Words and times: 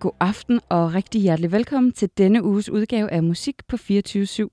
God 0.00 0.12
aften 0.20 0.60
og 0.68 0.94
rigtig 0.94 1.20
hjertelig 1.20 1.52
velkommen 1.52 1.92
til 1.92 2.10
denne 2.18 2.44
uges 2.44 2.70
udgave 2.70 3.10
af 3.10 3.22
Musik 3.22 3.66
på 3.66 3.76
24 3.76 4.48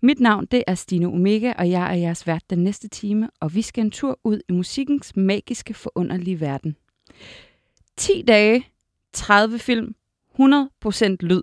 Mit 0.00 0.20
navn 0.20 0.46
det 0.46 0.64
er 0.66 0.74
Stine 0.74 1.06
Omega, 1.06 1.52
og 1.58 1.70
jeg 1.70 1.90
er 1.90 1.94
jeres 1.94 2.26
vært 2.26 2.42
den 2.50 2.58
næste 2.58 2.88
time, 2.88 3.30
og 3.40 3.54
vi 3.54 3.62
skal 3.62 3.84
en 3.84 3.90
tur 3.90 4.18
ud 4.24 4.40
i 4.48 4.52
musikkens 4.52 5.16
magiske, 5.16 5.74
forunderlige 5.74 6.40
verden. 6.40 6.76
10 7.96 8.22
dage, 8.28 8.66
30 9.12 9.58
film, 9.58 9.94
100% 10.40 11.16
lyd. 11.20 11.42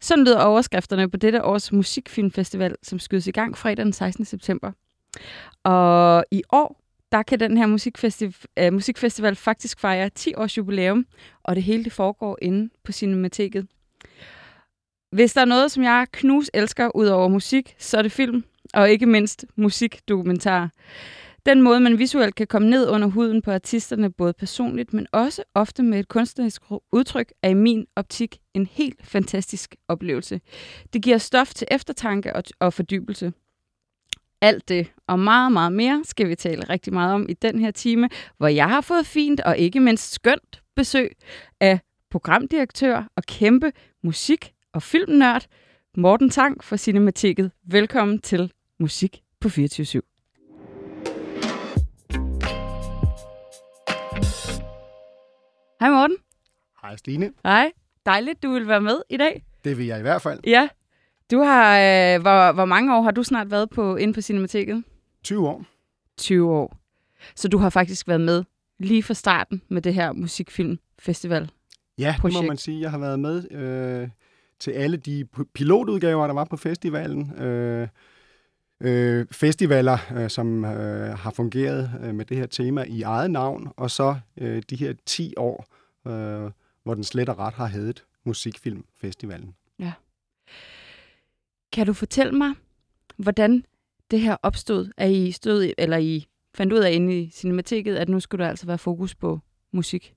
Sådan 0.00 0.24
lyder 0.24 0.40
overskrifterne 0.40 1.10
på 1.10 1.16
dette 1.16 1.44
års 1.44 1.72
musikfilmfestival, 1.72 2.76
som 2.82 2.98
skydes 2.98 3.26
i 3.26 3.30
gang 3.30 3.58
fredag 3.58 3.84
den 3.84 3.92
16. 3.92 4.24
september. 4.24 4.72
Og 5.62 6.24
i 6.30 6.42
år, 6.52 6.83
der 7.14 7.22
kan 7.22 7.40
den 7.40 7.56
her 7.56 7.66
musikfestival, 7.66 8.34
uh, 8.60 8.66
øh, 8.66 8.72
musikfestival 8.72 9.36
faktisk 9.36 9.80
fejre 9.80 10.08
10 10.08 10.34
års 10.34 10.58
jubilæum, 10.58 11.06
og 11.42 11.56
det 11.56 11.62
hele 11.62 11.84
det 11.84 11.92
foregår 11.92 12.38
inde 12.42 12.70
på 12.84 12.92
Cinemateket. 12.92 13.66
Hvis 15.12 15.32
der 15.32 15.40
er 15.40 15.44
noget, 15.44 15.70
som 15.70 15.82
jeg 15.82 16.06
knus 16.12 16.50
elsker 16.54 16.96
ud 16.96 17.06
over 17.06 17.28
musik, 17.28 17.74
så 17.78 17.98
er 17.98 18.02
det 18.02 18.12
film, 18.12 18.44
og 18.74 18.90
ikke 18.90 19.06
mindst 19.06 19.44
musikdokumentar. 19.56 20.70
Den 21.46 21.62
måde, 21.62 21.80
man 21.80 21.98
visuelt 21.98 22.34
kan 22.34 22.46
komme 22.46 22.70
ned 22.70 22.88
under 22.88 23.08
huden 23.08 23.42
på 23.42 23.50
artisterne, 23.50 24.12
både 24.12 24.32
personligt, 24.32 24.92
men 24.92 25.06
også 25.12 25.42
ofte 25.54 25.82
med 25.82 26.00
et 26.00 26.08
kunstnerisk 26.08 26.62
udtryk, 26.92 27.32
er 27.42 27.48
i 27.48 27.54
min 27.54 27.86
optik 27.96 28.38
en 28.54 28.66
helt 28.66 29.06
fantastisk 29.06 29.76
oplevelse. 29.88 30.40
Det 30.92 31.02
giver 31.02 31.18
stof 31.18 31.54
til 31.54 31.66
eftertanke 31.70 32.36
og, 32.36 32.42
og 32.60 32.72
fordybelse. 32.72 33.32
Alt 34.44 34.68
det 34.68 34.92
og 35.06 35.18
meget, 35.18 35.52
meget 35.52 35.72
mere 35.72 36.02
skal 36.04 36.28
vi 36.28 36.34
tale 36.34 36.62
rigtig 36.70 36.92
meget 36.92 37.14
om 37.14 37.26
i 37.28 37.32
den 37.32 37.58
her 37.58 37.70
time, 37.70 38.08
hvor 38.38 38.48
jeg 38.48 38.68
har 38.68 38.80
fået 38.80 39.06
fint 39.06 39.40
og 39.40 39.58
ikke 39.58 39.80
mindst 39.80 40.12
skønt 40.12 40.62
besøg 40.76 41.12
af 41.60 41.80
programdirektør 42.10 43.08
og 43.16 43.22
kæmpe 43.22 43.72
musik- 44.02 44.52
og 44.72 44.82
filmnørd 44.82 45.46
Morten 45.96 46.30
Tang 46.30 46.64
fra 46.64 46.76
Cinematiket. 46.76 47.50
Velkommen 47.64 48.20
til 48.20 48.52
Musik 48.80 49.22
på 49.40 49.48
24 49.48 50.02
Hej 55.80 55.90
Morten. 55.90 56.16
Hej 56.82 56.96
Stine. 56.96 57.32
Hej. 57.44 57.72
Dejligt, 58.06 58.42
du 58.42 58.52
vil 58.52 58.68
være 58.68 58.80
med 58.80 59.02
i 59.10 59.16
dag. 59.16 59.44
Det 59.64 59.78
vil 59.78 59.86
jeg 59.86 59.98
i 59.98 60.02
hvert 60.02 60.22
fald. 60.22 60.40
Ja. 60.46 60.68
Du 61.30 61.38
har, 61.38 61.78
øh, 61.78 62.22
hvor, 62.22 62.52
hvor 62.52 62.64
mange 62.64 62.96
år 62.96 63.02
har 63.02 63.10
du 63.10 63.22
snart 63.22 63.50
været 63.50 63.70
på 63.70 63.96
inde 63.96 64.14
på 64.14 64.20
Cinematiket? 64.20 64.84
20 65.22 65.48
år. 65.48 65.64
20 66.16 66.52
år. 66.52 66.76
Så 67.36 67.48
du 67.48 67.58
har 67.58 67.70
faktisk 67.70 68.08
været 68.08 68.20
med 68.20 68.44
lige 68.78 69.02
fra 69.02 69.14
starten 69.14 69.62
med 69.68 69.82
det 69.82 69.94
her 69.94 70.12
musikfilmfestival. 70.12 71.50
Ja, 71.98 72.16
det 72.22 72.32
må 72.32 72.42
man 72.42 72.56
sige. 72.56 72.80
Jeg 72.80 72.90
har 72.90 72.98
været 72.98 73.18
med 73.18 73.50
øh, 73.52 74.08
til 74.60 74.70
alle 74.70 74.96
de 74.96 75.26
pilotudgaver, 75.54 76.26
der 76.26 76.34
var 76.34 76.44
på 76.44 76.56
festivalen. 76.56 77.42
Øh, 77.42 77.88
øh, 78.80 79.26
festivaler, 79.30 79.98
øh, 80.16 80.30
som 80.30 80.64
øh, 80.64 81.18
har 81.18 81.30
fungeret 81.30 81.90
øh, 82.02 82.14
med 82.14 82.24
det 82.24 82.36
her 82.36 82.46
tema 82.46 82.84
i 82.88 83.02
eget 83.02 83.30
navn, 83.30 83.72
og 83.76 83.90
så 83.90 84.16
øh, 84.38 84.62
de 84.70 84.76
her 84.76 84.94
10 85.06 85.34
år, 85.36 85.66
øh, 86.06 86.50
hvor 86.82 86.94
den 86.94 87.04
slet 87.04 87.28
og 87.28 87.38
ret 87.38 87.54
har 87.54 87.66
heddet 87.66 88.04
Musikfilmfestivalen. 88.24 89.54
Kan 91.74 91.86
du 91.86 91.92
fortælle 91.92 92.32
mig, 92.32 92.54
hvordan 93.16 93.64
det 94.10 94.20
her 94.20 94.36
opstod, 94.42 94.90
at 94.96 95.10
I 95.10 95.32
stod, 95.32 95.72
eller 95.78 95.96
I 95.96 96.26
fandt 96.54 96.72
ud 96.72 96.78
af 96.78 96.92
inde 96.92 97.20
i 97.20 97.30
cinematikket, 97.30 97.96
at 97.96 98.08
nu 98.08 98.20
skulle 98.20 98.44
der 98.44 98.50
altså 98.50 98.66
være 98.66 98.78
fokus 98.78 99.14
på 99.14 99.40
musik? 99.72 100.14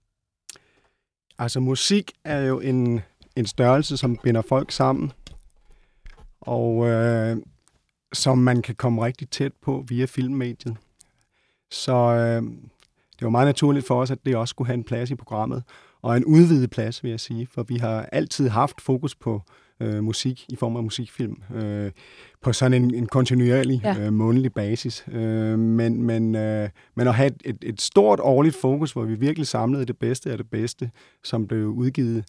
Altså 1.39 1.59
musik 1.59 2.11
er 2.23 2.39
jo 2.39 2.59
en, 2.59 3.01
en 3.35 3.45
størrelse, 3.45 3.97
som 3.97 4.17
binder 4.17 4.41
folk 4.41 4.71
sammen. 4.71 5.11
Og 6.41 6.87
øh, 6.87 7.37
som 8.13 8.37
man 8.37 8.61
kan 8.61 8.75
komme 8.75 9.05
rigtig 9.05 9.29
tæt 9.29 9.53
på 9.61 9.85
via 9.87 10.05
filmmediet. 10.05 10.77
Så 11.71 11.93
øh, 11.93 12.41
det 13.19 13.21
var 13.21 13.29
meget 13.29 13.47
naturligt 13.47 13.87
for 13.87 14.01
os, 14.01 14.11
at 14.11 14.25
det 14.25 14.35
også 14.35 14.51
skulle 14.51 14.67
have 14.67 14.77
en 14.77 14.83
plads 14.83 15.11
i 15.11 15.15
programmet. 15.15 15.63
Og 16.01 16.17
en 16.17 16.25
udvidet 16.25 16.69
plads, 16.69 17.03
vil 17.03 17.09
jeg 17.09 17.19
sige, 17.19 17.47
for 17.47 17.63
vi 17.63 17.77
har 17.77 18.09
altid 18.11 18.49
haft 18.49 18.81
fokus 18.81 19.15
på 19.15 19.35
øh, 19.35 19.66
musik 19.79 20.45
i 20.49 20.55
form 20.55 20.75
af 20.75 20.83
musikfilm 20.83 21.41
øh, 21.55 21.91
på 22.41 22.53
sådan 22.53 22.83
en, 22.83 22.95
en 22.95 23.05
kontinuerlig 23.05 23.81
ja. 23.83 23.99
øh, 23.99 24.13
månedlig 24.13 24.53
basis. 24.53 25.05
Øh, 25.11 25.59
men, 25.59 26.03
men, 26.03 26.35
øh, 26.35 26.69
men 26.95 27.07
at 27.07 27.13
have 27.13 27.27
et, 27.27 27.41
et, 27.45 27.57
et 27.61 27.81
stort 27.81 28.19
årligt 28.19 28.55
fokus, 28.55 28.91
hvor 28.91 29.03
vi 29.03 29.15
virkelig 29.15 29.47
samlede 29.47 29.85
det 29.85 29.97
bedste 29.97 30.31
af 30.31 30.37
det 30.37 30.49
bedste, 30.49 30.91
som 31.23 31.47
blev 31.47 31.67
udgivet 31.67 32.25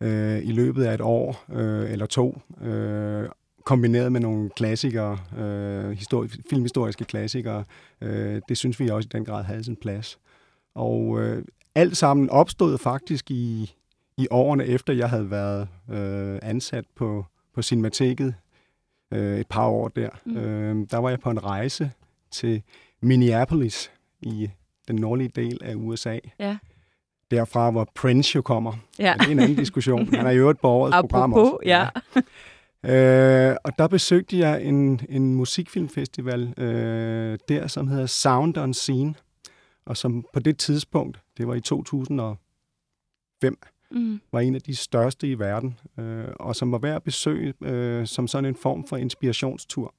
øh, 0.00 0.38
i 0.44 0.52
løbet 0.52 0.84
af 0.84 0.94
et 0.94 1.00
år 1.00 1.44
øh, 1.52 1.92
eller 1.92 2.06
to, 2.06 2.40
øh, 2.62 3.28
kombineret 3.64 4.12
med 4.12 4.20
nogle 4.20 4.50
klassikere, 4.50 5.18
øh, 5.38 5.90
histori- 5.90 6.42
filmhistoriske 6.50 7.04
klassikere, 7.04 7.64
øh, 8.00 8.40
det 8.48 8.56
synes 8.56 8.80
vi 8.80 8.88
også 8.88 9.06
i 9.06 9.14
den 9.16 9.24
grad 9.24 9.44
havde 9.44 9.64
sin 9.64 9.76
plads. 9.76 10.18
Og 10.74 11.20
øh, 11.20 11.44
alt 11.74 11.96
sammen 11.96 12.30
opstod 12.30 12.78
faktisk 12.78 13.30
i, 13.30 13.74
i 14.18 14.26
årene 14.30 14.66
efter, 14.66 14.92
jeg 14.92 15.10
havde 15.10 15.30
været 15.30 15.68
øh, 15.90 16.38
ansat 16.42 16.84
på, 16.96 17.26
på 17.54 17.62
Cinemateket 17.62 18.34
øh, 19.12 19.40
et 19.40 19.46
par 19.46 19.66
år 19.66 19.88
der. 19.88 20.08
Mm. 20.24 20.36
Øh, 20.36 20.86
der 20.90 20.98
var 20.98 21.08
jeg 21.08 21.20
på 21.20 21.30
en 21.30 21.44
rejse 21.44 21.90
til 22.30 22.62
Minneapolis 23.00 23.90
i 24.20 24.50
den 24.88 24.96
nordlige 24.96 25.28
del 25.28 25.58
af 25.64 25.74
USA. 25.74 26.18
Ja. 26.38 26.58
Derfra, 27.30 27.70
hvor 27.70 27.88
Prince 27.94 28.36
jo 28.36 28.42
kommer. 28.42 28.72
Ja. 28.98 29.14
det 29.18 29.26
er 29.26 29.30
en 29.30 29.38
anden 29.38 29.56
diskussion. 29.56 30.14
Han 30.14 30.26
er 30.26 30.30
jo 30.30 30.50
et 30.50 30.60
på 30.60 30.68
årets 30.68 30.96
program 31.00 31.32
også. 31.32 31.58
ja. 31.64 31.88
Øh, 32.84 33.56
og 33.64 33.78
der 33.78 33.88
besøgte 33.88 34.38
jeg 34.38 34.62
en, 34.62 35.00
en 35.08 35.34
musikfilmfestival 35.34 36.54
øh, 36.56 37.38
der, 37.48 37.66
som 37.66 37.88
hedder 37.88 38.06
Sound 38.06 38.58
on 38.58 38.74
Scene, 38.74 39.14
og 39.86 39.96
som 39.96 40.24
på 40.32 40.40
det 40.40 40.58
tidspunkt, 40.58 41.20
det 41.38 41.48
var 41.48 41.54
i 41.54 41.60
2005, 41.60 43.58
mm. 43.90 44.20
var 44.32 44.40
en 44.40 44.54
af 44.54 44.62
de 44.62 44.76
største 44.76 45.30
i 45.30 45.38
verden, 45.38 45.78
øh, 45.98 46.24
og 46.40 46.56
som 46.56 46.72
var 46.72 46.78
værd 46.78 46.96
at 46.96 47.02
besøge 47.02 47.54
øh, 47.62 48.06
som 48.06 48.28
sådan 48.28 48.44
en 48.44 48.56
form 48.56 48.86
for 48.86 48.96
inspirationstur. 48.96 49.94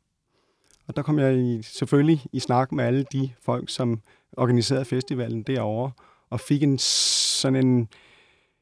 Og 0.88 0.96
der 0.96 1.02
kom 1.02 1.20
jeg 1.20 1.38
i, 1.38 1.62
selvfølgelig 1.62 2.26
i 2.34 2.40
snak 2.40 2.72
med 2.72 2.84
alle 2.84 3.06
de 3.12 3.30
folk, 3.42 3.70
som 3.70 4.02
organiserede 4.38 4.86
festivalen 4.86 5.44
derovre, 5.44 5.92
og 6.30 6.40
fik 6.40 6.64
en 6.64 6.78
sådan 6.78 7.68
en, 7.68 7.88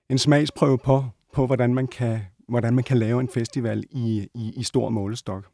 en 0.10 0.18
smagsprøve 0.18 0.78
på, 0.78 1.06
på 1.34 1.46
hvordan 1.46 1.74
man 1.74 1.88
kan 1.88 2.22
hvordan 2.48 2.76
man 2.76 2.84
kan 2.84 2.98
lave 2.98 3.20
en 3.20 3.30
festival 3.30 3.84
i, 3.92 4.30
i, 4.36 4.54
i 4.56 4.64
stor 4.64 4.90
målestok. 4.90 5.46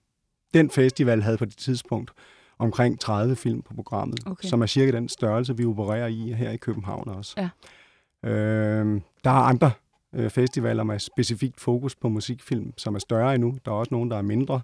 Den 0.54 0.70
festival 0.70 1.22
havde 1.22 1.38
på 1.38 1.46
det 1.46 1.58
tidspunkt 1.58 2.12
omkring 2.60 3.00
30 3.00 3.36
film 3.36 3.62
på 3.62 3.74
programmet, 3.74 4.20
okay. 4.26 4.48
som 4.48 4.62
er 4.62 4.66
cirka 4.66 4.92
den 4.92 5.10
størrelse, 5.10 5.58
vi 5.58 5.66
opererer 5.66 6.08
i 6.08 6.32
her 6.32 6.52
i 6.52 6.58
København 6.58 7.10
også. 7.10 7.34
Ja. 7.38 7.50
Øh, 8.24 9.02
der 9.24 9.30
er 9.30 9.44
andre 9.44 9.72
øh, 10.16 10.30
festivaler 10.30 10.84
med 10.84 11.00
specifikt 11.00 11.60
fokus 11.60 11.96
på 11.96 12.10
musikfilm, 12.10 12.74
som 12.78 12.96
er 12.96 13.00
større 13.00 13.36
endnu. 13.36 13.58
Der 13.66 13.72
er 13.72 13.76
også 13.76 13.94
nogle, 13.94 14.10
der 14.10 14.18
er 14.18 14.22
mindre. 14.22 14.62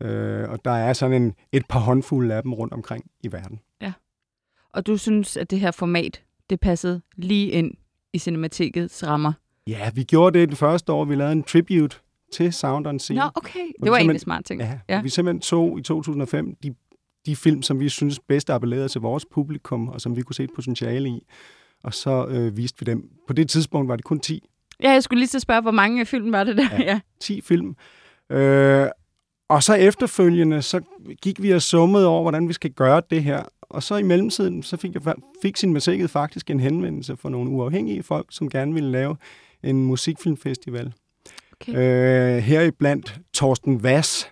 Øh, 0.00 0.50
og 0.50 0.64
der 0.64 0.70
er 0.70 0.92
sådan 0.92 1.22
en, 1.22 1.34
et 1.52 1.62
par 1.68 1.80
håndfulde 1.80 2.34
af 2.34 2.42
dem 2.42 2.54
rundt 2.54 2.74
omkring 2.74 3.04
i 3.20 3.32
verden. 3.32 3.60
Ja. 3.80 3.92
Og 4.72 4.86
du 4.86 4.96
synes, 4.96 5.36
at 5.36 5.50
det 5.50 5.60
her 5.60 5.70
format, 5.70 6.22
det 6.50 6.60
passede 6.60 7.00
lige 7.16 7.50
ind 7.50 7.74
i 8.12 8.18
cinematikets 8.18 9.06
rammer? 9.06 9.32
Ja, 9.66 9.90
vi 9.94 10.04
gjorde 10.04 10.38
det 10.38 10.48
det 10.48 10.58
første 10.58 10.92
år. 10.92 11.04
Vi 11.04 11.14
lavede 11.14 11.32
en 11.32 11.42
tribute 11.42 11.96
til 12.32 12.52
Sound 12.52 12.86
on 12.86 12.98
Scene. 12.98 13.20
Nå, 13.20 13.30
okay. 13.34 13.66
Det 13.82 13.90
var 13.90 13.96
egentlig 13.96 14.20
smart 14.20 14.44
ting. 14.44 14.60
Ja, 14.60 14.78
ja. 14.88 15.02
vi 15.02 15.08
simpelthen 15.08 15.40
tog 15.40 15.78
i 15.78 15.82
2005 15.82 16.56
de, 16.62 16.74
de 17.26 17.36
film, 17.36 17.62
som 17.62 17.80
vi 17.80 17.88
synes 17.88 18.20
bedst 18.28 18.50
appellerede 18.50 18.88
til 18.88 19.00
vores 19.00 19.26
publikum, 19.26 19.88
og 19.88 20.00
som 20.00 20.16
vi 20.16 20.22
kunne 20.22 20.34
se 20.34 20.44
et 20.44 20.50
potentiale 20.54 21.08
i. 21.08 21.26
Og 21.82 21.94
så 21.94 22.26
øh, 22.26 22.56
viste 22.56 22.86
vi 22.86 22.90
dem. 22.90 23.10
På 23.26 23.32
det 23.32 23.48
tidspunkt 23.48 23.88
var 23.88 23.96
det 23.96 24.04
kun 24.04 24.20
10. 24.20 24.48
Ja, 24.82 24.90
jeg 24.90 25.02
skulle 25.02 25.20
lige 25.20 25.28
så 25.28 25.40
spørge, 25.40 25.62
hvor 25.62 25.70
mange 25.70 26.06
film 26.06 26.32
var 26.32 26.44
det 26.44 26.56
der? 26.56 26.68
Ja, 26.72 26.82
ja. 26.82 27.00
10 27.20 27.40
film. 27.40 27.76
Øh, 28.30 28.86
og 29.48 29.62
så 29.62 29.74
efterfølgende, 29.74 30.62
så 30.62 30.80
gik 31.22 31.42
vi 31.42 31.50
og 31.50 31.62
summede 31.62 32.06
over, 32.06 32.22
hvordan 32.22 32.48
vi 32.48 32.52
skal 32.52 32.70
gøre 32.70 33.02
det 33.10 33.22
her. 33.22 33.42
Og 33.62 33.82
så 33.82 33.96
i 33.96 34.02
mellemtiden, 34.02 34.62
så 34.62 34.76
fik, 34.76 34.94
jeg, 34.94 35.14
fik 35.42 35.56
sin 35.56 35.80
faktisk 36.08 36.50
en 36.50 36.60
henvendelse 36.60 37.16
fra 37.16 37.30
nogle 37.30 37.50
uafhængige 37.50 38.02
folk, 38.02 38.26
som 38.30 38.50
gerne 38.50 38.74
ville 38.74 38.90
lave 38.90 39.16
en 39.62 39.84
musikfilmfestival. 39.84 40.92
Okay. 41.52 41.72
Øh, 42.36 42.42
her 42.42 42.62
i 42.62 42.70
blandt 42.70 43.20
Torsten 43.32 43.82
Vass, 43.82 44.30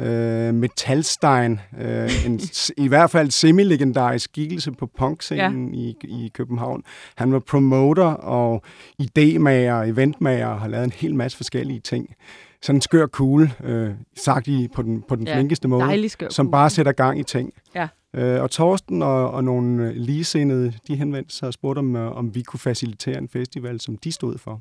øh, 0.00 0.54
Metalstein, 0.54 1.60
øh, 1.80 2.26
en, 2.26 2.40
i 2.76 2.88
hvert 2.88 3.10
fald 3.10 3.30
semi-legendarisk 3.30 4.24
skikkelse 4.24 4.72
på 4.72 4.86
punkscenen 4.98 5.74
ja. 5.74 5.80
i, 5.80 5.96
i 6.02 6.30
København. 6.34 6.82
Han 7.16 7.32
var 7.32 7.38
promoter 7.38 8.04
og 8.12 8.62
idémager, 9.02 9.82
eventmager 9.82 10.46
og 10.46 10.60
har 10.60 10.68
lavet 10.68 10.84
en 10.84 10.92
hel 10.92 11.14
masse 11.14 11.36
forskellige 11.36 11.80
ting. 11.80 12.14
Sådan 12.62 12.76
en 12.76 12.82
skør 12.82 13.06
kugle, 13.06 13.52
øh, 13.64 13.90
sagt 14.16 14.48
i, 14.48 14.68
på 14.74 14.82
den, 14.82 15.02
på 15.08 15.16
den 15.16 15.26
ja, 15.26 15.34
flinkeste 15.34 15.68
måde, 15.68 15.82
som 16.30 16.50
bare 16.50 16.70
sætter 16.70 16.92
gang 16.92 17.20
i 17.20 17.22
ting. 17.22 17.52
Ja. 17.74 17.88
Øh, 18.14 18.42
og 18.42 18.50
Torsten 18.50 19.02
og, 19.02 19.30
og 19.30 19.44
nogle 19.44 19.94
ligesindede, 19.94 20.72
de 20.88 20.96
henvendte 20.96 21.36
sig 21.36 21.46
og 21.46 21.52
spurgte, 21.52 21.78
om, 21.78 21.96
øh, 21.96 22.16
om 22.16 22.34
vi 22.34 22.42
kunne 22.42 22.60
facilitere 22.60 23.18
en 23.18 23.28
festival, 23.28 23.80
som 23.80 23.96
de 23.96 24.12
stod 24.12 24.38
for. 24.38 24.60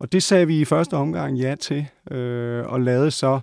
Og 0.00 0.12
det 0.12 0.22
sagde 0.22 0.46
vi 0.46 0.60
i 0.60 0.64
første 0.64 0.94
omgang 0.94 1.36
ja 1.36 1.54
til, 1.54 1.86
øh, 2.10 2.66
og 2.66 2.80
lavede 2.80 3.10
så 3.10 3.34
øh, 3.34 3.40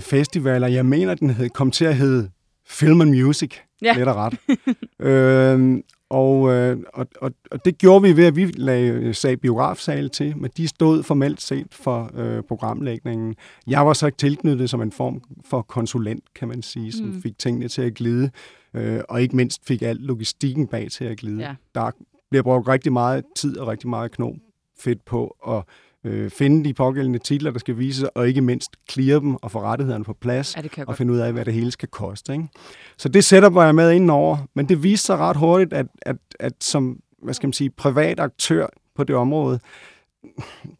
festivaler. 0.00 0.66
Jeg 0.66 0.86
mener, 0.86 1.14
den 1.14 1.30
hed, 1.30 1.48
kom 1.48 1.70
til 1.70 1.84
at 1.84 1.96
hedde 1.96 2.30
Film 2.66 3.00
and 3.00 3.10
Music, 3.10 3.54
ja. 3.82 3.92
lidt 3.92 4.08
og 4.08 4.16
ret. 4.16 4.38
øh, 5.08 5.82
og, 6.10 6.52
øh, 6.52 6.78
og, 6.94 7.06
og, 7.20 7.32
og 7.50 7.64
det 7.64 7.78
gjorde 7.78 8.02
vi 8.02 8.16
ved, 8.16 8.24
at 8.24 8.36
vi 8.36 8.44
lagde 8.44 9.14
sag 9.14 9.40
biografsal 9.40 10.10
til, 10.10 10.36
men 10.36 10.50
de 10.56 10.68
stod 10.68 11.02
formelt 11.02 11.42
set 11.42 11.66
for 11.70 12.10
øh, 12.14 12.42
programlægningen. 12.42 13.34
Jeg 13.66 13.86
var 13.86 13.92
så 13.92 14.10
tilknyttet 14.10 14.70
som 14.70 14.82
en 14.82 14.92
form 14.92 15.22
for 15.44 15.62
konsulent, 15.62 16.34
kan 16.34 16.48
man 16.48 16.62
sige, 16.62 16.92
som 16.92 17.06
mm. 17.06 17.22
fik 17.22 17.38
tingene 17.38 17.68
til 17.68 17.82
at 17.82 17.94
glide, 17.94 18.30
øh, 18.74 19.00
og 19.08 19.22
ikke 19.22 19.36
mindst 19.36 19.66
fik 19.66 19.82
alt 19.82 20.00
logistikken 20.00 20.66
bag 20.66 20.90
til 20.90 21.04
at 21.04 21.18
glide. 21.18 21.42
Ja. 21.42 21.54
Der 21.74 21.90
bliver 22.30 22.42
brugt 22.42 22.68
rigtig 22.68 22.92
meget 22.92 23.24
tid 23.36 23.58
og 23.58 23.68
rigtig 23.68 23.88
meget 23.88 24.10
knop 24.10 24.34
fedt 24.78 25.04
på 25.04 25.36
at 25.48 25.62
øh, 26.08 26.30
finde 26.30 26.64
de 26.64 26.74
pågældende 26.74 27.18
titler, 27.18 27.50
der 27.50 27.58
skal 27.58 27.78
vises, 27.78 28.04
og 28.14 28.28
ikke 28.28 28.40
mindst 28.40 28.70
clear 28.90 29.18
dem 29.18 29.34
og 29.34 29.50
få 29.50 29.60
rettighederne 29.60 30.04
på 30.04 30.12
plads, 30.12 30.56
ja, 30.56 30.84
og 30.86 30.96
finde 30.96 31.12
ud 31.12 31.18
af, 31.18 31.32
hvad 31.32 31.44
det 31.44 31.54
hele 31.54 31.70
skal 31.70 31.88
koste. 31.88 32.32
Ikke? 32.32 32.48
Så 32.96 33.08
det 33.08 33.24
setup 33.24 33.54
var 33.54 33.64
jeg 33.64 33.74
med 33.74 33.92
inden 33.92 34.10
over, 34.10 34.38
men 34.54 34.68
det 34.68 34.82
viste 34.82 35.06
sig 35.06 35.18
ret 35.18 35.36
hurtigt, 35.36 35.72
at, 35.72 35.86
at, 36.02 36.16
at 36.40 36.52
som 36.60 37.00
hvad 37.22 37.34
skal 37.34 37.46
man 37.46 37.52
sige, 37.52 37.70
privat 37.70 38.20
aktør 38.20 38.66
på 38.94 39.04
det 39.04 39.16
område, 39.16 39.60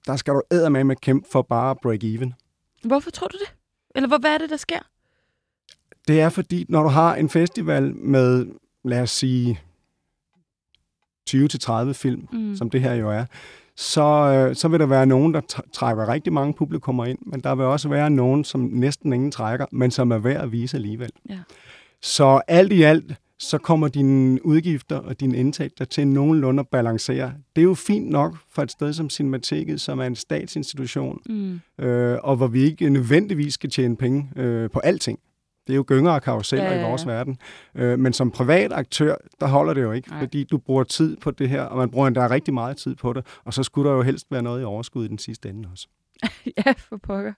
der 0.07 0.17
skal 0.17 0.35
du 0.35 0.43
æde 0.53 0.71
med 0.71 0.85
med 0.85 0.97
kæmpe 0.97 1.29
for 1.33 1.43
bare 1.43 1.71
at 1.71 1.77
break 1.83 2.05
even. 2.05 2.35
Hvorfor 2.85 3.11
tror 3.11 3.27
du 3.27 3.39
det? 3.39 3.55
Eller 3.95 4.19
hvad 4.19 4.31
er 4.31 4.39
det, 4.39 4.51
der 4.51 4.57
sker? 4.57 4.79
Det 6.09 6.21
er 6.21 6.29
fordi, 6.29 6.67
når 6.69 6.83
du 6.83 6.89
har 6.89 7.15
en 7.15 7.29
festival 7.29 7.97
med, 7.97 8.47
lad 8.85 9.03
os 9.03 9.11
sige, 9.11 9.61
20-30 11.31 11.93
film, 11.93 12.29
mm. 12.33 12.57
som 12.57 12.71
det 12.71 12.81
her 12.81 12.95
jo 12.95 13.11
er, 13.11 13.25
så, 13.79 14.03
øh, 14.03 14.57
så 14.57 14.69
vil 14.69 14.81
der 14.81 14.87
være 14.87 15.07
nogen, 15.07 15.35
der 15.35 15.41
trækker 15.73 16.09
rigtig 16.09 16.33
mange 16.33 16.55
publikummer 16.55 17.05
ind, 17.05 17.19
men 17.27 17.41
der 17.41 17.55
vil 17.55 17.67
også 17.67 17.89
være 17.89 18.11
nogen, 18.11 18.45
som 18.45 18.61
næsten 18.61 19.13
ingen 19.13 19.31
trækker, 19.31 19.67
men 19.73 19.91
som 19.91 20.11
er 20.11 20.19
værd 20.19 20.43
at 20.43 20.53
vise 20.53 20.77
alligevel. 20.77 21.11
Ja. 21.29 21.39
Så 22.03 22.41
alt 22.49 22.73
i 22.73 22.83
alt, 22.83 23.15
så 23.39 23.59
kommer 23.59 23.89
dine 23.89 24.47
udgifter 24.47 24.97
og 24.97 25.21
dine 25.21 25.37
indtægter 25.37 25.85
til 25.85 26.09
nogenlunde 26.09 26.61
at 26.61 26.69
balancere. 26.69 27.33
Det 27.57 27.63
er 27.63 27.67
jo 27.67 27.75
fint 27.75 28.11
nok 28.11 28.37
for 28.55 28.63
et 28.63 28.71
sted 28.71 28.93
som 28.93 29.11
Cinemateket, 29.11 29.81
som 29.81 29.99
er 29.99 30.05
en 30.05 30.17
statsinstitution, 30.17 31.21
mm. 31.29 31.85
øh, 31.85 32.19
og 32.23 32.37
hvor 32.37 32.47
vi 32.47 32.63
ikke 32.63 32.91
nødvendigvis 32.91 33.55
skal 33.55 33.71
tjene 33.71 33.97
penge 33.97 34.31
øh, 34.37 34.71
på 34.71 34.79
alting. 34.79 35.19
Det 35.69 35.75
er 35.75 35.77
jo 35.77 35.85
gynger 35.87 36.11
og 36.11 36.23
karuseller 36.23 36.65
ja, 36.65 36.71
ja, 36.71 36.79
ja. 36.79 36.87
i 36.87 36.89
vores 36.89 37.07
verden. 37.07 37.39
Øh, 37.75 37.99
men 37.99 38.13
som 38.13 38.31
privat 38.31 38.73
aktør, 38.73 39.17
der 39.41 39.47
holder 39.47 39.75
det 39.75 39.83
jo 39.83 39.93
ikke, 39.93 40.09
Nej. 40.09 40.21
fordi 40.21 40.45
du 40.45 40.59
bruger 40.59 40.85
tid 40.85 41.17
på 41.17 41.31
det 41.31 41.49
her, 41.49 41.63
og 41.63 41.79
man 41.79 41.91
bruger 41.91 42.07
endda 42.07 42.31
rigtig 42.31 42.55
meget 42.55 42.77
tid 42.77 42.95
på 42.95 43.13
det, 43.13 43.27
og 43.45 43.55
så 43.55 43.63
skulle 43.63 43.91
der 43.91 43.97
jo 43.97 44.03
helst 44.03 44.27
være 44.31 44.43
noget 44.43 44.63
i 44.63 44.65
overskud 44.65 45.05
i 45.05 45.09
den 45.09 45.19
sidste 45.19 45.49
ende 45.49 45.69
også. 45.73 45.89
ja, 46.67 46.73
for 46.77 46.97
pokker. 46.97 47.33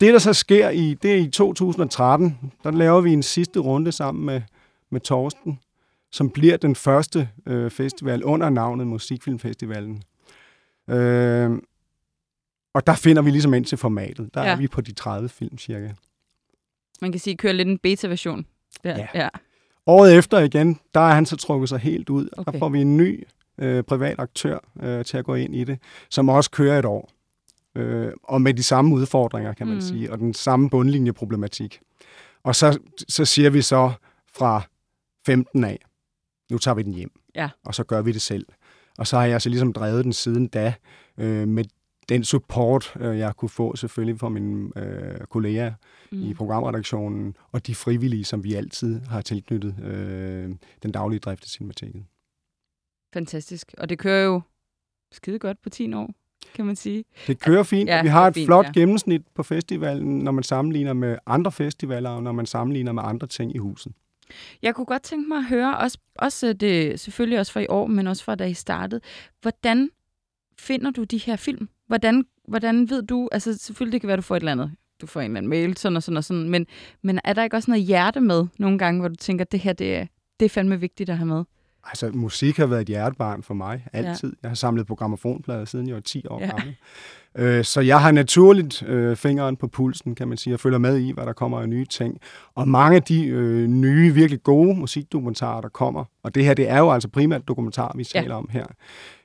Det, 0.00 0.12
der 0.12 0.18
så 0.18 0.32
sker 0.32 0.70
i, 0.70 0.94
det 1.02 1.12
er 1.12 1.18
i 1.18 1.30
2013, 1.30 2.52
der 2.62 2.70
laver 2.70 3.00
vi 3.00 3.12
en 3.12 3.22
sidste 3.22 3.60
runde 3.60 3.92
sammen 3.92 4.26
med, 4.26 4.42
med 4.90 5.00
Torsten, 5.00 5.58
som 6.12 6.30
bliver 6.30 6.56
den 6.56 6.74
første 6.74 7.28
øh, 7.46 7.70
festival 7.70 8.24
under 8.24 8.50
navnet 8.50 8.86
Musikfilmfestivalen. 8.86 10.02
Øh, 10.90 11.50
og 12.74 12.86
der 12.86 12.94
finder 12.94 13.22
vi 13.22 13.30
ligesom 13.30 13.54
ind 13.54 13.64
til 13.64 13.78
formatet. 13.78 14.34
Der 14.34 14.42
ja. 14.42 14.52
er 14.52 14.56
vi 14.56 14.68
på 14.68 14.80
de 14.80 14.92
30 14.92 15.28
film 15.28 15.58
cirka. 15.58 15.88
Man 17.02 17.12
kan 17.12 17.20
sige, 17.20 17.36
kører 17.36 17.52
lidt 17.52 17.68
en 17.68 17.78
beta-version. 17.78 18.46
Ja. 18.84 19.06
ja. 19.14 19.28
Året 19.86 20.18
efter 20.18 20.38
igen, 20.38 20.80
der 20.94 21.00
er 21.00 21.14
han 21.14 21.26
så 21.26 21.36
trukket 21.36 21.68
sig 21.68 21.78
helt 21.78 22.08
ud. 22.10 22.28
Okay. 22.32 22.52
Der 22.52 22.58
får 22.58 22.68
vi 22.68 22.80
en 22.80 22.96
ny 22.96 23.26
øh, 23.58 23.84
privat 23.84 24.18
aktør 24.18 24.58
øh, 24.82 25.04
til 25.04 25.16
at 25.16 25.24
gå 25.24 25.34
ind 25.34 25.54
i 25.54 25.64
det, 25.64 25.78
som 26.10 26.28
også 26.28 26.50
kører 26.50 26.78
et 26.78 26.84
år. 26.84 27.10
Øh, 27.74 28.12
og 28.22 28.42
med 28.42 28.54
de 28.54 28.62
samme 28.62 28.94
udfordringer, 28.94 29.52
kan 29.52 29.66
man 29.66 29.74
mm. 29.74 29.80
sige, 29.80 30.12
og 30.12 30.18
den 30.18 30.34
samme 30.34 30.70
bundlinjeproblematik. 30.70 31.80
Og 32.42 32.56
så, 32.56 32.78
så 33.08 33.24
siger 33.24 33.50
vi 33.50 33.62
så 33.62 33.92
fra 34.32 34.62
15 35.26 35.64
af, 35.64 35.78
nu 36.50 36.58
tager 36.58 36.74
vi 36.74 36.82
den 36.82 36.94
hjem, 36.94 37.10
ja. 37.34 37.48
og 37.64 37.74
så 37.74 37.84
gør 37.84 38.02
vi 38.02 38.12
det 38.12 38.22
selv. 38.22 38.46
Og 38.98 39.06
så 39.06 39.16
har 39.16 39.24
jeg 39.24 39.42
så 39.42 39.48
ligesom 39.48 39.72
drevet 39.72 40.04
den 40.04 40.12
siden 40.12 40.46
da, 40.46 40.74
øh, 41.18 41.48
med 41.48 41.64
den 42.08 42.24
support, 42.24 42.96
øh, 43.00 43.18
jeg 43.18 43.36
kunne 43.36 43.48
få 43.48 43.76
selvfølgelig 43.76 44.20
fra 44.20 44.28
mine 44.28 44.70
øh, 44.76 45.20
kolleger 45.20 45.72
mm. 46.12 46.22
i 46.22 46.34
programredaktionen, 46.34 47.36
og 47.52 47.66
de 47.66 47.74
frivillige, 47.74 48.24
som 48.24 48.44
vi 48.44 48.54
altid 48.54 49.00
har 49.00 49.20
tilknyttet 49.20 49.74
øh, 49.84 50.50
den 50.82 50.92
daglige 50.92 51.20
drift 51.20 51.44
af 51.44 51.48
Cinemateket. 51.48 52.04
Fantastisk. 53.14 53.74
Og 53.78 53.88
det 53.88 53.98
kører 53.98 54.24
jo 54.24 54.40
skide 55.12 55.38
godt 55.38 55.62
på 55.62 55.70
10 55.70 55.94
år, 55.94 56.10
kan 56.54 56.66
man 56.66 56.76
sige. 56.76 57.04
Det 57.26 57.40
kører 57.40 57.62
fint. 57.62 57.88
Ja, 57.88 58.02
vi 58.02 58.08
har 58.08 58.26
et 58.26 58.34
fint, 58.34 58.46
flot 58.46 58.66
ja. 58.66 58.72
gennemsnit 58.72 59.22
på 59.34 59.42
festivalen, 59.42 60.18
når 60.18 60.32
man 60.32 60.44
sammenligner 60.44 60.92
med 60.92 61.18
andre 61.26 61.52
festivaler, 61.52 62.10
og 62.10 62.22
når 62.22 62.32
man 62.32 62.46
sammenligner 62.46 62.92
med 62.92 63.02
andre 63.06 63.26
ting 63.26 63.54
i 63.54 63.58
huset. 63.58 63.92
Jeg 64.62 64.74
kunne 64.74 64.84
godt 64.84 65.02
tænke 65.02 65.28
mig 65.28 65.38
at 65.38 65.44
høre, 65.44 65.78
også, 65.78 65.98
også 66.14 66.52
det, 66.52 67.00
selvfølgelig 67.00 67.38
også 67.38 67.52
fra 67.52 67.60
i 67.60 67.66
år, 67.68 67.86
men 67.86 68.06
også 68.06 68.24
fra 68.24 68.34
da 68.34 68.44
I 68.44 68.54
startede, 68.54 69.00
hvordan 69.42 69.90
finder 70.58 70.90
du 70.90 71.04
de 71.04 71.18
her 71.18 71.36
film? 71.36 71.68
Hvordan, 71.88 72.24
hvordan 72.48 72.90
ved 72.90 73.02
du, 73.02 73.28
altså 73.32 73.58
selvfølgelig 73.58 73.92
det 73.92 74.00
kan 74.00 74.08
være, 74.08 74.14
at 74.14 74.18
du 74.18 74.22
får 74.22 74.36
et 74.36 74.40
eller 74.40 74.52
andet, 74.52 74.72
du 75.00 75.06
får 75.06 75.20
en 75.20 75.24
eller 75.24 75.38
anden 75.38 75.50
mail, 75.50 75.76
sådan 75.76 75.96
og 75.96 76.02
sådan 76.02 76.16
og 76.16 76.24
sådan, 76.24 76.50
men, 76.50 76.66
men 77.02 77.20
er 77.24 77.32
der 77.32 77.44
ikke 77.44 77.56
også 77.56 77.70
noget 77.70 77.84
hjerte 77.84 78.20
med 78.20 78.46
nogle 78.58 78.78
gange, 78.78 79.00
hvor 79.00 79.08
du 79.08 79.14
tænker, 79.14 79.44
at 79.44 79.52
det 79.52 79.60
her, 79.60 79.72
det 79.72 79.96
er, 79.96 80.06
det 80.40 80.46
er 80.46 80.50
fandme 80.50 80.80
vigtigt 80.80 81.10
at 81.10 81.16
have 81.16 81.26
med? 81.26 81.44
Altså, 81.84 82.10
musik 82.14 82.56
har 82.56 82.66
været 82.66 82.80
et 82.80 82.86
hjertebarn 82.86 83.42
for 83.42 83.54
mig, 83.54 83.86
altid. 83.92 84.28
Ja. 84.28 84.36
Jeg 84.42 84.50
har 84.50 84.54
samlet 84.54 84.86
på 84.86 84.94
gramofonplader 84.94 85.64
siden 85.64 85.88
jeg 85.88 85.94
var 85.94 86.00
10 86.00 86.26
år 86.26 86.40
ja. 86.40 86.46
gammel. 86.46 86.76
Øh, 87.38 87.64
så 87.64 87.80
jeg 87.80 88.00
har 88.00 88.12
naturligt 88.12 88.82
øh, 88.82 89.16
fingeren 89.16 89.56
på 89.56 89.68
pulsen, 89.68 90.14
kan 90.14 90.28
man 90.28 90.38
sige, 90.38 90.54
og 90.54 90.60
følger 90.60 90.78
med 90.78 90.98
i, 90.98 91.12
hvad 91.12 91.26
der 91.26 91.32
kommer 91.32 91.60
af 91.60 91.68
nye 91.68 91.84
ting. 91.84 92.18
Og 92.54 92.68
mange 92.68 92.96
af 92.96 93.02
de 93.02 93.26
øh, 93.26 93.66
nye, 93.66 94.14
virkelig 94.14 94.42
gode 94.42 94.74
musikdokumentarer, 94.74 95.60
der 95.60 95.68
kommer, 95.68 96.04
og 96.22 96.34
det 96.34 96.44
her, 96.44 96.54
det 96.54 96.68
er 96.68 96.78
jo 96.78 96.90
altså 96.90 97.08
primært 97.08 97.48
dokumentar, 97.48 97.92
vi 97.96 98.04
taler 98.04 98.34
ja. 98.34 98.38
om 98.38 98.48
her. 98.52 98.66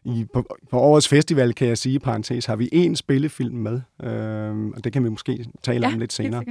I, 0.05 0.25
på, 0.33 0.57
på 0.71 0.79
årets 0.79 1.07
festival, 1.07 1.53
kan 1.53 1.67
jeg 1.67 1.77
sige, 1.77 1.99
parentes, 1.99 2.45
har 2.45 2.55
vi 2.55 2.69
en 2.71 2.95
spillefilm 2.95 3.55
med, 3.55 3.81
øh, 4.03 4.67
og 4.67 4.83
det 4.83 4.93
kan 4.93 5.03
vi 5.03 5.09
måske 5.09 5.45
tale 5.63 5.87
ja, 5.87 5.93
om 5.93 5.99
lidt 5.99 6.13
senere. 6.13 6.43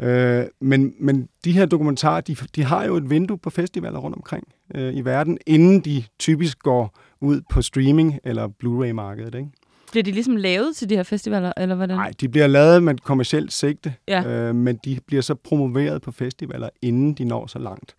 Øh, 0.00 0.44
men, 0.60 0.94
men 0.98 1.28
de 1.44 1.52
her 1.52 1.66
dokumentarer, 1.66 2.20
de, 2.20 2.36
de 2.56 2.64
har 2.64 2.84
jo 2.84 2.96
et 2.96 3.10
vindue 3.10 3.38
på 3.38 3.50
festivaler 3.50 3.98
rundt 3.98 4.16
omkring 4.16 4.44
øh, 4.74 4.94
i 4.94 5.00
verden, 5.00 5.38
inden 5.46 5.80
de 5.80 6.04
typisk 6.18 6.58
går 6.58 6.98
ud 7.20 7.40
på 7.50 7.62
streaming 7.62 8.18
eller 8.24 8.48
Blu-ray-markedet. 8.48 9.34
Ikke? 9.34 9.48
Bliver 9.90 10.04
de 10.04 10.12
ligesom 10.12 10.36
lavet 10.36 10.76
til 10.76 10.90
de 10.90 10.96
her 10.96 11.02
festivaler, 11.02 11.52
eller 11.56 11.74
hvordan? 11.74 11.96
Nej, 11.96 12.12
de 12.20 12.28
bliver 12.28 12.46
lavet 12.46 12.82
med 12.82 12.94
et 12.94 13.02
kommersielt 13.02 13.52
sigte, 13.52 13.94
ja. 14.08 14.24
øh, 14.24 14.54
men 14.54 14.78
de 14.84 14.98
bliver 15.06 15.22
så 15.22 15.34
promoveret 15.34 16.02
på 16.02 16.12
festivaler, 16.12 16.68
inden 16.82 17.14
de 17.14 17.24
når 17.24 17.46
så 17.46 17.58
langt. 17.58 17.94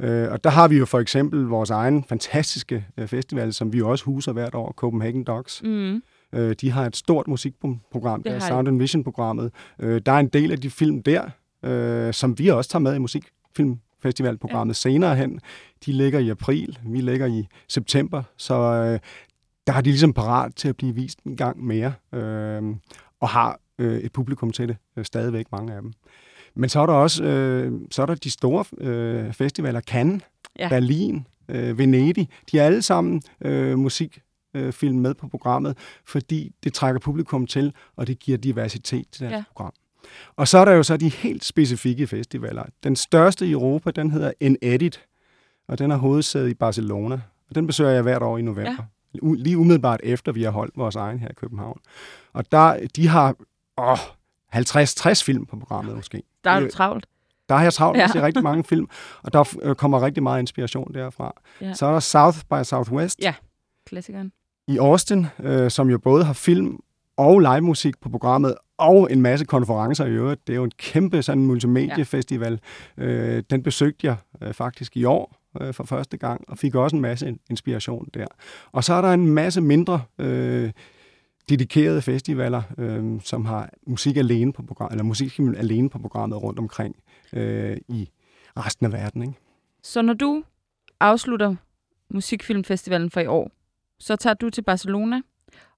Øh, 0.00 0.32
og 0.32 0.44
der 0.44 0.50
har 0.50 0.68
vi 0.68 0.78
jo 0.78 0.86
for 0.86 0.98
eksempel 0.98 1.44
vores 1.44 1.70
egen 1.70 2.04
fantastiske 2.04 2.86
øh, 2.96 3.08
festival, 3.08 3.52
som 3.52 3.72
vi 3.72 3.82
også 3.82 4.04
huser 4.04 4.32
hvert 4.32 4.54
år, 4.54 4.72
Copenhagen 4.72 5.24
Dogs. 5.24 5.62
Mm. 5.62 6.02
Øh, 6.32 6.54
de 6.60 6.70
har 6.70 6.86
et 6.86 6.96
stort 6.96 7.28
musikprogram, 7.28 8.22
det 8.22 8.32
er 8.32 8.38
Sound 8.38 8.68
and 8.68 8.78
Vision-programmet. 8.78 9.52
Øh, 9.78 10.00
der 10.06 10.12
er 10.12 10.18
en 10.18 10.28
del 10.28 10.52
af 10.52 10.60
de 10.60 10.70
film 10.70 11.02
der, 11.02 11.30
øh, 11.62 12.14
som 12.14 12.38
vi 12.38 12.48
også 12.48 12.70
tager 12.70 12.80
med 12.80 12.94
i 12.94 12.98
musikfilmfestivalprogrammet 12.98 14.74
ja. 14.74 14.90
senere 14.90 15.16
hen. 15.16 15.40
De 15.86 15.92
ligger 15.92 16.18
i 16.18 16.28
april, 16.28 16.78
vi 16.86 17.00
ligger 17.00 17.26
i 17.26 17.46
september, 17.68 18.22
så 18.36 18.54
øh, 18.54 18.98
der 19.66 19.72
er 19.72 19.80
de 19.80 19.90
ligesom 19.90 20.12
parat 20.12 20.54
til 20.54 20.68
at 20.68 20.76
blive 20.76 20.94
vist 20.94 21.20
en 21.20 21.36
gang 21.36 21.64
mere, 21.64 21.92
øh, 22.12 22.62
og 23.20 23.28
har 23.28 23.60
øh, 23.78 23.98
et 23.98 24.12
publikum 24.12 24.50
til 24.50 24.68
det, 24.68 24.76
øh, 24.96 25.04
stadigvæk 25.04 25.46
mange 25.52 25.74
af 25.74 25.82
dem. 25.82 25.92
Men 26.54 26.70
så 26.70 26.80
er 26.80 26.86
der 26.86 26.92
også 26.92 27.24
øh, 27.24 27.72
så 27.90 28.02
er 28.02 28.06
der 28.06 28.14
de 28.14 28.30
store 28.30 28.64
øh, 28.78 29.32
festivaler, 29.32 29.80
Cannes, 29.80 30.22
ja. 30.58 30.68
Berlin, 30.68 31.26
øh, 31.48 31.78
Venedig. 31.78 32.28
De 32.52 32.58
er 32.58 32.64
alle 32.64 32.82
sammen 32.82 33.22
øh, 33.40 33.78
musikfilm 33.78 34.96
øh, 34.96 35.02
med 35.02 35.14
på 35.14 35.28
programmet, 35.28 35.78
fordi 36.04 36.52
det 36.64 36.74
trækker 36.74 37.00
publikum 37.00 37.46
til, 37.46 37.72
og 37.96 38.06
det 38.06 38.18
giver 38.18 38.38
diversitet 38.38 39.06
til 39.12 39.22
deres 39.22 39.32
ja. 39.32 39.44
program. 39.52 39.72
Og 40.36 40.48
så 40.48 40.58
er 40.58 40.64
der 40.64 40.72
jo 40.72 40.82
så 40.82 40.96
de 40.96 41.08
helt 41.08 41.44
specifikke 41.44 42.06
festivaler. 42.06 42.64
Den 42.84 42.96
største 42.96 43.46
i 43.46 43.52
Europa, 43.52 43.90
den 43.90 44.10
hedder 44.10 44.32
En-Edit, 44.40 45.00
og 45.68 45.78
den 45.78 45.90
har 45.90 45.98
hovedsæde 45.98 46.50
i 46.50 46.54
Barcelona. 46.54 47.20
Og 47.48 47.54
den 47.54 47.66
besøger 47.66 47.90
jeg 47.90 48.02
hvert 48.02 48.22
år 48.22 48.38
i 48.38 48.42
november. 48.42 48.84
Ja. 49.22 49.34
Lige 49.34 49.58
umiddelbart 49.58 50.00
efter, 50.02 50.32
vi 50.32 50.42
har 50.42 50.50
holdt 50.50 50.76
vores 50.76 50.96
egen 50.96 51.18
her 51.18 51.28
i 51.28 51.34
København. 51.34 51.80
Og 52.32 52.52
der, 52.52 52.86
de 52.96 53.08
har 53.08 53.36
åh, 53.78 53.98
50-60 54.54 55.24
film 55.24 55.46
på 55.46 55.56
programmet 55.56 55.96
måske. 55.96 56.22
Der 56.48 56.60
er 56.60 56.60
du 56.60 56.70
travlt. 56.70 57.06
Der 57.48 57.54
har 57.54 57.62
jeg 57.62 57.72
travlt, 57.72 57.98
ja. 57.98 58.08
jeg 58.14 58.22
rigtig 58.22 58.42
mange 58.42 58.64
film, 58.64 58.88
og 59.22 59.32
der 59.32 59.56
øh, 59.62 59.74
kommer 59.74 60.02
rigtig 60.02 60.22
meget 60.22 60.40
inspiration 60.40 60.94
derfra. 60.94 61.34
Ja. 61.60 61.74
Så 61.74 61.86
er 61.86 61.92
der 61.92 62.00
South 62.00 62.38
by 62.50 62.62
Southwest. 62.62 63.18
Ja, 63.22 63.34
klassikeren. 63.86 64.32
I 64.68 64.78
Austin, 64.78 65.26
øh, 65.38 65.70
som 65.70 65.90
jo 65.90 65.98
både 65.98 66.24
har 66.24 66.32
film 66.32 66.80
og 67.16 67.40
live 67.40 67.60
musik 67.60 68.00
på 68.00 68.08
programmet, 68.08 68.54
og 68.78 69.12
en 69.12 69.22
masse 69.22 69.44
konferencer 69.44 70.04
i 70.04 70.10
øvrigt. 70.10 70.46
Det 70.46 70.52
er 70.52 70.56
jo 70.56 70.64
en 70.64 70.72
kæmpe 70.78 71.22
sådan 71.22 71.42
multimediefestival. 71.42 72.60
Ja. 72.98 73.04
Øh, 73.04 73.42
den 73.50 73.62
besøgte 73.62 74.06
jeg 74.06 74.16
øh, 74.42 74.52
faktisk 74.52 74.96
i 74.96 75.04
år 75.04 75.36
øh, 75.60 75.74
for 75.74 75.84
første 75.84 76.16
gang, 76.16 76.44
og 76.48 76.58
fik 76.58 76.74
også 76.74 76.96
en 76.96 77.02
masse 77.02 77.38
inspiration 77.50 78.08
der. 78.14 78.26
Og 78.72 78.84
så 78.84 78.94
er 78.94 79.00
der 79.00 79.12
en 79.12 79.26
masse 79.26 79.60
mindre 79.60 80.02
øh, 80.18 80.70
dedikerede 81.48 82.02
festivaler, 82.02 82.62
øh, 82.78 83.20
som 83.24 83.44
har 83.44 83.70
musik 83.86 84.16
alene 84.16 84.52
på 84.52 84.62
program, 84.62 84.88
eller 84.90 85.04
musik 85.04 85.38
alene 85.38 85.90
på 85.90 85.98
programmet 85.98 86.42
rundt 86.42 86.58
omkring 86.58 86.96
øh, 87.32 87.76
i 87.88 88.10
resten 88.56 88.86
af 88.86 88.92
verden. 88.92 89.22
Ikke? 89.22 89.34
Så 89.82 90.02
når 90.02 90.14
du 90.14 90.42
afslutter 91.00 91.54
Musikfilmfestivalen 92.10 93.10
for 93.10 93.20
i 93.20 93.26
år, 93.26 93.50
så 93.98 94.16
tager 94.16 94.34
du 94.34 94.50
til 94.50 94.62
Barcelona 94.62 95.20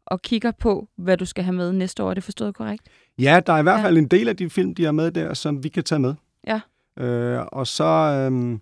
og 0.06 0.22
kigger 0.22 0.50
på, 0.50 0.88
hvad 0.96 1.16
du 1.16 1.24
skal 1.24 1.44
have 1.44 1.56
med 1.56 1.72
næste 1.72 2.02
år. 2.02 2.10
Er 2.10 2.14
det 2.14 2.24
forstået 2.24 2.54
korrekt? 2.54 2.82
Ja, 3.18 3.40
der 3.46 3.52
er 3.52 3.58
i 3.58 3.62
hvert 3.62 3.80
fald 3.80 3.94
ja. 3.94 4.02
en 4.02 4.08
del 4.08 4.28
af 4.28 4.36
de 4.36 4.50
film, 4.50 4.74
de 4.74 4.84
har 4.84 4.92
med 4.92 5.10
der, 5.10 5.34
som 5.34 5.64
vi 5.64 5.68
kan 5.68 5.84
tage 5.84 5.98
med. 5.98 6.14
Ja. 6.46 6.60
Øh, 6.98 7.44
og 7.52 7.66
så, 7.66 7.84
øh, 7.84 8.58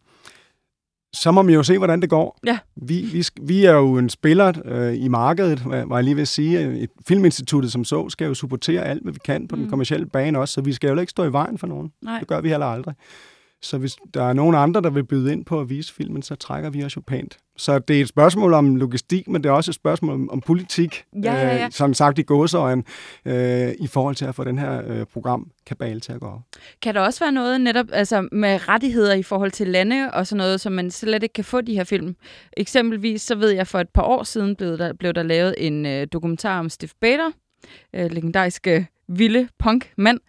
så 1.12 1.30
må 1.30 1.42
vi 1.42 1.54
jo 1.54 1.62
se, 1.62 1.78
hvordan 1.78 2.02
det 2.02 2.10
går. 2.10 2.38
Ja. 2.46 2.58
Vi, 2.76 3.00
vi, 3.12 3.24
vi 3.42 3.64
er 3.64 3.72
jo 3.72 3.98
en 3.98 4.08
spiller 4.08 4.52
øh, 4.64 5.04
i 5.04 5.08
markedet, 5.08 5.64
var 5.64 5.96
jeg 5.96 6.04
lige 6.04 6.16
ved 6.16 6.22
at 6.22 6.28
sige. 6.28 6.82
Et 6.82 6.90
Filminstituttet 7.08 7.72
som 7.72 7.84
så 7.84 8.08
skal 8.08 8.26
jo 8.26 8.34
supportere 8.34 8.84
alt, 8.84 9.02
hvad 9.02 9.12
vi 9.12 9.18
kan 9.24 9.48
på 9.48 9.56
mm. 9.56 9.62
den 9.62 9.70
kommercielle 9.70 10.06
bane 10.06 10.38
også, 10.38 10.54
så 10.54 10.60
vi 10.60 10.72
skal 10.72 10.90
jo 10.90 11.00
ikke 11.00 11.10
stå 11.10 11.24
i 11.24 11.32
vejen 11.32 11.58
for 11.58 11.66
nogen. 11.66 11.92
Nej. 12.02 12.18
Det 12.18 12.28
gør 12.28 12.40
vi 12.40 12.48
heller 12.48 12.66
aldrig. 12.66 12.94
Så 13.62 13.78
hvis 13.78 13.96
der 14.14 14.22
er 14.22 14.32
nogen 14.32 14.54
andre, 14.54 14.82
der 14.82 14.90
vil 14.90 15.04
byde 15.04 15.32
ind 15.32 15.44
på 15.44 15.60
at 15.60 15.70
vise 15.70 15.94
filmen, 15.94 16.22
så 16.22 16.34
trækker 16.34 16.70
vi 16.70 16.84
os 16.84 16.96
jo 16.96 17.00
pænt. 17.06 17.38
Så 17.56 17.78
det 17.78 17.96
er 17.96 18.00
et 18.00 18.08
spørgsmål 18.08 18.52
om 18.54 18.76
logistik, 18.76 19.28
men 19.28 19.42
det 19.42 19.48
er 19.48 19.52
også 19.52 19.70
et 19.70 19.74
spørgsmål 19.74 20.14
om, 20.14 20.30
om 20.30 20.40
politik, 20.40 21.04
ja, 21.22 21.34
ja, 21.34 21.56
ja. 21.56 21.64
Øh, 21.64 21.70
som 21.72 21.94
sagt 21.94 22.18
i 22.18 22.22
gåseøjen, 22.22 22.84
øh, 23.24 23.72
i 23.78 23.86
forhold 23.86 24.14
til 24.14 24.24
at 24.24 24.34
få 24.34 24.44
den 24.44 24.58
her 24.58 24.82
øh, 24.86 25.06
programkabale 25.12 26.00
til 26.00 26.12
at 26.12 26.20
gå 26.20 26.26
op. 26.26 26.40
Kan 26.82 26.94
der 26.94 27.00
også 27.00 27.24
være 27.24 27.32
noget 27.32 27.60
netop 27.60 27.86
altså 27.92 28.28
med 28.32 28.68
rettigheder 28.68 29.14
i 29.14 29.22
forhold 29.22 29.50
til 29.50 29.66
lande 29.66 30.10
og 30.12 30.26
sådan 30.26 30.38
noget, 30.38 30.60
som 30.60 30.72
man 30.72 30.90
slet 30.90 31.22
ikke 31.22 31.32
kan 31.32 31.44
få 31.44 31.60
de 31.60 31.74
her 31.74 31.84
film? 31.84 32.16
Eksempelvis 32.56 33.22
så 33.22 33.34
ved 33.34 33.50
jeg, 33.50 33.66
for 33.66 33.80
et 33.80 33.88
par 33.88 34.02
år 34.02 34.22
siden 34.22 34.56
blev 34.56 34.78
der, 34.78 34.92
blev 34.92 35.12
der 35.12 35.22
lavet 35.22 35.54
en 35.58 35.86
øh, 35.86 36.06
dokumentar 36.12 36.58
om 36.58 36.68
Steve 36.68 36.90
Bader, 37.00 37.30
øh, 37.94 38.10
legendariske 38.10 38.86
vilde 39.08 39.48
punk-mand, 39.58 40.20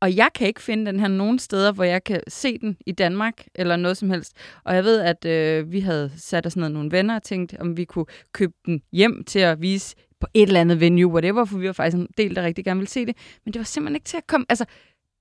og 0.00 0.16
jeg 0.16 0.28
kan 0.34 0.46
ikke 0.46 0.62
finde 0.62 0.86
den 0.86 1.00
her 1.00 1.08
nogen 1.08 1.38
steder, 1.38 1.72
hvor 1.72 1.84
jeg 1.84 2.04
kan 2.04 2.20
se 2.28 2.58
den 2.58 2.76
i 2.86 2.92
Danmark 2.92 3.46
eller 3.54 3.76
noget 3.76 3.96
som 3.96 4.10
helst. 4.10 4.32
Og 4.64 4.74
jeg 4.74 4.84
ved, 4.84 5.00
at 5.00 5.24
øh, 5.24 5.72
vi 5.72 5.80
havde 5.80 6.12
sat 6.16 6.46
os 6.46 6.56
ned 6.56 6.68
nogle 6.68 6.90
venner 6.90 7.14
og 7.14 7.22
tænkt, 7.22 7.56
om 7.60 7.76
vi 7.76 7.84
kunne 7.84 8.06
købe 8.32 8.52
den 8.66 8.82
hjem 8.92 9.24
til 9.24 9.38
at 9.38 9.60
vise 9.60 9.96
på 10.20 10.26
et 10.34 10.42
eller 10.42 10.60
andet 10.60 10.80
venue, 10.80 11.12
whatever, 11.12 11.44
for 11.44 11.58
vi 11.58 11.66
var 11.66 11.72
faktisk 11.72 11.96
en 11.96 12.08
del, 12.16 12.36
der 12.36 12.42
rigtig 12.42 12.64
gerne 12.64 12.80
ville 12.80 12.90
se 12.90 13.06
det. 13.06 13.16
Men 13.44 13.52
det 13.52 13.60
var 13.60 13.64
simpelthen 13.64 13.96
ikke 13.96 14.04
til 14.04 14.16
at 14.16 14.26
komme, 14.26 14.46
altså, 14.48 14.64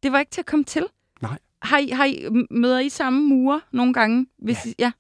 det 0.04 0.12
var 0.12 0.20
ikke 0.20 0.32
til 0.32 0.42
at 0.42 0.46
komme 0.46 0.66
til. 0.66 0.86
Nej. 1.22 1.38
Har 1.62 1.78
I, 1.78 1.88
har 1.88 2.06
I, 2.06 2.28
møder 2.52 2.80
I 2.80 2.90
samme 2.90 3.28
mure 3.30 3.62
nogle 3.72 3.94
gange? 3.94 4.28
Hvis 4.38 4.66
ja, 4.66 4.70
I, 4.70 4.74
ja, 4.80 4.92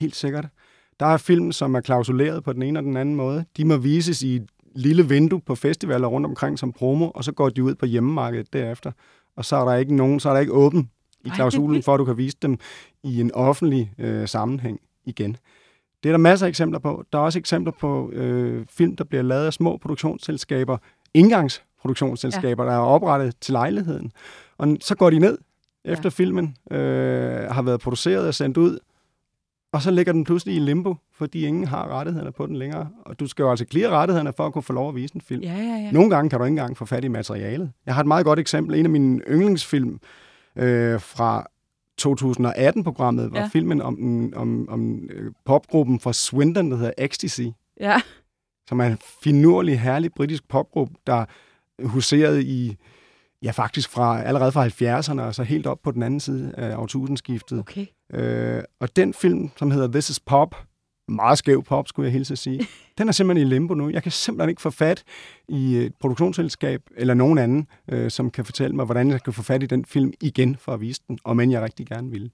helt 0.00 0.16
sikkert. 0.16 0.46
Der 1.00 1.06
er 1.06 1.16
film, 1.16 1.52
som 1.52 1.74
er 1.74 1.80
klausuleret 1.80 2.44
på 2.44 2.52
den 2.52 2.62
ene 2.62 2.78
og 2.78 2.82
den 2.82 2.96
anden 2.96 3.14
måde. 3.14 3.44
De 3.56 3.64
må 3.64 3.76
vises 3.76 4.22
i 4.22 4.36
et 4.36 4.46
lille 4.74 5.08
vindue 5.08 5.40
på 5.40 5.54
festivaler 5.54 6.08
rundt 6.08 6.26
omkring 6.26 6.58
som 6.58 6.72
promo, 6.72 7.10
og 7.10 7.24
så 7.24 7.32
går 7.32 7.48
de 7.48 7.62
ud 7.62 7.74
på 7.74 7.86
hjemmemarkedet 7.86 8.52
derefter 8.52 8.92
og 9.36 9.44
så 9.44 9.56
er 9.56 9.64
der 9.64 9.74
ikke 9.74 9.94
nogen, 9.94 10.20
så 10.20 10.28
er 10.28 10.32
der 10.32 10.40
ikke 10.40 10.52
åben 10.52 10.90
i 11.24 11.28
klausulen, 11.28 11.82
for 11.82 11.94
at 11.94 11.98
du 11.98 12.04
kan 12.04 12.16
vise 12.16 12.36
dem 12.42 12.58
i 13.02 13.20
en 13.20 13.34
offentlig 13.34 13.92
øh, 13.98 14.28
sammenhæng 14.28 14.80
igen. 15.04 15.36
Det 16.02 16.08
er 16.08 16.12
der 16.12 16.18
masser 16.18 16.46
af 16.46 16.48
eksempler 16.48 16.78
på. 16.78 17.04
Der 17.12 17.18
er 17.18 17.22
også 17.22 17.38
eksempler 17.38 17.72
på 17.80 18.10
øh, 18.10 18.66
film, 18.70 18.96
der 18.96 19.04
bliver 19.04 19.22
lavet 19.22 19.46
af 19.46 19.52
små 19.52 19.76
produktionsselskaber, 19.76 20.78
indgangsproduktionsselskaber, 21.14 22.64
ja. 22.64 22.70
der 22.70 22.76
er 22.76 22.80
oprettet 22.80 23.34
til 23.40 23.52
lejligheden. 23.52 24.12
Og 24.58 24.76
så 24.80 24.94
går 24.94 25.10
de 25.10 25.18
ned, 25.18 25.38
efter 25.84 26.04
ja. 26.04 26.08
filmen 26.08 26.56
øh, 26.70 27.50
har 27.50 27.62
været 27.62 27.80
produceret 27.80 28.28
og 28.28 28.34
sendt 28.34 28.56
ud, 28.56 28.78
og 29.72 29.82
så 29.82 29.90
ligger 29.90 30.12
den 30.12 30.24
pludselig 30.24 30.56
i 30.56 30.58
limbo, 30.58 30.96
fordi 31.14 31.46
ingen 31.46 31.66
har 31.66 31.88
rettighederne 31.88 32.32
på 32.32 32.46
den 32.46 32.56
længere. 32.56 32.88
Og 33.04 33.20
du 33.20 33.26
skal 33.26 33.42
jo 33.42 33.50
altså 33.50 33.64
klire 33.64 33.88
rettighederne 33.88 34.32
for 34.36 34.46
at 34.46 34.52
kunne 34.52 34.62
få 34.62 34.72
lov 34.72 34.88
at 34.88 34.94
vise 34.94 35.14
en 35.14 35.20
film. 35.20 35.42
Ja, 35.42 35.56
ja, 35.56 35.62
ja. 35.62 35.90
Nogle 35.90 36.10
gange 36.10 36.30
kan 36.30 36.38
du 36.38 36.44
ikke 36.44 36.52
engang 36.52 36.76
få 36.76 36.84
fat 36.84 37.04
i 37.04 37.08
materialet. 37.08 37.72
Jeg 37.86 37.94
har 37.94 38.00
et 38.00 38.06
meget 38.06 38.24
godt 38.24 38.38
eksempel. 38.38 38.78
En 38.78 38.86
af 38.86 38.90
mine 38.90 39.20
yndlingsfilm 39.28 40.00
øh, 40.56 41.00
fra 41.00 41.46
2018-programmet 42.02 43.32
var 43.32 43.40
ja. 43.40 43.48
filmen 43.52 43.82
om, 43.82 44.32
om, 44.36 44.68
om 44.68 45.08
øh, 45.10 45.32
popgruppen 45.44 46.00
fra 46.00 46.12
Swindon, 46.12 46.70
der 46.70 46.76
hedder 46.76 46.92
Ecstasy. 46.98 47.46
Ja. 47.80 48.00
Som 48.68 48.80
er 48.80 48.84
en 48.84 48.98
finurlig, 49.22 49.80
herlig 49.80 50.12
britisk 50.12 50.48
popgruppe, 50.48 50.94
der 51.06 51.24
huserede 51.82 52.44
i 52.44 52.76
Ja, 53.42 53.50
faktisk 53.50 53.90
fra 53.90 54.22
allerede 54.22 54.52
fra 54.52 54.66
70'erne 54.66 55.20
og 55.20 55.34
så 55.34 55.42
helt 55.42 55.66
op 55.66 55.78
på 55.82 55.90
den 55.90 56.02
anden 56.02 56.20
side 56.20 56.54
af 56.56 56.76
årtusindskiftet. 56.76 57.58
Okay. 57.58 57.86
Øh, 58.12 58.62
og 58.80 58.96
den 58.96 59.14
film, 59.14 59.50
som 59.56 59.70
hedder 59.70 59.88
This 59.88 60.10
is 60.10 60.20
Pop, 60.20 60.54
meget 61.08 61.38
skæv 61.38 61.64
pop, 61.64 61.88
skulle 61.88 62.06
jeg 62.06 62.12
hilse 62.12 62.32
at 62.32 62.38
sige, 62.38 62.66
den 62.98 63.08
er 63.08 63.12
simpelthen 63.12 63.46
i 63.46 63.50
limbo 63.50 63.74
nu. 63.74 63.90
Jeg 63.90 64.02
kan 64.02 64.12
simpelthen 64.12 64.48
ikke 64.48 64.62
få 64.62 64.70
fat 64.70 65.04
i 65.48 65.76
et 65.76 65.94
produktionsselskab 66.00 66.82
eller 66.96 67.14
nogen 67.14 67.38
anden, 67.38 67.66
øh, 67.92 68.10
som 68.10 68.30
kan 68.30 68.44
fortælle 68.44 68.76
mig, 68.76 68.84
hvordan 68.84 69.10
jeg 69.10 69.22
kan 69.22 69.32
få 69.32 69.42
fat 69.42 69.62
i 69.62 69.66
den 69.66 69.84
film 69.84 70.12
igen 70.20 70.56
for 70.56 70.72
at 70.72 70.80
vise 70.80 71.00
den, 71.08 71.18
og 71.24 71.36
men 71.36 71.50
jeg 71.50 71.62
rigtig 71.62 71.86
gerne 71.86 72.10
vil. 72.10 72.30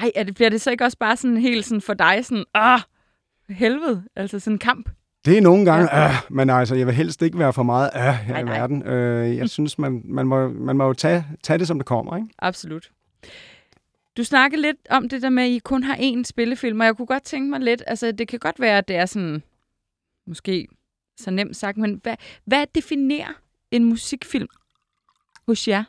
Ej, 0.00 0.10
er 0.14 0.22
det, 0.22 0.34
bliver 0.34 0.50
det 0.50 0.60
så 0.60 0.70
ikke 0.70 0.84
også 0.84 0.98
bare 0.98 1.16
sådan 1.16 1.36
helt 1.36 1.64
sådan 1.64 1.80
for 1.80 1.94
dig, 1.94 2.24
sådan, 2.24 2.44
ah, 2.54 2.80
helvede, 3.48 4.04
altså 4.16 4.38
sådan 4.38 4.54
en 4.54 4.58
kamp? 4.58 4.88
Det 5.26 5.36
er 5.36 5.40
nogle 5.40 5.64
gange, 5.64 5.96
ja. 5.96 6.08
øh, 6.08 6.14
men 6.30 6.50
altså, 6.50 6.74
jeg 6.74 6.86
vil 6.86 6.94
helst 6.94 7.22
ikke 7.22 7.38
være 7.38 7.52
for 7.52 7.62
meget 7.62 7.90
øh, 7.94 8.00
her 8.00 8.32
nej, 8.32 8.40
i 8.40 8.44
nej. 8.44 8.58
verden. 8.58 8.82
Øh, 8.82 9.36
jeg 9.36 9.50
synes, 9.50 9.78
man, 9.78 10.02
man, 10.04 10.26
må, 10.26 10.48
man 10.48 10.76
må 10.76 10.86
jo 10.86 10.92
tage, 10.92 11.26
tage 11.42 11.58
det, 11.58 11.66
som 11.66 11.78
det 11.78 11.86
kommer. 11.86 12.16
Ikke? 12.16 12.28
Absolut. 12.38 12.90
Du 14.16 14.24
snakkede 14.24 14.62
lidt 14.62 14.76
om 14.90 15.08
det 15.08 15.22
der 15.22 15.30
med, 15.30 15.42
at 15.42 15.50
I 15.50 15.58
kun 15.58 15.82
har 15.82 15.96
én 15.96 16.22
spillefilm, 16.24 16.80
og 16.80 16.86
jeg 16.86 16.96
kunne 16.96 17.06
godt 17.06 17.22
tænke 17.22 17.50
mig 17.50 17.60
lidt, 17.60 17.82
altså 17.86 18.12
det 18.12 18.28
kan 18.28 18.38
godt 18.38 18.60
være, 18.60 18.78
at 18.78 18.88
det 18.88 18.96
er 18.96 19.06
sådan, 19.06 19.42
måske 20.26 20.68
så 21.16 21.30
nemt 21.30 21.56
sagt, 21.56 21.78
men 21.78 22.00
hvad, 22.02 22.16
hvad 22.44 22.66
definerer 22.74 23.32
en 23.70 23.84
musikfilm 23.84 24.48
hos 25.46 25.68
jer? 25.68 25.84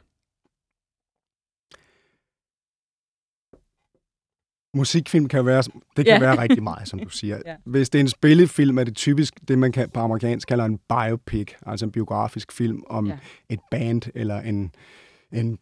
Musikfilm 4.78 5.28
kan 5.28 5.46
være, 5.46 5.64
det 5.98 6.06
kan 6.06 6.06
ja. 6.06 6.20
være 6.20 6.42
rigtig 6.42 6.64
meget, 6.64 6.88
som 6.88 7.00
du 7.00 7.10
siger. 7.10 7.38
ja. 7.46 7.56
Hvis 7.66 7.90
det 7.90 8.00
er 8.00 8.04
en 8.04 8.10
spillefilm, 8.10 8.78
er 8.78 8.84
det 8.84 8.96
typisk 8.96 9.34
det, 9.48 9.60
man 9.60 9.72
kan, 9.72 9.90
på 9.90 10.00
amerikansk 10.00 10.48
kalder 10.48 10.66
en 10.66 10.80
biopic, 10.90 11.54
altså 11.66 11.86
en 11.86 11.92
biografisk 11.92 12.52
film 12.52 12.84
om 12.90 13.08
ja. 13.08 13.18
et 13.50 13.60
band 13.72 14.02
eller 14.16 14.42
en, 14.42 14.72
en, 15.32 15.60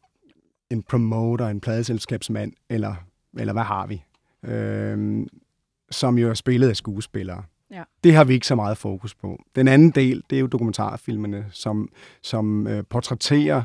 en 0.69 0.84
promoter, 0.84 1.48
en 1.48 1.62
pladeselskabsmand, 1.62 2.53
eller, 2.69 2.95
eller 3.38 3.53
hvad 3.53 3.63
har 3.63 3.88
vi? 3.88 4.03
Øhm, 4.43 5.27
som 5.91 6.17
jo 6.17 6.29
er 6.29 6.34
spillet 6.34 6.69
af 6.69 6.75
skuespillere. 6.75 7.43
Ja. 7.72 7.84
Det 8.03 8.15
har 8.15 8.24
vi 8.24 8.34
ikke 8.34 8.48
så 8.48 8.55
meget 8.55 8.77
fokus 8.77 9.15
på. 9.15 9.43
Den 9.55 9.67
anden 9.67 9.91
del, 9.91 10.24
det 10.29 10.36
er 10.36 10.39
jo 10.39 10.48
dokumentarfilmene, 10.48 11.45
som, 11.51 11.89
som 12.22 12.67
øh, 12.67 12.84
portrætterer 12.89 13.57
øh, 13.57 13.63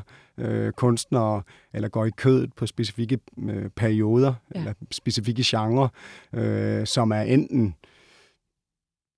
kunstnere, 0.75 1.41
eller 1.73 1.89
går 1.89 2.05
i 2.05 2.09
kødet 2.09 2.53
på 2.53 2.65
specifikke 2.65 3.19
øh, 3.49 3.69
perioder, 3.69 4.33
ja. 4.55 4.59
eller 4.59 4.73
specifikke 4.91 5.43
genrer, 5.45 5.87
øh, 6.33 6.87
som 6.87 7.11
er 7.11 7.21
enten 7.21 7.75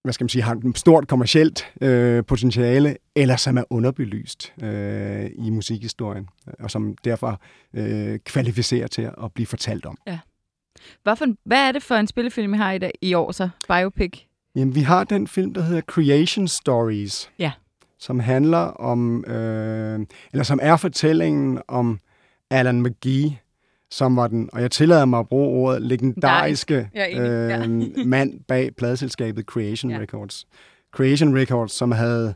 hvad 0.04 0.14
skal 0.14 0.24
man 0.24 0.30
sige, 0.30 0.42
har 0.42 0.56
et 0.56 0.78
stort 0.78 1.08
kommercielt 1.08 1.74
øh, 1.82 2.26
potentiale, 2.26 2.98
eller 3.16 3.36
som 3.36 3.58
er 3.58 3.64
underbelyst 3.70 4.54
øh, 4.64 5.30
i 5.36 5.50
musikhistorien, 5.50 6.28
og 6.60 6.72
som 6.72 6.96
derfor 7.04 7.42
øh, 7.74 8.20
kvalificerer 8.20 8.88
til 8.88 9.02
at 9.02 9.34
blive 9.34 9.48
fortalt 9.48 9.86
om. 9.86 9.98
Ja. 10.08 10.20
Hvad, 11.04 11.16
for, 11.16 11.26
hvad 11.44 11.68
er 11.68 11.72
det 11.72 11.84
for 11.84 11.96
en 11.96 12.08
spillefilm, 12.08 12.54
I 12.54 12.58
har 12.58 12.72
i, 12.72 12.78
dag, 12.78 12.92
i 13.02 13.14
år 13.14 13.32
så? 13.32 13.50
Biopic? 13.68 14.20
Jamen, 14.56 14.76
vi 14.76 14.82
har 14.82 15.04
den 15.04 15.28
film, 15.28 15.54
der 15.54 15.62
hedder 15.62 15.82
Creation 15.82 16.48
Stories. 16.48 17.32
Ja 17.40 17.52
som 18.04 18.20
handler 18.20 18.58
om, 18.58 19.26
øh, 19.26 20.00
eller 20.32 20.44
som 20.44 20.60
er 20.62 20.76
fortællingen 20.76 21.62
om 21.68 22.00
Alan 22.50 22.84
McGee, 22.84 23.38
som 23.92 24.16
var 24.16 24.28
den, 24.28 24.50
og 24.54 24.62
jeg 24.62 24.72
tillader 24.72 25.06
mig 25.06 25.20
at 25.20 25.28
bruge 25.28 25.48
ordet, 25.48 25.82
legendariske 25.82 26.90
øh, 27.20 28.06
mand 28.14 28.40
bag 28.48 28.76
pladselskabet 28.76 29.46
Creation 29.46 29.92
ja. 29.92 30.00
Records. 30.00 30.48
Creation 30.92 31.38
Records, 31.38 31.72
som 31.72 31.92
havde 31.92 32.34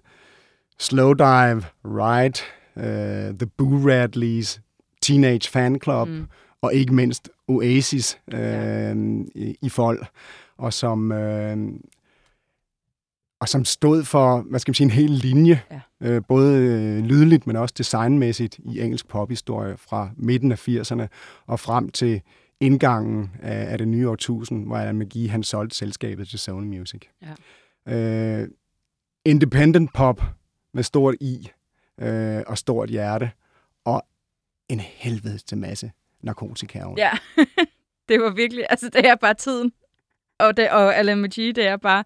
Slowdive, 0.79 1.63
Ride, 1.85 2.39
uh, 2.75 3.37
The 3.37 3.47
Boo 3.57 3.89
Radleys, 3.89 4.61
Teenage 5.01 5.49
Fan 5.49 5.79
Club, 5.83 6.07
mm. 6.07 6.27
og 6.61 6.73
ikke 6.73 6.93
mindst 6.93 7.29
Oasis 7.47 8.19
øh, 8.33 8.39
ja. 8.39 8.93
i, 9.35 9.55
i 9.61 9.69
folk, 9.69 10.07
og 10.57 10.73
som 10.73 11.11
øh, 11.11 11.57
og 13.39 13.49
som 13.49 13.65
stod 13.65 14.03
for, 14.03 14.41
hvad 14.41 14.59
skal 14.59 14.69
man 14.69 14.75
sige, 14.75 14.85
en 14.85 14.91
hel 14.91 15.09
linje, 15.09 15.61
ja. 15.71 15.81
øh, 16.01 16.21
både 16.27 16.57
øh, 16.57 17.05
lydligt, 17.05 17.47
men 17.47 17.55
også 17.55 17.75
designmæssigt 17.77 18.59
i 18.59 18.81
engelsk 18.81 19.07
pophistorie 19.07 19.77
fra 19.77 20.09
midten 20.17 20.51
af 20.51 20.67
80'erne 20.67 21.07
og 21.47 21.59
frem 21.59 21.89
til 21.89 22.21
indgangen 22.59 23.31
af, 23.41 23.71
af 23.71 23.77
det 23.77 23.87
nye 23.87 24.09
årtusind, 24.09 24.65
hvor 24.65 24.77
Alan 24.77 24.99
McGee 24.99 25.29
han 25.29 25.43
solgte 25.43 25.75
selskabet 25.75 26.27
til 26.27 26.39
Sony 26.39 26.77
Music. 26.77 27.01
Ja. 27.87 27.95
Øh, 27.95 28.47
independent 29.25 29.93
pop 29.93 30.21
med 30.73 30.83
stort 30.83 31.15
I 31.21 31.49
øh, 32.01 32.43
og 32.47 32.57
stort 32.57 32.89
hjerte, 32.89 33.31
og 33.85 34.05
en 34.69 34.79
helvedes 34.79 35.43
masse 35.55 35.91
narkotika. 36.21 36.83
Ja, 36.97 37.11
det 38.09 38.21
var 38.21 38.29
virkelig, 38.29 38.65
altså 38.69 38.89
det 38.89 39.05
er 39.05 39.15
bare 39.15 39.33
tiden. 39.33 39.71
Og, 40.39 40.57
det, 40.57 40.69
og 40.69 40.93
McGee, 41.17 41.51
det 41.51 41.67
er 41.67 41.77
bare 41.77 42.03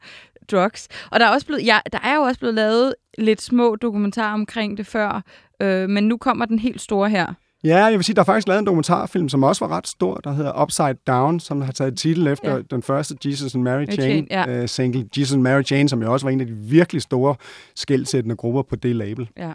drugs. 0.52 0.88
Og 1.12 1.20
der 1.20 1.26
er, 1.26 1.30
også 1.30 1.46
blevet, 1.46 1.66
ja, 1.66 1.80
der 1.92 2.00
er 2.04 2.16
jo 2.16 2.22
også 2.22 2.40
blevet 2.40 2.56
lavet 2.56 2.96
lidt 3.18 3.42
små 3.42 3.76
dokumentarer 3.76 4.34
omkring 4.34 4.78
det 4.78 4.88
før, 4.88 5.22
øh, 5.62 5.90
men 5.90 6.08
nu 6.08 6.18
kommer 6.18 6.46
den 6.46 6.60
helt 6.60 6.82
store 6.82 7.10
her. 7.10 7.34
Ja, 7.64 7.86
jeg 7.86 7.94
vil 7.94 8.04
sige, 8.04 8.16
der 8.16 8.22
er 8.22 8.26
faktisk 8.26 8.48
lavet 8.48 8.60
en 8.60 8.66
dokumentarfilm, 8.66 9.30
som 9.30 9.44
også 9.44 9.66
var 9.66 9.78
ret 9.78 9.88
stor, 9.88 10.16
der 10.16 10.34
hedder 10.34 10.62
Upside 10.62 10.98
Down, 11.08 11.40
som 11.40 11.62
har 11.62 11.72
taget 11.72 11.98
titel 11.98 12.28
efter 12.28 12.56
ja. 12.56 12.62
den 12.72 12.84
første 12.84 13.16
Jesus 13.26 13.56
and 13.56 13.64
Mary 13.64 13.86
Chain, 13.92 14.28
ja. 14.32 14.62
uh, 14.62 14.68
single, 14.68 15.06
Jesus 15.18 15.34
and 15.34 15.42
Mary 15.42 15.64
Chain, 15.64 15.90
som 15.90 16.02
jo 16.02 16.14
også 16.14 16.26
var 16.26 16.32
en 16.32 16.42
af 16.42 16.48
de 16.48 16.54
virkelig 16.54 17.02
store 17.02 17.36
skældsættende 17.76 18.36
grupper 18.36 18.62
på 18.62 18.76
det 18.76 18.96
label. 18.96 19.30
Ja. 19.38 19.50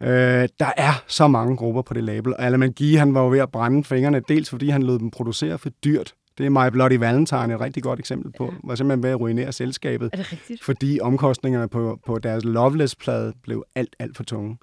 Uh, 0.00 0.48
der 0.58 0.72
er 0.76 1.02
så 1.06 1.28
mange 1.28 1.56
grupper 1.56 1.82
på 1.82 1.94
det 1.94 2.04
label, 2.04 2.34
og 2.34 2.42
Alan 2.42 2.60
McGee, 2.60 2.98
han 2.98 3.14
var 3.14 3.22
jo 3.22 3.28
ved 3.28 3.38
at 3.38 3.52
brænde 3.52 3.84
fingrene, 3.84 4.20
dels 4.28 4.50
fordi 4.50 4.68
han 4.68 4.82
lod 4.82 4.98
dem 4.98 5.10
producere 5.10 5.58
for 5.58 5.68
dyrt, 5.68 6.14
det 6.42 6.46
er 6.46 6.64
My 6.64 6.70
Bloody 6.72 6.92
Valentine 6.92 7.54
et 7.54 7.60
rigtig 7.60 7.82
godt 7.82 7.98
eksempel 7.98 8.32
på. 8.38 8.44
Ja. 8.44 8.50
Var 8.64 8.74
simpelthen 8.74 9.02
ved 9.02 9.10
at 9.10 9.20
ruinere 9.20 9.52
selskabet. 9.52 10.10
Er 10.12 10.16
det 10.16 10.32
rigtigt? 10.32 10.64
Fordi 10.64 11.00
omkostningerne 11.02 11.68
på, 11.68 12.00
på 12.06 12.18
deres 12.18 12.44
Loveless-plade 12.44 13.32
blev 13.42 13.64
alt, 13.74 13.96
alt 13.98 14.16
for 14.16 14.24
tunge. 14.24 14.58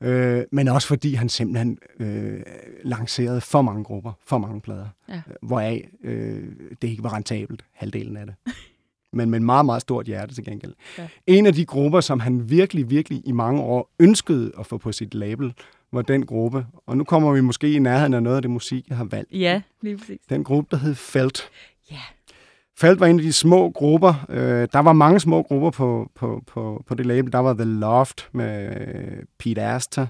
Øh, 0.00 0.42
men 0.52 0.68
også 0.68 0.88
fordi 0.88 1.14
han 1.14 1.28
simpelthen 1.28 1.78
øh, 2.00 2.40
lancerede 2.82 3.40
for 3.40 3.62
mange 3.62 3.84
grupper, 3.84 4.12
for 4.26 4.38
mange 4.38 4.60
plader, 4.60 4.88
ja. 5.08 5.22
hvoraf 5.42 5.88
øh, 6.04 6.42
det 6.82 6.88
ikke 6.88 7.02
var 7.02 7.14
rentabelt, 7.14 7.64
halvdelen 7.72 8.16
af 8.16 8.26
det. 8.26 8.34
men 9.16 9.30
med 9.30 9.38
en 9.38 9.44
meget, 9.44 9.66
meget 9.66 9.82
stort 9.82 10.06
hjerte 10.06 10.34
til 10.34 10.44
gengæld. 10.44 10.74
Ja. 10.98 11.08
En 11.26 11.46
af 11.46 11.52
de 11.52 11.64
grupper, 11.64 12.00
som 12.00 12.20
han 12.20 12.50
virkelig, 12.50 12.90
virkelig 12.90 13.22
i 13.24 13.32
mange 13.32 13.62
år 13.62 13.90
ønskede 14.00 14.52
at 14.58 14.66
få 14.66 14.78
på 14.78 14.92
sit 14.92 15.14
label, 15.14 15.54
var 15.94 16.02
den 16.02 16.26
gruppe. 16.26 16.66
Og 16.86 16.96
nu 16.96 17.04
kommer 17.04 17.32
vi 17.32 17.40
måske 17.40 17.72
i 17.72 17.78
nærheden 17.78 18.14
af 18.14 18.22
noget 18.22 18.36
af 18.36 18.42
det 18.42 18.50
musik, 18.50 18.88
jeg 18.88 18.96
har 18.96 19.04
valgt. 19.04 19.32
Ja, 19.32 19.62
lige 19.82 19.98
præcis. 19.98 20.20
Den 20.28 20.44
gruppe, 20.44 20.68
der 20.70 20.76
hed 20.76 20.94
Felt. 20.94 21.50
Ja. 21.90 22.00
Felt 22.76 23.00
var 23.00 23.06
en 23.06 23.18
af 23.18 23.22
de 23.22 23.32
små 23.32 23.70
grupper. 23.70 24.26
Øh, 24.28 24.68
der 24.72 24.78
var 24.78 24.92
mange 24.92 25.20
små 25.20 25.42
grupper 25.42 25.70
på, 25.70 26.10
på, 26.14 26.42
på, 26.46 26.84
på 26.86 26.94
det 26.94 27.06
label. 27.06 27.32
Der 27.32 27.38
var 27.38 27.54
The 27.54 27.64
Loft 27.64 28.28
med 28.32 28.76
øh, 28.76 29.22
Pete 29.38 29.62
Astor. 29.62 30.08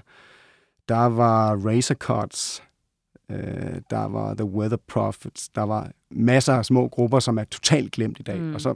Der 0.89 1.05
var 1.05 1.55
Razor 1.55 1.95
Cuts. 1.95 2.63
Øh, 3.31 3.81
der 3.89 4.07
var 4.07 4.33
The 4.33 4.45
Weather 4.45 4.77
Prophets. 4.87 5.49
Der 5.49 5.61
var 5.61 5.91
masser 6.11 6.53
af 6.53 6.65
små 6.65 6.87
grupper, 6.87 7.19
som 7.19 7.37
er 7.37 7.43
totalt 7.43 7.91
glemt 7.91 8.19
i 8.19 8.23
dag. 8.23 8.39
Mm. 8.39 8.53
Og 8.53 8.61
så 8.61 8.75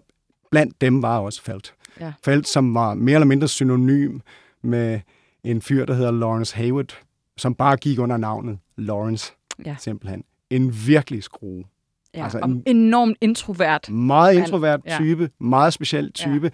blandt 0.52 0.82
dem 0.82 1.02
var 1.02 1.20
også 1.20 1.42
Felt. 1.42 1.74
Ja. 2.00 2.14
Felt, 2.24 2.48
som 2.48 2.74
var 2.74 2.94
mere 2.94 3.16
eller 3.16 3.26
mindre 3.26 3.48
synonym 3.48 4.20
med 4.62 5.00
en 5.44 5.62
fyr, 5.62 5.86
der 5.86 5.94
hedder 5.94 6.12
Lawrence 6.12 6.56
Hayward, 6.56 6.98
som 7.38 7.56
bare 7.56 7.78
gik 7.78 8.00
under 8.00 8.18
navnet 8.18 8.60
Lawrence, 8.78 9.34
ja. 9.66 9.76
simpelthen. 9.80 10.24
En 10.50 10.74
virkelig 10.88 11.24
skrue. 11.24 11.64
Ja, 12.14 12.24
altså 12.24 12.40
en 12.40 12.64
enormt 12.66 13.18
introvert. 13.22 13.90
Meget 13.90 14.34
introvert 14.36 14.80
type, 15.00 15.24
ja. 15.24 15.46
meget 15.46 15.74
speciel 15.74 16.12
type, 16.12 16.52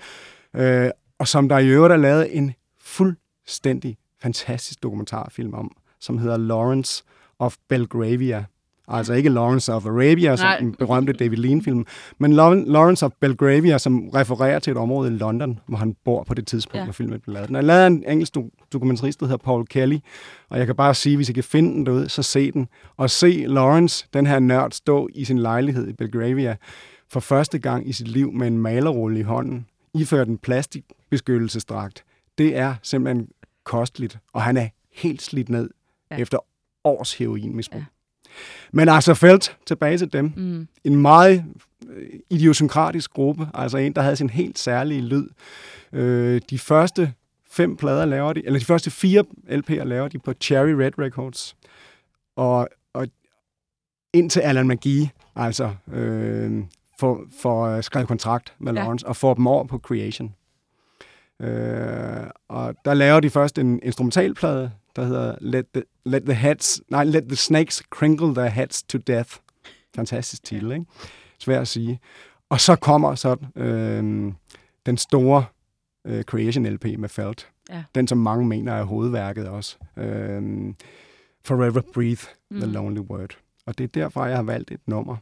ja. 0.54 0.86
øh, 0.86 0.92
og 1.20 1.28
som 1.28 1.50
der 1.50 1.58
i 1.58 1.68
øvrigt 1.68 1.94
er 1.94 1.98
lavet 1.98 2.38
en 2.38 2.54
fuldstændig 2.80 3.98
fantastisk 4.22 4.84
dokumentarfilm 4.84 5.54
om, 5.54 5.72
som 6.00 6.18
hedder 6.18 6.38
Lawrence 6.38 7.04
of 7.40 7.56
Belgravia, 7.70 8.46
Altså 8.88 9.14
ikke 9.14 9.30
Lawrence 9.30 9.74
of 9.74 9.86
Arabia, 9.86 10.36
som 10.36 10.48
den 10.60 10.76
berømte 10.76 11.14
David 11.14 11.38
Lean-film, 11.38 11.86
men 12.18 12.34
Lawrence 12.34 13.06
of 13.06 13.12
Belgravia, 13.20 13.78
som 13.78 14.10
refererer 14.10 14.60
til 14.60 14.72
et 14.72 14.78
område 14.78 15.14
i 15.14 15.18
London, 15.18 15.60
hvor 15.68 15.78
han 15.78 15.96
bor 16.06 16.24
på 16.24 16.34
det 16.34 16.48
tidspunkt, 16.48 16.80
ja. 16.80 16.84
hvor 16.84 16.94
filmen 16.94 17.20
blev 17.20 17.34
lavet. 17.34 17.48
Den 17.48 17.56
er 17.56 17.62
lavet 17.62 17.82
af 17.82 17.88
en 17.88 18.04
engelsk 18.08 18.34
dokumentarist, 18.74 19.20
der 19.20 19.26
hedder 19.26 19.44
Paul 19.44 19.66
Kelly, 19.66 19.98
og 20.50 20.58
jeg 20.60 20.66
kan 20.66 20.76
bare 20.76 20.94
sige, 20.94 21.16
hvis 21.16 21.30
I 21.30 21.34
kan 21.34 21.44
finde 21.44 21.74
den 21.74 21.86
derude, 21.86 22.10
så 22.10 22.24
se 22.24 22.52
den. 22.52 22.68
Og 22.98 23.10
se 23.10 23.46
Lawrence, 23.48 24.08
den 24.14 24.28
her 24.28 24.40
nørd, 24.40 24.72
stå 24.72 25.10
i 25.14 25.26
sin 25.26 25.40
lejlighed 25.40 25.88
i 25.88 25.94
Belgravia 25.94 26.56
for 27.10 27.20
første 27.20 27.60
gang 27.60 27.90
i 27.90 27.94
sit 27.94 28.08
liv 28.08 28.32
med 28.32 28.48
en 28.48 28.58
malerrulle 28.58 29.20
i 29.20 29.24
hånden, 29.24 29.66
iført 29.94 30.28
en 30.28 30.38
plastikbeskyttelsesdragt. 30.38 32.04
Det 32.38 32.58
er 32.58 32.76
simpelthen 32.84 33.28
kosteligt, 33.64 34.18
og 34.34 34.42
han 34.42 34.58
er 34.58 34.68
helt 34.94 35.22
slidt 35.22 35.50
ned 35.50 35.70
ja. 36.12 36.18
efter 36.18 36.38
års 36.84 37.14
heroinmisbrug. 37.14 37.80
Ja. 37.80 37.86
Men 38.72 38.90
altså 38.90 39.14
Felt, 39.14 39.58
tilbage 39.66 39.98
til 39.98 40.14
dem. 40.14 40.34
Mm. 40.36 40.68
En 40.84 40.96
meget 40.96 41.46
øh, 41.90 42.08
idiosynkratisk 42.30 43.12
gruppe, 43.14 43.48
altså 43.54 43.78
en, 43.78 43.94
der 43.94 44.02
havde 44.02 44.16
sin 44.16 44.30
helt 44.30 44.60
særlige 44.60 45.02
lyd. 45.02 45.28
Øh, 45.94 46.42
de 46.50 46.60
første 46.60 47.14
fem 47.52 47.76
plader 47.76 48.06
laver 48.06 48.34
de, 48.34 48.46
eller 48.46 48.60
de 48.60 48.66
første 48.66 48.92
fire 48.92 49.24
LP'er 49.50 49.84
laver 49.84 50.08
de 50.08 50.20
på 50.20 50.34
Cherry 50.42 50.72
Red 50.72 51.00
Records. 51.00 51.56
Og, 52.36 52.68
og 52.94 53.08
indtil 54.14 54.40
Alan 54.40 54.68
McGee, 54.68 55.10
altså, 55.36 55.76
øh, 55.94 56.64
for, 57.00 57.22
for 57.42 57.82
skrevet 57.82 58.08
kontrakt 58.08 58.54
med 58.60 58.74
ja. 58.74 58.80
Lawrence, 58.80 59.08
og 59.08 59.16
får 59.16 59.34
dem 59.34 59.48
over 59.48 59.64
på 59.64 59.78
Creation. 59.78 60.36
Øh, 61.42 62.28
og 62.50 62.76
der 62.86 62.94
laver 62.94 63.20
de 63.20 63.30
først 63.30 63.58
en 63.58 63.80
instrumentalplade, 63.84 64.72
der 64.96 65.06
hedder 65.06 65.36
Let 65.42 65.66
the, 65.74 65.84
let 66.06 66.22
the, 66.22 66.34
heads, 66.34 66.82
nej, 66.90 67.04
Let 67.04 67.24
the 67.24 67.36
Snakes 67.36 67.84
Crinkle 67.90 68.36
Their 68.36 68.50
Heads 68.50 68.84
to 68.84 68.98
Death. 68.98 69.36
Fantastisk 69.96 70.44
titel, 70.44 70.72
ikke? 70.72 70.86
Svær 71.40 71.62
at 71.62 71.68
sige. 71.68 72.00
Og 72.50 72.62
så 72.62 72.76
kommer 72.76 73.16
så 73.16 73.36
øh, 73.56 74.34
den 74.86 74.98
store 74.98 75.46
øh, 76.06 76.24
Creation 76.24 76.66
LP 76.66 76.86
med 76.86 77.10
Felt. 77.10 77.50
Ja. 77.70 77.84
Den, 77.96 78.08
som 78.08 78.18
mange 78.18 78.46
mener 78.46 78.74
er 78.74 78.84
hovedværket 78.84 79.48
også. 79.48 79.78
Øh, 79.98 80.74
Forever 81.44 81.82
Breathe, 81.94 82.28
mm. 82.52 82.62
The 82.62 82.72
Lonely 82.72 83.00
Word. 83.00 83.38
Og 83.66 83.78
det 83.78 83.84
er 83.84 83.88
derfra, 83.88 84.24
jeg 84.24 84.36
har 84.36 84.44
valgt 84.44 84.72
et 84.72 84.88
nummer, 84.88 85.18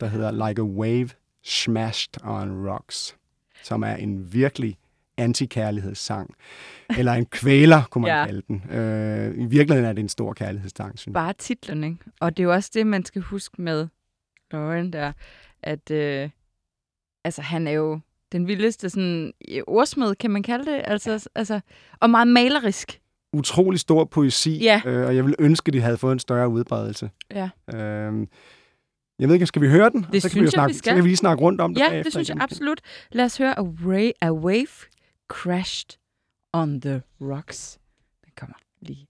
der 0.00 0.06
hedder 0.06 0.48
Like 0.48 0.62
a 0.62 0.64
Wave 0.64 1.08
Smashed 1.42 2.24
on 2.24 2.68
Rocks, 2.68 3.16
som 3.62 3.82
er 3.82 3.94
en 3.94 4.32
virkelig 4.32 4.78
antikærlighedssang. 5.20 6.34
Eller 6.98 7.12
en 7.12 7.26
kvæler, 7.26 7.82
kunne 7.90 8.02
man 8.02 8.10
ja. 8.10 8.26
kalde 8.26 8.42
den. 8.48 8.64
Øh, 8.70 9.38
I 9.38 9.44
virkeligheden 9.44 9.84
er 9.84 9.92
det 9.92 10.02
en 10.02 10.08
stor 10.08 10.32
kærlighedssang, 10.32 10.98
synes 10.98 11.14
Bare 11.14 11.32
titlen, 11.32 11.84
ikke? 11.84 11.96
Og 12.20 12.36
det 12.36 12.42
er 12.42 12.44
jo 12.44 12.52
også 12.52 12.70
det, 12.74 12.86
man 12.86 13.04
skal 13.04 13.22
huske 13.22 13.62
med 13.62 13.88
Lauren 14.52 14.92
der, 14.92 15.12
at 15.62 15.90
øh, 15.90 16.30
altså, 17.24 17.42
han 17.42 17.66
er 17.66 17.72
jo 17.72 18.00
den 18.32 18.46
vildeste 18.46 18.90
sådan, 18.90 19.32
ordsmed, 19.66 20.14
kan 20.14 20.30
man 20.30 20.42
kalde 20.42 20.72
det. 20.72 20.82
Altså, 20.84 21.28
altså, 21.34 21.60
og 22.00 22.10
meget 22.10 22.28
malerisk. 22.28 23.00
Utrolig 23.32 23.80
stor 23.80 24.04
poesi, 24.04 24.58
ja. 24.62 24.80
øh, 24.86 25.06
og 25.06 25.16
jeg 25.16 25.24
vil 25.24 25.34
ønske, 25.38 25.68
at 25.68 25.72
de 25.72 25.80
havde 25.80 25.96
fået 25.96 26.12
en 26.12 26.18
større 26.18 26.48
udbredelse. 26.48 27.10
Ja. 27.30 27.50
Øh, 27.74 28.26
jeg 29.18 29.28
ved 29.28 29.34
ikke, 29.34 29.46
skal 29.46 29.62
vi 29.62 29.68
høre 29.68 29.90
den? 29.90 30.06
Det 30.12 30.22
så 30.22 30.28
kan 30.28 30.30
synes 30.30 30.40
vi 30.40 30.44
jo 30.44 30.50
snakke, 30.50 30.62
jeg, 30.62 30.74
vi 30.74 30.78
skal. 30.78 30.90
Så 30.90 30.94
kan 30.94 31.04
vi 31.04 31.08
lige 31.08 31.16
snakke 31.16 31.42
rundt 31.42 31.60
om 31.60 31.74
det 31.74 31.80
Ja, 31.80 31.88
bagefter 31.88 32.02
det 32.02 32.12
synes 32.12 32.28
jeg 32.28 32.34
igen. 32.34 32.42
absolut. 32.42 32.80
Lad 33.12 33.24
os 33.24 33.38
høre 33.38 33.58
A, 33.58 33.62
Ray, 33.62 34.10
A 34.20 34.32
Wave 34.32 34.66
Crashed 35.30 35.98
on 36.52 36.80
the 36.80 37.02
Rocks. 37.20 37.78
Den 38.24 38.32
kommer 38.36 38.56
lige 38.80 39.06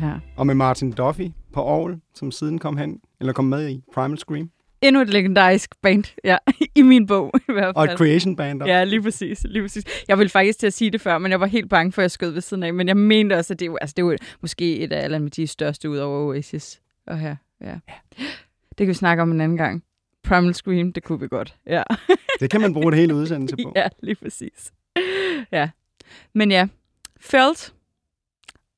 Ja. 0.00 0.06
her. 0.06 0.20
Og 0.36 0.46
med 0.46 0.54
Martin 0.54 0.92
Duffy 0.92 1.22
på 1.52 1.68
Aarhus, 1.68 1.96
som 2.14 2.30
siden 2.30 2.58
kom 2.58 2.76
hen, 2.76 3.00
eller 3.20 3.32
kom 3.32 3.44
med 3.44 3.68
i 3.70 3.82
Primal 3.94 4.18
Scream. 4.18 4.50
Endnu 4.82 5.00
et 5.02 5.08
legendarisk 5.08 5.74
band, 5.82 6.04
ja, 6.24 6.36
i 6.76 6.82
min 6.82 7.06
bog 7.06 7.30
i 7.48 7.52
hvert 7.52 7.76
Og 7.76 7.86
fald. 7.86 7.92
et 7.92 7.98
creation 7.98 8.36
band 8.36 8.62
også. 8.62 8.72
Ja, 8.72 8.84
lige 8.84 9.02
præcis, 9.02 9.44
lige 9.48 9.62
præcis. 9.62 9.84
Jeg 10.08 10.18
ville 10.18 10.30
faktisk 10.30 10.58
til 10.58 10.66
at 10.66 10.72
sige 10.72 10.90
det 10.90 11.00
før, 11.00 11.18
men 11.18 11.30
jeg 11.30 11.40
var 11.40 11.46
helt 11.46 11.68
bange 11.70 11.92
for, 11.92 12.02
at 12.02 12.04
jeg 12.04 12.10
skød 12.10 12.30
ved 12.30 12.40
siden 12.40 12.62
af. 12.62 12.74
Men 12.74 12.88
jeg 12.88 12.96
mente 12.96 13.34
også, 13.34 13.54
at 13.54 13.60
det 13.60 13.66
er 13.68 13.76
altså, 13.80 13.94
det 13.96 14.02
er 14.02 14.06
jo 14.06 14.16
måske 14.40 14.78
et 14.78 14.92
af 14.92 15.04
Alan 15.04 15.22
Mathies 15.22 15.50
største 15.50 15.90
ud 15.90 15.96
over 15.98 16.28
Oasis. 16.28 16.80
Og 17.06 17.18
her, 17.18 17.36
ja. 17.60 17.74
Det 18.68 18.76
kan 18.86 18.88
vi 18.88 18.94
snakke 18.94 19.22
om 19.22 19.30
en 19.30 19.40
anden 19.40 19.56
gang. 19.58 19.82
Primal 20.24 20.54
Scream, 20.54 20.92
det 20.92 21.02
kunne 21.02 21.20
vi 21.20 21.28
godt. 21.28 21.54
Ja, 21.66 21.82
Det 22.40 22.50
kan 22.50 22.60
man 22.60 22.72
bruge 22.72 22.90
det 22.92 22.98
hele 23.00 23.14
udsendelse 23.14 23.56
på. 23.64 23.72
ja 23.76 23.88
lige 24.02 24.14
præcis. 24.22 24.72
Ja. 25.52 25.70
Men 26.34 26.50
ja, 26.50 26.68
Felt. 27.20 27.74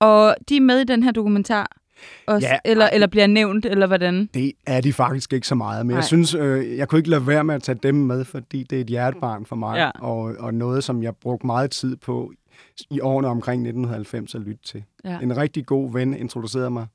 Og 0.00 0.36
de 0.48 0.56
er 0.56 0.60
med 0.60 0.80
i 0.80 0.84
den 0.84 1.02
her 1.02 1.12
dokumentar. 1.12 1.76
Også, 2.26 2.48
Ja, 2.48 2.58
eller, 2.64 2.84
ej. 2.84 2.90
eller 2.94 3.06
bliver 3.06 3.26
nævnt, 3.26 3.64
eller 3.66 3.86
hvordan? 3.86 4.28
Det 4.34 4.52
er 4.66 4.80
de 4.80 4.92
faktisk 4.92 5.32
ikke 5.32 5.46
så 5.46 5.54
meget, 5.54 5.86
men 5.86 5.90
Nej. 5.92 5.96
jeg 5.96 6.04
synes, 6.04 6.34
øh, 6.34 6.76
jeg 6.76 6.88
kunne 6.88 6.98
ikke 6.98 7.10
lade 7.10 7.26
være 7.26 7.44
med 7.44 7.54
at 7.54 7.62
tage 7.62 7.78
dem 7.82 7.94
med, 7.94 8.24
fordi 8.24 8.62
det 8.62 8.76
er 8.76 8.80
et 8.80 8.86
hjertebarn 8.86 9.46
for 9.46 9.56
mig, 9.56 9.76
Ja. 9.76 9.90
og, 9.90 10.20
og 10.38 10.54
noget, 10.54 10.84
som 10.84 11.02
jeg 11.02 11.16
brugte 11.16 11.46
meget 11.46 11.70
tid 11.70 11.96
på 11.96 12.32
i 12.90 13.00
årene 13.00 13.28
omkring 13.28 13.62
1990 13.62 14.34
at 14.34 14.40
lytte 14.40 14.62
til. 14.64 14.84
Ja. 15.04 15.18
En 15.18 15.36
rigtig 15.36 15.66
god 15.66 15.92
ven 15.92 16.14
introducerede 16.14 16.70
mig 16.70 16.86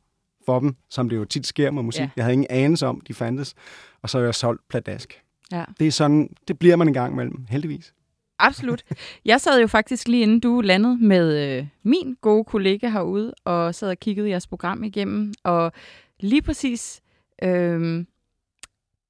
for 0.46 0.60
dem, 0.60 0.76
som 0.89 1.10
det 1.10 1.15
jo 1.15 1.26
tit 1.26 1.48
sker 1.48 1.72
med 1.72 1.84
musik. 1.84 2.02
Ja. 2.02 2.10
Jeg 2.15 2.24
havde 2.26 2.34
ingen 2.34 2.48
anelse 2.50 2.88
om, 2.88 3.02
de 3.08 3.13
fandtes, 3.13 3.54
og 4.02 4.10
så 4.10 4.18
har 4.18 4.26
jeg 4.26 4.36
solgt 4.36 4.62
pladask. 4.70 5.22
Ja. 5.52 5.63
Det 5.80 5.88
er 5.88 5.91
sådan, 5.91 6.30
det 6.48 6.60
bliver 6.60 6.76
man 6.76 6.88
en 6.88 6.94
gang 6.94 7.13
imellem, 7.13 7.46
heldigvis. 7.50 7.94
Absolut. 8.39 8.84
Jeg 9.26 9.41
sad 9.41 9.62
jo 9.62 9.67
faktisk 9.67 10.08
lige 10.08 10.24
inden 10.24 10.39
du 10.39 10.62
landede 10.62 10.98
med 10.98 11.58
øh, 11.60 11.67
min 11.84 12.17
gode 12.21 12.43
kollega 12.43 12.89
herude, 12.89 13.34
og 13.45 13.76
sad 13.76 13.89
og 13.89 13.98
kiggede 14.00 14.30
jeres 14.30 14.48
program 14.48 14.84
igennem, 14.84 15.34
og 15.43 15.71
lige 16.19 16.41
præcis 16.41 17.02
øh, 17.43 18.06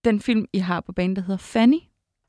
den 0.06 0.20
film, 0.20 0.46
I 0.54 0.58
har 0.58 0.82
på 0.82 0.92
banen, 0.92 1.16
der 1.16 1.22
hedder 1.22 1.38
Fanny, 1.38 1.78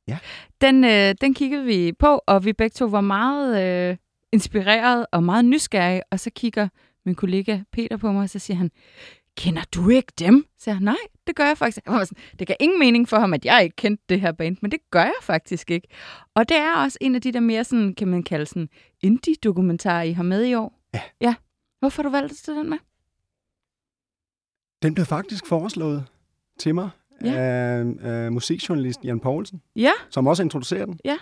Ja. 0.09 0.19
den, 0.61 0.85
øh, 0.85 1.15
den 1.21 1.35
kiggede 1.35 1.65
vi 1.65 1.93
på, 1.99 2.21
og 2.27 2.45
vi 2.45 2.53
begge 2.53 2.75
to 2.75 2.85
var 2.85 3.01
meget 3.01 3.63
øh, 3.91 3.97
inspireret 4.33 5.07
og 5.13 5.23
meget 5.23 5.45
nysgerrige, 5.45 6.03
og 6.11 6.21
så 6.21 6.31
kigger 6.31 6.69
min 7.07 7.15
kollega 7.15 7.59
Peter 7.73 7.97
på 7.97 8.13
mig, 8.13 8.23
og 8.23 8.31
så 8.31 8.39
siger 8.39 8.57
han, 8.57 8.71
kender 9.37 9.63
du 9.75 9.89
ikke 9.89 10.13
dem? 10.19 10.47
Så 10.59 10.71
jeg, 10.71 10.81
nej, 10.81 10.97
det 11.27 11.37
gør 11.37 11.45
jeg 11.47 11.59
faktisk. 11.59 11.87
Jeg 11.87 12.07
sådan, 12.07 12.23
det 12.39 12.47
gav 12.47 12.57
ingen 12.61 12.79
mening 12.79 13.09
for 13.09 13.17
ham, 13.19 13.35
at 13.35 13.45
jeg 13.45 13.65
ikke 13.65 13.77
kendte 13.77 14.05
det 14.09 14.21
her 14.21 14.33
band, 14.33 14.57
men 14.63 14.71
det 14.71 14.79
gør 14.91 15.03
jeg 15.03 15.15
faktisk 15.23 15.71
ikke. 15.71 15.89
Og 16.35 16.49
det 16.49 16.57
er 16.57 16.77
også 16.77 16.99
en 17.01 17.15
af 17.15 17.21
de 17.23 17.33
der 17.33 17.41
mere 17.41 17.65
sådan, 17.65 17.95
kan 17.95 18.09
man 18.09 18.23
kalde 18.23 18.47
sådan, 18.47 18.69
indie-dokumentarer, 19.03 20.03
I 20.03 20.13
har 20.13 20.23
med 20.23 20.45
i 20.45 20.55
år. 20.55 20.81
Ja. 20.95 21.01
Ja. 21.21 21.35
Hvorfor 21.79 22.03
har 22.03 22.09
du 22.09 22.13
valgt 22.13 22.33
at 22.33 22.37
tage 22.45 22.59
den 22.59 22.71
med? 22.71 22.79
Den 24.83 24.95
blev 24.95 25.07
faktisk 25.07 25.47
foreslået 25.47 26.05
til 26.59 26.75
mig 26.75 26.91
Ja. 27.25 27.33
af, 27.35 27.85
af 28.01 28.33
musikjournalist 28.33 29.05
Jan 29.05 29.21
Poulsen, 29.21 29.63
Ja, 29.77 29.91
som 30.11 30.27
også 30.27 30.43
introducerer 30.43 30.85
den. 30.87 31.01
Ja. 31.05 31.17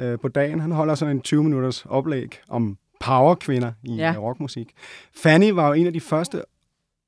Øh, 0.00 0.18
på 0.18 0.28
dagen. 0.28 0.60
Han 0.60 0.70
holder 0.72 0.94
sådan 0.94 1.16
en 1.16 1.22
20-minutters 1.28 1.86
oplæg 1.86 2.40
om 2.48 2.78
powerkvinder 3.00 3.72
i 3.82 3.94
ja. 3.94 4.14
rockmusik. 4.18 4.72
Fanny 5.16 5.50
var 5.50 5.66
jo 5.68 5.72
en 5.72 5.86
af 5.86 5.92
de 5.92 6.00
første, 6.00 6.42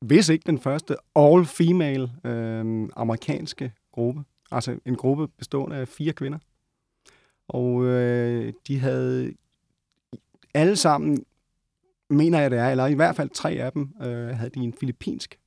hvis 0.00 0.28
ikke 0.28 0.42
den 0.46 0.58
første, 0.58 0.96
all-female 1.16 2.10
øh, 2.24 2.88
amerikanske 2.96 3.72
gruppe. 3.92 4.24
Altså 4.50 4.78
en 4.84 4.96
gruppe 4.96 5.28
bestående 5.28 5.76
af 5.76 5.88
fire 5.88 6.12
kvinder. 6.12 6.38
Og 7.48 7.84
øh, 7.84 8.52
de 8.68 8.78
havde 8.78 9.32
alle 10.54 10.76
sammen, 10.76 11.24
mener 12.10 12.40
jeg 12.40 12.50
det 12.50 12.58
er, 12.58 12.70
eller 12.70 12.86
i 12.86 12.94
hvert 12.94 13.16
fald 13.16 13.30
tre 13.30 13.50
af 13.50 13.72
dem, 13.72 13.94
øh, 14.02 14.28
havde 14.28 14.50
de 14.50 14.60
en 14.60 14.74
filippinsk 14.80 15.38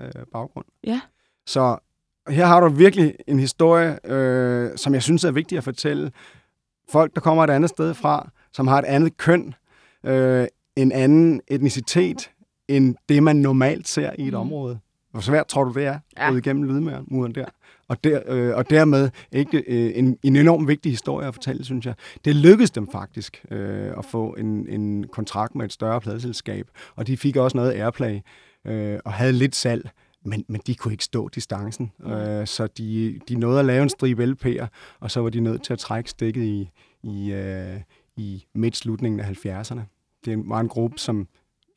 øh, 0.00 0.10
baggrund. 0.32 0.64
Ja. 0.84 1.00
Så 1.46 1.78
her 2.28 2.46
har 2.46 2.60
du 2.60 2.68
virkelig 2.68 3.14
en 3.26 3.38
historie, 3.38 4.10
øh, 4.12 4.76
som 4.76 4.94
jeg 4.94 5.02
synes 5.02 5.24
er 5.24 5.30
vigtig 5.30 5.58
at 5.58 5.64
fortælle. 5.64 6.12
Folk, 6.88 7.14
der 7.14 7.20
kommer 7.20 7.44
et 7.44 7.50
andet 7.50 7.70
sted 7.70 7.94
fra, 7.94 8.30
som 8.52 8.66
har 8.66 8.78
et 8.78 8.84
andet 8.84 9.16
køn, 9.16 9.54
øh, 10.04 10.46
en 10.76 10.92
anden 10.92 11.40
etnicitet, 11.48 12.30
end 12.68 12.94
det, 13.08 13.22
man 13.22 13.36
normalt 13.36 13.88
ser 13.88 14.10
i 14.18 14.22
et 14.22 14.32
Mm. 14.32 14.38
mm. 14.38 14.40
område. 14.40 14.78
Hvor 15.10 15.20
svært 15.20 15.46
tror 15.46 15.64
du, 15.64 15.72
det 15.72 15.84
er, 15.86 15.98
Ja. 16.16 16.24
ja. 16.24 16.32
ud 16.32 16.38
igennem 16.38 16.62
lydmuren 16.62 17.34
der? 17.34 17.44
Og, 17.88 18.04
der, 18.04 18.20
øh, 18.26 18.56
og 18.56 18.70
dermed 18.70 19.10
ikke, 19.32 19.58
øh, 19.66 19.92
en, 19.94 20.18
en 20.22 20.36
enormt 20.36 20.68
vigtig 20.68 20.92
historie 20.92 21.28
at 21.28 21.34
fortælle, 21.34 21.64
synes 21.64 21.86
jeg. 21.86 21.94
Det 22.24 22.36
lykkedes 22.36 22.70
dem 22.70 22.88
faktisk 22.92 23.44
øh, 23.50 23.92
at 23.98 24.04
få 24.04 24.34
en, 24.38 24.68
en 24.68 25.04
kontrakt 25.06 25.54
med 25.54 25.64
et 25.64 25.72
større 25.72 26.00
pladeselskab, 26.00 26.68
og 26.96 27.06
de 27.06 27.16
fik 27.16 27.36
også 27.36 27.56
noget 27.56 27.72
airplay 27.72 28.20
øh, 28.66 28.98
og 29.04 29.12
havde 29.12 29.32
lidt 29.32 29.56
salg, 29.56 29.90
men, 30.24 30.44
men 30.48 30.60
de 30.66 30.74
kunne 30.74 30.92
ikke 30.94 31.04
stå 31.04 31.28
distancen. 31.28 31.92
Øh, 32.06 32.46
så 32.46 32.66
de, 32.78 33.18
de 33.28 33.34
nåede 33.34 33.58
at 33.60 33.64
lave 33.64 33.82
en 33.82 33.88
stribe 33.88 34.24
LP'er, 34.24 34.66
og 35.00 35.10
så 35.10 35.20
var 35.20 35.30
de 35.30 35.40
nødt 35.40 35.62
til 35.62 35.72
at 35.72 35.78
trække 35.78 36.10
stikket 36.10 36.42
i, 36.44 36.70
i, 37.02 37.32
øh, 37.32 37.80
i 38.16 38.44
midt-slutningen 38.54 39.20
af 39.20 39.24
70'erne. 39.46 39.80
Det 40.24 40.42
var 40.46 40.60
en 40.60 40.68
gruppe, 40.68 40.98
som, 40.98 41.28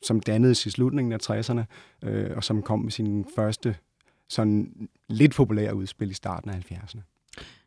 som 0.02 0.20
dannedes 0.20 0.66
i 0.66 0.70
slutningen 0.70 1.12
af 1.12 1.18
60'erne, 1.30 1.62
øh, 2.08 2.30
og 2.36 2.44
som 2.44 2.62
kom 2.62 2.78
med 2.80 2.90
sin 2.90 3.24
første 3.36 3.76
sådan 4.28 4.72
lidt 5.08 5.34
populære 5.34 5.74
udspil 5.74 6.10
i 6.10 6.14
starten 6.14 6.50
af 6.50 6.54
70'erne. 6.54 7.00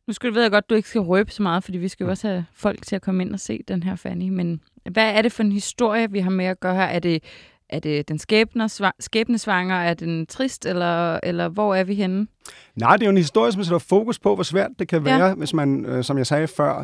nu 0.08 0.14
skal 0.14 0.30
du 0.30 0.34
ved 0.34 0.42
jeg 0.42 0.52
godt, 0.52 0.70
du 0.70 0.76
ikke 0.76 0.90
skal 0.90 1.02
røbe 1.02 1.32
så 1.32 1.44
meget, 1.44 1.64
fordi 1.64 1.78
vi 1.78 1.88
skal 1.88 2.04
jo 2.04 2.10
også 2.10 2.28
have 2.28 2.46
folk 2.54 2.86
til 2.86 2.96
at 2.96 3.02
komme 3.02 3.24
ind 3.24 3.34
og 3.34 3.40
se 3.40 3.60
den 3.68 3.84
her 3.84 3.96
Fanny. 3.96 4.30
Men 4.30 4.62
hvad 4.92 5.12
er 5.14 5.22
det 5.22 5.32
for 5.32 5.44
en 5.44 5.52
historie, 5.52 6.12
vi 6.12 6.20
har 6.20 6.30
med 6.30 6.46
at 6.46 6.60
gøre 6.60 6.76
her? 6.76 6.84
Er 6.84 7.00
det, 7.00 7.24
er 7.70 7.80
det 7.80 8.08
den 8.08 8.20
skæbnesva- 8.32 8.92
skæbnesvanger? 9.00 9.76
Er 9.76 9.94
den 9.94 10.26
trist, 10.26 10.66
eller, 10.66 11.20
eller 11.24 11.48
hvor 11.50 11.76
er 11.76 11.84
vi 11.84 11.96
henne? 11.96 12.28
Nej, 12.76 12.96
det 12.98 13.04
er 13.04 13.06
jo 13.08 13.12
en 13.12 13.18
historie, 13.18 13.52
som 13.52 13.64
sætter 13.64 13.80
fokus 13.80 14.20
på, 14.20 14.36
hvor 14.36 14.44
svært 14.44 14.72
det 14.80 14.88
kan 14.88 15.06
Ja. 15.08 15.18
være, 15.18 15.36
hvis 15.36 15.54
man, 15.54 15.86
øh, 15.86 16.04
som 16.04 16.18
jeg 16.18 16.28
sagde 16.28 16.48
før, 16.48 16.80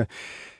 øh, 0.00 0.06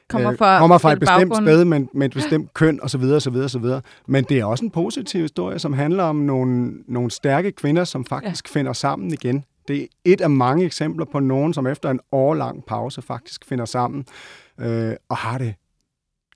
Kommer 0.08 0.32
øh, 0.32 0.38
fra, 0.38 0.58
kommer 0.58 0.78
fra 0.78 0.92
et 0.92 1.00
bestemt 1.00 1.30
baggrunde? 1.30 1.48
sted 1.48 1.64
med, 1.64 1.86
med 1.92 2.06
et 2.06 2.12
bestemt 2.12 2.54
køn 2.54 2.80
osv. 2.82 3.02
osv., 3.02 3.36
osv. 3.36 3.64
Men 4.06 4.24
det 4.24 4.38
er 4.38 4.44
også 4.44 4.64
en 4.64 4.70
positiv 4.70 5.20
historie, 5.20 5.58
som 5.58 5.72
handler 5.72 6.04
om 6.04 6.16
nogle, 6.16 6.72
nogle 6.86 7.10
stærke 7.10 7.52
kvinder, 7.52 7.84
som 7.84 8.04
faktisk 8.04 8.48
ja. 8.54 8.58
finder 8.58 8.72
sammen 8.72 9.12
igen. 9.12 9.44
Det 9.68 9.82
er 9.82 9.86
et 10.04 10.20
af 10.20 10.30
mange 10.30 10.64
eksempler 10.64 11.04
på 11.04 11.20
nogen, 11.20 11.54
som 11.54 11.66
efter 11.66 11.90
en 11.90 12.00
årlang 12.12 12.64
pause 12.64 13.02
faktisk 13.02 13.44
finder 13.44 13.64
sammen 13.64 14.04
øh, 14.60 14.92
og 15.08 15.16
har 15.16 15.38
det 15.38 15.54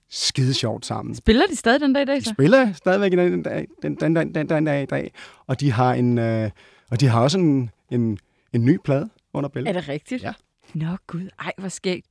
skide 0.09 0.53
sjovt 0.53 0.85
sammen. 0.85 1.15
Spiller 1.15 1.45
de 1.49 1.55
stadig 1.55 1.81
den 1.81 1.93
dag 1.93 2.01
i 2.01 2.05
dag, 2.05 2.15
De 2.15 2.23
så? 2.23 2.29
spiller 2.33 2.73
stadigvæk 2.73 3.11
den, 3.11 3.31
den, 3.31 3.43
dag, 3.43 3.67
den, 3.81 3.95
den, 3.95 4.15
den, 4.15 4.35
den, 4.35 4.49
den 4.49 4.65
dag 4.65 4.83
i 4.83 4.85
dag, 4.85 5.11
og 5.47 5.59
de 5.59 5.71
har 5.71 5.93
en 5.93 6.17
øh, 6.17 6.49
og 6.91 6.99
de 6.99 7.07
har 7.07 7.21
også 7.21 7.39
en, 7.39 7.69
en, 7.91 8.17
en 8.53 8.65
ny 8.65 8.77
plade 8.83 9.09
under 9.33 9.49
bæltet. 9.49 9.69
Er 9.75 9.79
det 9.79 9.89
rigtigt? 9.89 10.23
Ja. 10.23 10.33
Nå 10.73 10.87
gud, 11.07 11.29
ej, 11.39 11.51
hvor 11.57 11.69
skægt. 11.69 12.07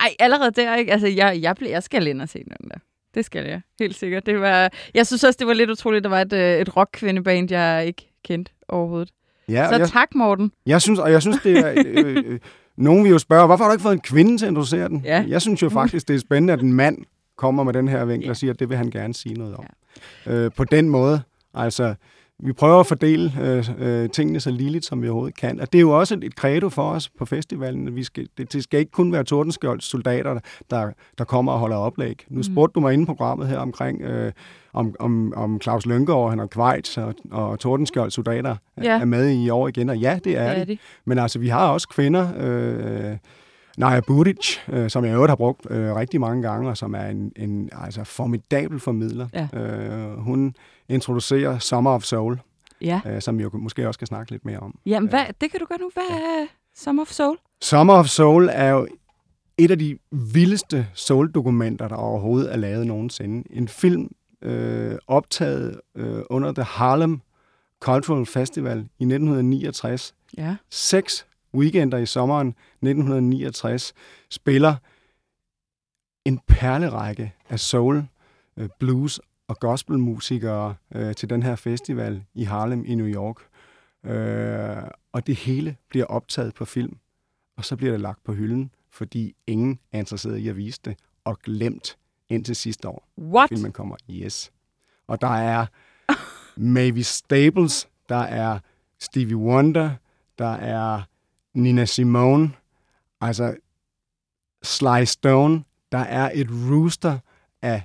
Ej, 0.00 0.14
allerede 0.18 0.50
der, 0.50 0.76
ikke? 0.76 0.92
Altså, 0.92 1.06
jeg, 1.08 1.38
jeg, 1.42 1.56
bliver, 1.56 1.70
jeg 1.70 1.82
skal 1.82 2.06
ind 2.06 2.22
og 2.22 2.28
se 2.28 2.38
den 2.38 2.70
der. 2.70 2.78
Det 3.14 3.24
skal 3.24 3.46
jeg, 3.46 3.60
helt 3.78 3.96
sikkert. 3.96 4.26
Det 4.26 4.40
var, 4.40 4.70
jeg 4.94 5.06
synes 5.06 5.24
også, 5.24 5.36
det 5.38 5.46
var 5.46 5.52
lidt 5.52 5.70
utroligt, 5.70 5.98
at 5.98 6.04
der 6.04 6.10
var 6.10 6.20
et, 6.20 6.32
øh, 6.32 6.60
et 6.60 6.76
rock-kvindeband, 6.76 7.50
jeg 7.50 7.86
ikke 7.86 8.10
kendte 8.24 8.52
overhovedet. 8.68 9.10
Ja, 9.48 9.68
Så 9.68 9.76
jeg, 9.76 9.88
tak, 9.88 10.14
Morten. 10.14 10.52
jeg 10.66 10.82
synes, 10.82 10.98
og 10.98 11.12
jeg 11.12 11.22
synes, 11.22 11.36
det 11.42 11.58
er... 11.58 11.74
Øh, 11.86 12.16
øh, 12.26 12.38
nogen 12.76 13.04
vil 13.04 13.10
jo 13.10 13.18
spørge, 13.18 13.46
hvorfor 13.46 13.64
har 13.64 13.70
du 13.70 13.74
ikke 13.74 13.82
fået 13.82 13.92
en 13.92 14.00
kvinde 14.00 14.38
til 14.38 14.44
at 14.46 14.50
introducere 14.50 14.88
den? 14.88 15.02
Ja. 15.04 15.24
Jeg 15.28 15.42
synes 15.42 15.62
jo 15.62 15.68
faktisk, 15.68 16.08
det 16.08 16.14
er 16.14 16.18
spændende, 16.20 16.52
at 16.52 16.60
en 16.60 16.72
mand 16.72 16.98
kommer 17.36 17.62
med 17.62 17.72
den 17.72 17.88
her 17.88 18.04
vinkel 18.04 18.24
Ja. 18.24 18.30
og 18.30 18.36
siger, 18.36 18.52
at 18.52 18.60
det 18.60 18.68
vil 18.68 18.76
han 18.76 18.90
gerne 18.90 19.14
sige 19.14 19.34
noget 19.34 19.56
om. 19.56 19.66
Øh, 20.26 20.50
på 20.56 20.64
den 20.64 20.88
måde, 20.88 21.20
altså, 21.54 21.94
vi 22.42 22.52
prøver 22.52 22.80
at 22.80 22.86
fordele 22.86 23.32
øh, 23.42 23.68
øh, 23.78 24.10
tingene 24.10 24.40
så 24.40 24.50
ligeligt, 24.50 24.84
som 24.84 25.02
vi 25.02 25.08
overhovedet 25.08 25.36
kan. 25.36 25.60
Og 25.60 25.72
det 25.72 25.78
er 25.78 25.82
jo 25.82 25.90
også 25.98 26.14
et, 26.14 26.24
et 26.24 26.32
credo 26.32 26.68
for 26.68 26.90
os 26.90 27.08
på 27.08 27.24
festivalen. 27.26 27.96
Vi 27.96 28.02
skal, 28.04 28.28
det, 28.38 28.52
det 28.52 28.62
skal 28.62 28.80
ikke 28.80 28.92
kun 28.92 29.12
være 29.12 29.24
Tordenskjolds 29.24 29.84
soldater, 29.84 30.38
der, 30.70 30.90
der 31.18 31.24
kommer 31.24 31.52
og 31.52 31.58
holder 31.58 31.76
oplæg. 31.76 32.24
Nu 32.28 32.42
spurgte 32.42 32.74
du 32.74 32.80
mig 32.80 32.92
inde 32.92 33.06
på 33.06 33.14
programmet 33.14 33.48
her 33.48 33.58
omkring, 33.58 34.02
øh, 34.02 34.32
om, 34.72 34.94
om, 35.00 35.32
om 35.36 35.60
Claus 35.60 35.86
Lønkegaard, 35.86 36.30
han 36.30 36.38
har 36.38 36.46
Kvejts 36.46 36.98
og, 36.98 37.14
og 37.30 37.58
Tordenskjolds 37.58 38.14
soldater 38.14 38.56
Ja. 38.78 38.82
ja. 38.92 39.00
er 39.00 39.04
med 39.04 39.30
i 39.30 39.48
år 39.50 39.68
igen. 39.68 39.88
Og 39.90 39.98
ja, 39.98 40.18
det 40.24 40.38
er, 40.38 40.52
Det 40.52 40.60
er 40.60 40.64
de. 40.64 40.78
Men 41.04 41.18
altså, 41.18 41.38
vi 41.38 41.48
har 41.48 41.68
også 41.68 41.88
kvinder. 41.88 42.28
Øh, 42.38 43.16
Naja 43.78 44.00
Buric, 44.00 44.56
øh, 44.68 44.90
som 44.90 45.04
jeg 45.04 45.10
i 45.12 45.14
øvrigt 45.14 45.30
har 45.30 45.36
brugt 45.36 45.66
øh, 45.70 45.94
rigtig 45.94 46.20
mange 46.20 46.42
gange, 46.42 46.70
og 46.70 46.76
som 46.76 46.94
er 46.94 47.06
en, 47.06 47.32
en 47.36 47.68
altså, 47.72 48.04
formidabel 48.04 48.80
formidler. 48.80 49.28
Ja. 49.34 49.48
Øh, 49.60 50.18
hun 50.18 50.54
introducerer 50.88 51.58
Summer 51.58 51.90
of 51.90 52.02
Soul, 52.02 52.40
Ja. 52.80 53.00
øh, 53.06 53.22
som 53.22 53.38
vi 53.38 53.42
jo 53.42 53.50
måske 53.52 53.86
også 53.88 53.98
skal 53.98 54.06
snakke 54.06 54.30
lidt 54.32 54.44
mere 54.44 54.58
om. 54.58 54.78
Jamen, 54.86 55.08
hvad, 55.08 55.24
det 55.40 55.50
kan 55.50 55.60
du 55.60 55.66
gøre 55.66 55.78
nu. 55.78 55.90
Hvad 55.94 56.02
er 56.16 56.46
Summer 56.76 57.02
of 57.02 57.08
Soul? 57.08 57.36
Summer 57.62 57.94
of 57.94 58.06
Soul 58.06 58.48
er 58.52 58.68
jo 58.68 58.86
et 59.58 59.70
af 59.70 59.78
de 59.78 59.98
vildeste 60.10 60.86
soul-dokumenter, 60.94 61.88
der 61.88 61.96
overhovedet 61.96 62.52
er 62.52 62.56
lavet 62.56 62.86
nogensinde. 62.86 63.44
En 63.50 63.68
film 63.68 64.10
øh, 64.42 64.94
optaget 65.06 65.80
øh, 65.96 66.22
under 66.30 66.52
The 66.52 66.62
Harlem 66.62 67.20
Cultural 67.80 68.26
Festival 68.26 68.78
i 68.78 69.04
1969. 69.04 70.14
Ja. 70.38 70.56
Seks 70.70 71.26
weekender 71.54 71.98
i 71.98 72.06
sommeren 72.06 72.48
1969 72.48 73.92
spiller 74.30 74.76
en 76.24 76.40
perlerække 76.46 77.34
af 77.48 77.60
soul, 77.60 78.04
øh, 78.56 78.68
blues 78.78 79.20
og 79.48 79.58
gospelmusikere 79.60 80.74
øh, 80.94 81.14
til 81.14 81.30
den 81.30 81.42
her 81.42 81.56
festival 81.56 82.24
i 82.34 82.44
Harlem 82.44 82.84
i 82.86 82.94
New 82.94 83.06
York. 83.06 83.36
Øh, 84.04 84.90
og 85.12 85.26
det 85.26 85.36
hele 85.36 85.76
bliver 85.88 86.06
optaget 86.06 86.54
på 86.54 86.64
film, 86.64 86.98
og 87.56 87.64
så 87.64 87.76
bliver 87.76 87.90
det 87.90 88.00
lagt 88.00 88.24
på 88.24 88.32
hylden, 88.32 88.70
fordi 88.90 89.34
ingen 89.46 89.78
er 89.92 89.98
interesseret 89.98 90.38
i 90.38 90.48
at 90.48 90.56
vise 90.56 90.80
det, 90.84 90.96
og 91.24 91.38
glemt 91.38 91.98
indtil 92.28 92.56
sidste 92.56 92.88
år 92.88 93.08
What? 93.18 93.48
filmen 93.48 93.72
kommer. 93.72 93.96
Yes. 94.10 94.52
Og 95.06 95.20
der 95.20 95.28
er 95.36 95.66
Mavis 96.56 97.06
Staples, 97.06 97.88
der 98.08 98.16
er 98.16 98.58
Stevie 98.98 99.36
Wonder, 99.36 99.90
der 100.38 100.52
er 100.52 101.02
Nina 101.58 101.84
Simone, 101.84 102.50
altså 103.20 103.56
Sly 104.62 105.04
Stone. 105.04 105.64
Der 105.92 105.98
er 105.98 106.30
et 106.34 106.48
rooster 106.50 107.18
af 107.62 107.82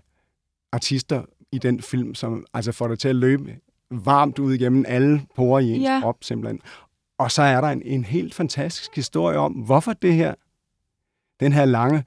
artister 0.72 1.24
i 1.52 1.58
den 1.58 1.82
film, 1.82 2.16
som 2.16 2.46
altså 2.54 2.72
får 2.72 2.88
det 2.88 3.00
til 3.00 3.08
at 3.08 3.16
løbe 3.16 3.58
varmt 3.92 4.40
ud 4.40 4.54
igennem 4.54 4.86
alle 4.88 5.22
porer 5.36 5.60
i 5.60 5.70
ens 5.70 5.84
Ja. 5.84 6.00
krop, 6.02 6.18
simpelthen. 6.22 6.60
Og 7.18 7.32
så 7.32 7.42
er 7.42 7.62
der 7.62 7.68
en, 7.68 7.82
en 7.82 8.04
helt 8.04 8.34
fantastisk 8.34 8.96
historie 8.96 9.38
om, 9.38 9.52
hvorfor 9.52 9.94
det 9.94 10.14
her, 10.14 10.36
den 11.40 11.54
her 11.54 11.66
lange 11.66 12.04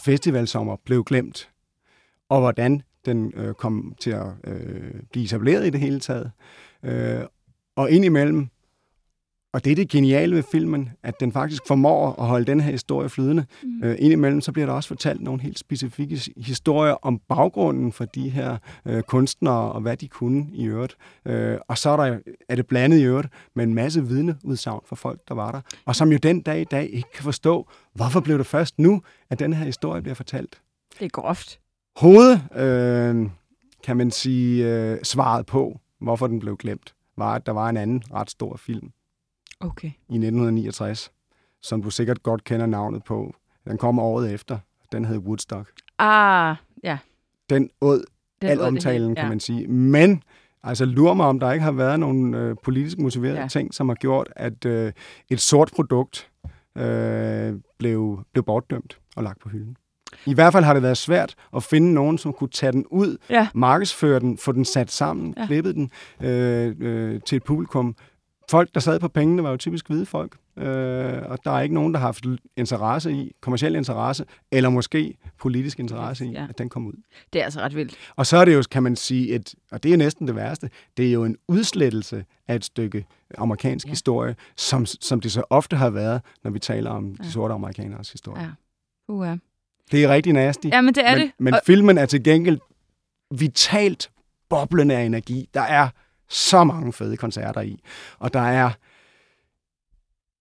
festivalsommer 0.00 0.76
blev 0.84 1.04
glemt, 1.04 1.50
og 2.28 2.40
hvordan 2.40 2.82
den 3.04 3.32
øh, 3.36 3.54
kom 3.54 3.94
til 4.00 4.10
at 4.10 4.26
øh, 4.44 4.94
blive 5.12 5.24
etableret 5.24 5.66
i 5.66 5.70
det 5.70 5.80
hele 5.80 6.00
taget. 6.00 6.30
Øh, 6.82 7.20
og 7.76 7.90
indimellem, 7.90 8.48
og 9.52 9.64
det 9.64 9.70
er 9.70 9.76
det 9.76 9.88
geniale 9.88 10.36
ved 10.36 10.42
filmen, 10.52 10.90
at 11.02 11.20
den 11.20 11.32
faktisk 11.32 11.62
formår 11.68 12.20
at 12.20 12.26
holde 12.26 12.44
den 12.44 12.60
her 12.60 12.70
historie 12.70 13.08
flydende. 13.08 13.44
Mm. 13.62 13.82
Øh, 13.84 13.96
indimellem 13.98 14.40
så 14.40 14.52
bliver 14.52 14.66
der 14.66 14.72
også 14.72 14.88
fortalt 14.88 15.20
nogle 15.20 15.42
helt 15.42 15.58
specifikke 15.58 16.20
historier 16.36 16.92
om 17.02 17.20
baggrunden 17.28 17.92
for 17.92 18.04
de 18.04 18.28
her 18.28 18.56
øh, 18.86 19.02
kunstnere, 19.02 19.72
og 19.72 19.80
hvad 19.80 19.96
de 19.96 20.08
kunne 20.08 20.46
i 20.52 20.64
øvrigt. 20.64 20.96
Øh, 21.26 21.58
og 21.68 21.78
så 21.78 21.90
er, 21.90 21.96
der, 21.96 22.18
er 22.48 22.56
det 22.56 22.66
blandet 22.66 22.98
i 22.98 23.02
øvrigt 23.02 23.28
med 23.54 23.64
en 23.64 23.74
masse 23.74 24.06
vidneudsagn 24.06 24.80
fra 24.86 24.96
folk, 24.96 25.20
der 25.28 25.34
var 25.34 25.52
der, 25.52 25.60
og 25.84 25.96
som 25.96 26.12
jo 26.12 26.18
den 26.18 26.40
dag 26.40 26.60
i 26.60 26.64
dag 26.64 26.90
ikke 26.92 27.12
kan 27.14 27.24
forstå, 27.24 27.68
hvorfor 27.94 28.20
blev 28.20 28.38
det 28.38 28.46
først 28.46 28.78
nu, 28.78 29.02
at 29.30 29.38
den 29.38 29.52
her 29.52 29.64
historie 29.64 30.02
bliver 30.02 30.14
fortalt 30.14 30.60
Det 30.98 31.04
er 31.04 31.08
groft. 31.08 31.60
hoved, 31.96 32.38
øh, 32.56 33.30
kan 33.84 33.96
man 33.96 34.10
sige, 34.10 34.66
øh, 34.66 34.98
svaret 35.02 35.46
på, 35.46 35.80
hvorfor 36.00 36.26
den 36.26 36.40
blev 36.40 36.56
glemt, 36.56 36.94
var, 37.18 37.34
at 37.34 37.46
der 37.46 37.52
var 37.52 37.68
en 37.68 37.76
anden 37.76 38.02
ret 38.12 38.30
stor 38.30 38.56
film 38.56 38.90
Okay. 39.60 39.88
i 39.88 40.14
1969, 40.14 41.10
som 41.62 41.82
du 41.82 41.90
sikkert 41.90 42.22
godt 42.22 42.44
kender 42.44 42.66
navnet 42.66 43.04
på. 43.04 43.34
Den 43.68 43.78
kom 43.78 43.98
året 43.98 44.32
efter. 44.34 44.58
Den 44.92 45.04
hed 45.04 45.18
Woodstock. 45.18 45.70
Ah, 45.98 46.56
ja. 46.84 46.98
Den 47.50 47.70
åd 47.80 48.04
Den 48.42 48.48
al 48.50 48.60
omtalen, 48.60 49.02
hele, 49.02 49.14
kan 49.14 49.24
ja. 49.24 49.28
man 49.28 49.40
sige. 49.40 49.66
Men, 49.68 50.22
altså 50.62 50.84
lur 50.84 51.14
mig, 51.14 51.26
om 51.26 51.40
der 51.40 51.52
ikke 51.52 51.64
har 51.64 51.72
været 51.72 52.00
nogle 52.00 52.38
øh, 52.38 52.56
politisk 52.64 52.98
motiverede 52.98 53.36
Ja. 53.36 53.42
ja. 53.42 53.48
ting, 53.48 53.74
som 53.74 53.88
har 53.88 53.96
gjort, 53.96 54.28
at 54.36 54.64
øh, 54.64 54.92
et 55.28 55.40
sort 55.40 55.70
produkt 55.74 56.30
øh, 56.78 57.54
blev, 57.78 58.24
blev 58.32 58.44
bortdømt 58.44 58.98
og 59.16 59.22
lagt 59.22 59.40
på 59.40 59.48
hylden. 59.48 59.76
I 60.26 60.34
hvert 60.34 60.52
fald 60.52 60.64
har 60.64 60.74
det 60.74 60.82
været 60.82 60.96
svært 60.98 61.34
at 61.56 61.62
finde 61.62 61.92
nogen, 61.94 62.18
som 62.18 62.32
kunne 62.32 62.50
tage 62.50 62.72
den 62.72 62.86
ud, 62.90 63.16
Ja. 63.30 63.48
markedsføre 63.54 64.20
den, 64.20 64.38
få 64.38 64.52
den 64.52 64.64
sat 64.64 64.90
sammen, 64.90 65.34
Ja. 65.36 65.40
ja. 65.40 65.46
klippet 65.46 65.74
den 65.74 65.90
øh, 66.20 66.76
øh, 66.80 67.20
til 67.26 67.36
et 67.36 67.44
publikum. 67.44 67.96
Folk, 68.50 68.74
der 68.74 68.80
sad 68.80 69.00
på 69.00 69.08
pengene, 69.08 69.42
var 69.42 69.50
jo 69.50 69.56
typisk 69.56 69.86
hvide 69.86 70.06
folk, 70.06 70.36
øh, 70.58 71.22
og 71.22 71.38
der 71.44 71.50
er 71.50 71.60
ikke 71.60 71.74
nogen, 71.74 71.94
der 71.94 72.00
har 72.00 72.06
haft 72.06 72.26
interesse 72.56 73.12
i, 73.12 73.32
kommersiel 73.40 73.74
interesse, 73.74 74.24
eller 74.52 74.70
måske 74.70 75.14
politisk 75.40 75.78
interesse 75.80 76.26
i, 76.26 76.30
Ja. 76.30 76.46
at 76.48 76.58
den 76.58 76.68
kom 76.68 76.86
ud. 76.86 76.92
Det 77.32 77.40
er 77.40 77.44
altså 77.44 77.60
ret 77.60 77.76
vildt. 77.76 77.94
Og 78.16 78.26
så 78.26 78.36
er 78.36 78.44
det 78.44 78.54
jo, 78.54 78.62
kan 78.70 78.82
man 78.82 78.96
sige, 78.96 79.28
et, 79.34 79.54
og 79.72 79.82
det 79.82 79.92
er 79.92 79.96
næsten 79.96 80.26
det 80.26 80.36
værste, 80.36 80.70
det 80.96 81.08
er 81.08 81.12
jo 81.12 81.24
en 81.24 81.36
udslettelse 81.48 82.24
af 82.48 82.54
et 82.54 82.64
stykke 82.64 83.06
amerikansk 83.38 83.86
Ja. 83.86 83.90
historie, 83.90 84.36
som, 84.56 84.86
som 84.86 85.20
det 85.20 85.32
så 85.32 85.42
ofte 85.50 85.76
har 85.76 85.90
været, 85.90 86.20
når 86.44 86.50
vi 86.50 86.58
taler 86.58 86.90
om 86.90 87.08
Ja. 87.18 87.24
de 87.24 87.30
sorte 87.32 87.54
amerikaners 87.54 88.12
historie. 88.12 88.42
Ja. 88.42 88.48
Uh, 89.12 89.26
ja. 89.26 89.36
Det 89.92 90.04
er 90.04 90.08
rigtig 90.08 90.32
nasty. 90.32 90.66
ja, 90.66 90.80
men 90.80 90.94
det 90.94 91.06
er 91.08 91.16
men, 91.16 91.20
det. 91.26 91.32
Men 91.38 91.54
Og, 91.54 91.60
filmen 91.66 91.98
er 91.98 92.06
til 92.06 92.22
gengæld 92.24 92.58
vitalt 93.38 94.10
boblende 94.48 94.96
af 94.96 95.02
energi. 95.04 95.48
Der 95.54 95.60
er 95.60 95.88
så 96.30 96.64
mange 96.64 96.92
fede 96.92 97.16
koncerter 97.16 97.60
i. 97.60 97.80
Og 98.18 98.32
der 98.32 98.40
er, 98.40 98.70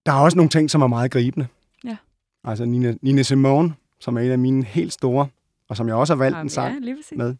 der 0.05 0.11
er 0.11 0.19
også 0.19 0.37
nogle 0.37 0.49
ting, 0.49 0.69
som 0.71 0.81
er 0.81 0.87
meget 0.87 1.11
gribende. 1.11 1.47
Ja. 1.83 1.97
Altså 2.43 2.65
Nina, 2.65 2.93
Nina 3.01 3.23
Simone, 3.23 3.73
som 3.99 4.17
er 4.17 4.21
en 4.21 4.31
af 4.31 4.39
mine 4.39 4.63
helt 4.63 4.93
store, 4.93 5.27
og 5.69 5.77
som 5.77 5.87
jeg 5.87 5.95
også 5.95 6.13
har 6.13 6.17
valgt 6.17 6.33
en 6.35 6.37
Jamen, 6.37 6.49
sang 6.49 6.73
ja, 6.73 6.79
lige 6.79 6.97
med. 7.11 7.35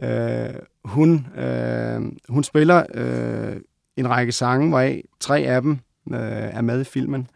Ja. 0.00 0.48
Øh, 0.48 0.54
hun, 0.84 1.26
øh, 1.36 2.02
hun 2.28 2.44
spiller 2.44 2.86
øh, 2.94 3.56
en 3.96 4.10
række 4.10 4.32
sange, 4.32 4.68
hvoraf 4.68 5.04
tre 5.20 5.40
af 5.40 5.62
dem 5.62 5.72
øh, 6.12 6.18
er 6.20 6.60
med 6.60 6.80
i 6.80 6.84
filmen. 6.84 7.30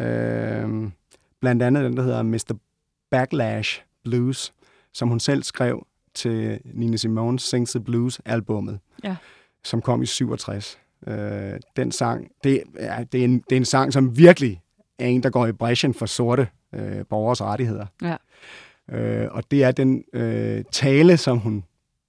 Øh, 0.00 0.90
blandt 1.40 1.62
andet 1.62 1.84
den, 1.84 1.96
der 1.96 2.02
hedder 2.02 2.22
Mr. 2.22 2.56
Backlash 3.10 3.82
Blues, 4.04 4.52
som 4.92 5.08
hun 5.08 5.20
selv 5.20 5.42
skrev 5.42 5.86
til 6.14 6.60
Nina 6.64 6.96
Simone's 6.96 7.38
Sings 7.38 7.70
the 7.70 7.80
Blues 7.80 8.20
albummet, 8.24 8.78
Ja. 9.04 9.16
Som 9.64 9.82
kom 9.82 10.02
i 10.02 10.06
67. 10.06 10.78
Øh, 11.06 11.52
den 11.76 11.92
sang, 11.92 12.28
det 12.44 12.62
er, 12.76 13.04
det, 13.04 13.20
er 13.20 13.24
en, 13.24 13.38
det 13.38 13.52
er 13.52 13.56
en 13.56 13.64
sang, 13.64 13.92
som 13.92 14.18
virkelig 14.18 14.62
er 14.98 15.06
en, 15.06 15.22
der 15.22 15.30
går 15.30 15.46
i 15.46 15.52
bræschen 15.52 15.94
for 15.94 16.06
sorte 16.06 16.48
øh, 16.74 17.04
borgers 17.10 17.42
rettigheder. 17.42 17.86
Ja. 18.02 18.16
Øh, 18.90 19.28
og 19.32 19.42
det 19.50 19.64
er 19.64 19.72
den 19.72 20.04
øh, 20.12 20.64
tale, 20.72 21.16
som 21.16 21.38
hun 21.38 21.64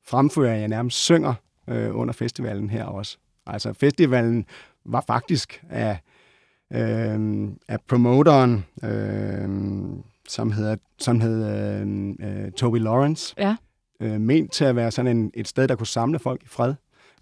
fremfører, 0.08 0.56
jeg 0.56 0.68
nærmest 0.68 0.98
synger 0.98 1.34
øh, 1.70 1.96
under 2.00 2.14
festivalen 2.14 2.70
her 2.70 2.84
også. 2.86 3.18
Altså 3.48 3.74
festivalen 3.74 4.46
var 4.86 5.04
faktisk 5.08 5.64
af, 5.70 6.00
øh, 6.74 7.48
af 7.68 7.80
promoteren, 7.88 8.66
øh, 8.84 9.50
som 10.28 10.52
hedder 10.52 10.76
som 11.00 11.22
hed, 11.22 11.46
øh, 12.22 12.46
øh, 12.46 12.52
Toby 12.52 12.78
Lawrence, 12.78 13.36
Ja. 13.38 13.56
øh, 14.00 14.22
ment 14.22 14.52
til 14.52 14.66
at 14.66 14.76
være 14.76 14.92
sådan 14.92 15.18
en, 15.18 15.32
et 15.34 15.48
sted, 15.48 15.68
der 15.68 15.76
kunne 15.76 15.88
samle 15.88 16.20
folk 16.20 16.44
i 16.44 16.48
fred. 16.48 16.74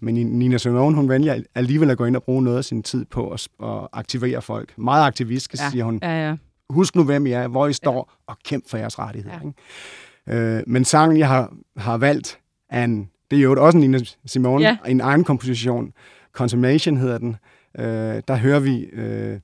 Men 0.02 0.14
Nina 0.14 0.58
Simone, 0.58 0.96
hun 0.96 1.08
vælger 1.08 1.42
alligevel 1.54 1.90
at 1.90 1.98
gå 1.98 2.04
ind 2.04 2.16
og 2.16 2.22
bruge 2.22 2.42
noget 2.42 2.58
af 2.58 2.64
sin 2.64 2.82
tid 2.82 3.04
på 3.04 3.30
at, 3.30 3.48
at 3.62 3.88
aktivere 3.92 4.42
folk. 4.42 4.78
Meget 4.78 5.06
aktivistisk, 5.06 5.60
Ja. 5.60 5.64
ja. 5.64 5.70
siger 5.70 5.84
hun 5.84 5.98
Ja, 6.02 6.28
ja. 6.28 6.36
husk 6.70 6.96
nu, 6.96 7.04
hvem 7.04 7.26
I 7.26 7.30
er, 7.30 7.48
hvor 7.48 7.66
I 7.66 7.72
står, 7.72 8.10
ja. 8.28 8.32
og 8.32 8.38
kæmp 8.44 8.70
for 8.70 8.76
jeres 8.78 8.98
rettigheder. 8.98 9.36
Ja. 10.26 10.34
Ja. 10.34 10.56
Øh, 10.58 10.62
men 10.66 10.84
sangen, 10.84 11.18
jeg 11.18 11.28
har, 11.28 11.52
har 11.76 11.96
valgt, 11.96 12.38
er 12.70 12.84
en, 12.84 13.08
det 13.30 13.38
er 13.38 13.42
jo 13.42 13.64
også 13.64 13.78
en 13.78 13.80
Nina 13.90 13.98
Simone, 14.26 14.64
Ja. 14.64 14.76
ja. 14.86 14.90
en 14.90 15.00
egen 15.00 15.24
komposition. 15.24 15.92
Consummation 16.32 16.96
hedder 16.96 17.18
den. 17.18 17.36
Øh, 17.78 18.22
der 18.28 18.36
hører 18.36 18.60
vi 18.60 18.78
øh, 18.84 19.38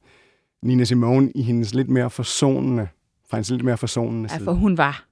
Nina 0.62 0.85
Simone 0.85 1.31
i 1.35 1.42
hendes 1.42 1.75
lidt 1.75 1.88
mere 1.88 2.11
forsonende, 2.11 2.88
fra 3.31 3.37
hendes 3.37 3.51
lidt 3.51 3.64
mere 3.64 3.77
forsonende 3.77 4.29
ja, 4.33 4.37
side. 4.37 4.44
for 4.44 4.53
hun 4.53 4.79
var 4.79 5.05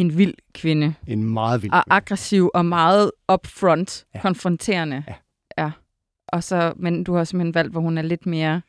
en 0.00 0.18
vild 0.18 0.34
kvinde. 0.54 0.94
En 1.06 1.24
meget 1.24 1.62
vild 1.62 1.72
Og 1.72 1.84
kvinde. 1.84 1.94
aggressiv 1.96 2.50
og 2.54 2.66
meget 2.66 3.10
upfront, 3.32 4.06
ja. 4.14 4.20
Konfronterende. 4.20 5.04
Ja. 5.08 5.14
ja. 5.62 5.70
Og 6.28 6.44
så, 6.44 6.72
men 6.76 7.04
du 7.04 7.14
har 7.14 7.24
simpelthen 7.24 7.54
valgt, 7.54 7.72
hvor 7.72 7.80
hun 7.80 7.98
er 7.98 8.02
lidt 8.02 8.26
mere... 8.26 8.60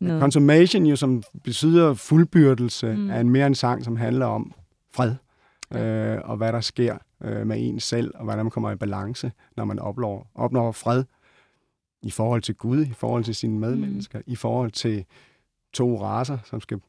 Nede. 0.00 0.20
Consummation, 0.20 0.86
jo, 0.86 0.96
som 0.96 1.22
betyder 1.44 1.94
fuldbyrdelse, 1.94 2.96
mm. 2.96 3.10
er 3.10 3.20
en 3.20 3.30
mere 3.30 3.46
en 3.46 3.54
sang, 3.54 3.84
som 3.84 3.96
handler 3.96 4.26
om 4.26 4.52
fred. 4.94 5.14
Ja. 5.72 6.14
Øh, 6.14 6.20
og 6.24 6.36
hvad 6.36 6.52
der 6.52 6.60
sker 6.60 6.98
øh, 7.22 7.46
med 7.46 7.56
en 7.58 7.80
selv, 7.80 8.14
og 8.14 8.24
hvordan 8.24 8.44
man 8.44 8.50
kommer 8.50 8.70
i 8.70 8.76
balance, 8.76 9.32
når 9.56 9.64
man 9.64 9.78
opnår, 9.78 10.30
opnår 10.34 10.72
fred 10.72 11.04
i 12.02 12.10
forhold 12.10 12.42
til 12.42 12.54
Gud, 12.54 12.86
i 12.86 12.92
forhold 12.92 13.24
til 13.24 13.34
sine 13.34 13.58
medmennesker, 13.58 14.18
mm. 14.18 14.24
i 14.26 14.36
forhold 14.36 14.70
til 14.70 15.04
to 15.72 16.02
raser, 16.02 16.38
som 16.44 16.60
skal 16.60 16.80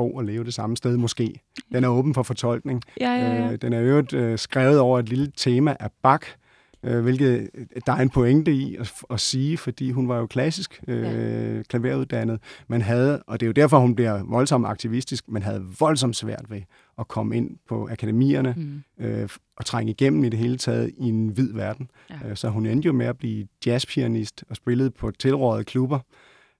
bo 0.00 0.14
og 0.14 0.24
leve 0.24 0.44
det 0.44 0.54
samme 0.54 0.76
sted 0.76 0.96
måske. 0.96 1.40
Den 1.72 1.84
er 1.84 1.88
åben 1.88 2.14
for 2.14 2.22
fortolkning. 2.22 2.82
Ja, 3.00 3.12
ja, 3.12 3.34
ja. 3.34 3.52
Øh, 3.52 3.58
den 3.62 3.72
er 3.72 3.82
øvrigt 3.82 4.12
øh, 4.12 4.38
skrevet 4.38 4.78
over 4.78 4.98
et 4.98 5.08
lille 5.08 5.32
tema 5.36 5.76
af 5.80 5.90
Bach, 6.02 6.36
øh, 6.84 7.00
hvilket 7.00 7.50
der 7.86 7.92
er 7.92 7.96
en 8.02 8.10
pointe 8.10 8.52
i 8.52 8.76
at, 8.76 8.92
at 9.10 9.20
sige, 9.20 9.58
fordi 9.58 9.90
hun 9.90 10.08
var 10.08 10.18
jo 10.18 10.26
klassisk 10.26 10.82
øh, 10.88 11.64
klaveruddannet, 11.64 12.40
men 12.68 12.82
havde, 12.82 13.22
og 13.26 13.40
det 13.40 13.46
er 13.46 13.48
jo 13.48 13.52
derfor, 13.52 13.78
hun 13.78 13.94
bliver 13.94 14.22
voldsomt 14.24 14.66
aktivistisk, 14.66 15.28
men 15.28 15.42
havde 15.42 15.64
voldsomt 15.80 16.16
svært 16.16 16.44
ved 16.48 16.60
at 16.98 17.08
komme 17.08 17.36
ind 17.36 17.50
på 17.68 17.88
akademierne 17.90 18.54
Mm. 18.56 19.04
øh, 19.04 19.28
og 19.56 19.64
trænge 19.64 19.90
igennem 19.90 20.24
i 20.24 20.28
det 20.28 20.38
hele 20.38 20.56
taget 20.58 20.90
i 20.98 21.08
en 21.08 21.28
hvid 21.28 21.52
verden. 21.54 21.90
Ja. 22.10 22.14
Ja. 22.24 22.30
Øh, 22.30 22.36
så 22.36 22.48
hun 22.48 22.66
endte 22.66 22.86
jo 22.86 22.92
med 22.92 23.06
at 23.06 23.18
blive 23.18 23.46
jazzpianist 23.66 24.44
og 24.50 24.56
spillede 24.56 24.90
på 24.90 25.10
tilrådede 25.10 25.64
klubber, 25.64 25.98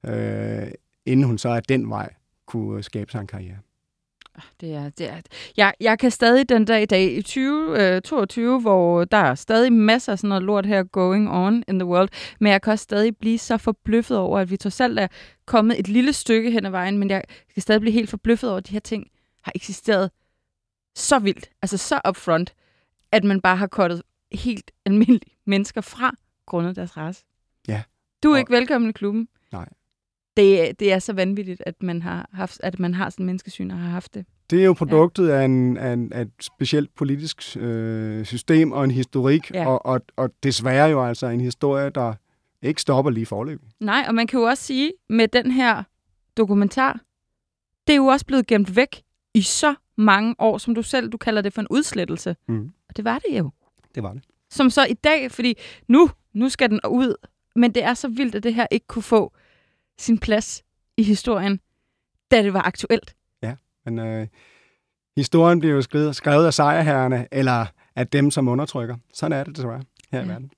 øh, 0.07 0.69
inden 1.07 1.27
hun 1.27 1.39
så 1.39 1.49
af 1.49 1.63
den 1.63 1.91
vej 1.91 2.15
kunne 2.51 2.77
øh, 2.79 2.85
skabe 2.85 3.11
sig 3.13 3.21
en 3.21 3.27
karriere. 3.27 3.57
Det 4.61 4.75
er, 4.75 4.91
det 4.91 5.09
er. 5.11 5.21
Jeg, 5.57 5.75
jeg 5.81 5.99
kan 5.99 6.11
stadig 6.11 6.49
den 6.49 6.65
dag 6.65 6.83
i 6.83 6.87
dag 6.87 7.13
i 7.13 7.23
2022, 7.23 8.61
hvor 8.61 9.05
der 9.05 9.17
er 9.17 9.35
stadig 9.35 9.73
masser 9.73 10.13
af 10.13 10.19
sådan 10.19 10.29
noget 10.29 10.43
lort 10.43 10.67
her 10.67 10.83
going 10.83 11.31
on 11.31 11.65
in 11.69 11.79
the 11.79 11.87
world, 11.87 12.09
men 12.41 12.53
jeg 12.53 12.63
kan 12.63 12.73
også 12.73 12.83
stadig 12.83 13.17
blive 13.17 13.39
så 13.39 13.57
forbløffet 13.57 14.17
over, 14.19 14.39
at 14.39 14.51
vi 14.51 14.57
trods 14.57 14.81
alt 14.81 14.99
er 14.99 15.09
kommet 15.47 15.79
et 15.81 15.89
lille 15.89 16.13
stykke 16.13 16.51
hen 16.51 16.67
ad 16.67 16.71
vejen, 16.71 16.99
men 16.99 17.11
jeg 17.11 17.23
kan 17.55 17.63
stadig 17.63 17.81
blive 17.81 17.93
helt 17.93 18.11
forbløffet 18.11 18.51
over, 18.51 18.57
at 18.59 18.67
de 18.67 18.73
her 18.73 18.81
ting 18.81 19.07
har 19.43 19.53
eksisteret 19.55 20.11
så 20.95 21.19
vildt, 21.19 21.51
altså 21.63 21.77
så 21.77 22.01
upfront, 22.09 22.55
at 23.13 23.25
man 23.25 23.41
bare 23.41 23.57
har 23.57 23.67
kottet 23.67 24.03
helt 24.33 24.71
almindelige 24.87 25.37
mennesker 25.47 25.81
fra, 25.81 26.15
grundet 26.47 26.77
deres 26.77 26.97
race. 26.97 27.25
Ja. 27.69 27.83
Du 28.23 28.29
er 28.29 28.33
Og- 28.33 28.39
ikke 28.39 28.53
velkommen 28.53 28.91
i 28.91 28.93
klubben. 28.93 29.29
Nej. 29.53 29.69
Det, 30.37 30.81
det 30.81 30.93
er 30.93 30.99
så 30.99 31.13
vanvittigt, 31.13 31.63
at 31.67 31.83
man 31.83 32.03
har 32.03 32.29
haft, 32.33 32.61
at 32.63 32.79
man 32.79 32.95
har 32.95 33.11
sådan 33.11 33.23
en 33.23 33.27
menneskesyn 33.27 33.71
og 33.71 33.79
har 33.79 33.89
haft 33.91 34.15
det. 34.15 34.27
Det 34.51 34.61
er 34.61 34.65
jo 34.65 34.73
produktet 34.73 35.29
ja. 35.29 35.35
af, 35.41 35.45
en, 35.45 35.77
af, 35.77 35.93
en, 35.93 36.13
af 36.13 36.23
et 36.23 36.31
specielt 36.41 36.95
politisk 36.95 37.57
øh, 37.57 38.25
system 38.25 38.73
og 38.73 38.85
en 38.85 38.91
historik, 38.91 39.51
Ja. 39.55 39.67
og, 39.69 39.87
og, 39.87 40.01
og 40.17 40.31
desværre 40.43 40.89
jo 40.91 41.05
altså 41.05 41.27
en 41.27 41.41
historie, 41.41 41.91
der 41.91 42.15
ikke 42.63 42.81
stopper 42.83 43.11
lige 43.11 43.27
forløb. 43.27 43.61
Nej, 43.81 44.05
og 44.09 44.15
man 44.15 44.27
kan 44.27 44.41
jo 44.41 44.47
også 44.47 44.63
sige, 44.65 44.93
med 45.09 45.29
den 45.29 45.51
her 45.51 45.83
dokumentar, 46.37 47.01
det 47.87 47.93
er 47.93 47.97
jo 47.97 48.07
også 48.07 48.27
blevet 48.27 48.47
gemt 48.47 48.77
væk 48.77 49.03
i 49.35 49.43
så 49.43 49.75
mange 49.97 50.35
år, 50.39 50.59
som 50.59 50.75
du 50.75 50.83
selv, 50.83 51.09
du 51.09 51.17
kalder 51.17 51.43
det 51.43 51.53
for 51.53 51.61
en 51.61 51.69
udslettelse. 51.71 52.37
Mm. 52.49 52.71
Og 52.89 52.97
det 52.97 53.05
var 53.05 53.19
det 53.19 53.39
jo. 53.39 53.51
Det 53.95 54.03
var 54.03 54.13
det. 54.13 54.23
Som 54.51 54.71
så 54.71 54.85
i 54.85 54.95
dag, 54.95 55.31
fordi 55.31 55.55
nu, 55.89 56.11
nu 56.33 56.49
skal 56.49 56.71
den 56.71 56.81
ud, 56.89 57.15
men 57.57 57.75
det 57.75 57.85
er 57.85 57.95
så 57.95 58.09
vildt, 58.09 58.35
at 58.35 58.43
det 58.43 58.55
her 58.55 58.67
ikke 58.71 58.87
kunne 58.87 59.03
få 59.03 59.33
sin 60.01 60.19
plads 60.19 60.63
i 60.97 61.03
historien, 61.03 61.61
da 62.31 62.43
det 62.43 62.53
var 62.53 62.63
aktuelt. 62.63 63.15
Men 63.85 63.99
øh, 63.99 64.27
historien 65.17 65.61
bliver 65.61 65.75
jo 65.75 65.83
skrevet, 65.83 66.17
skrevet 66.17 66.47
af 66.47 66.55
sejrherrerne, 66.55 67.27
eller 67.33 67.67
af 67.97 68.07
dem, 68.07 68.31
som 68.31 68.49
undertrykker. 68.49 68.97
Sådan 69.15 69.39
er 69.39 69.45
det 69.45 69.57
desværre 69.57 69.83
her 70.13 70.19
ja. 70.19 70.25
i 70.25 70.27
Ja. 70.27 70.33
verden. 70.33 70.51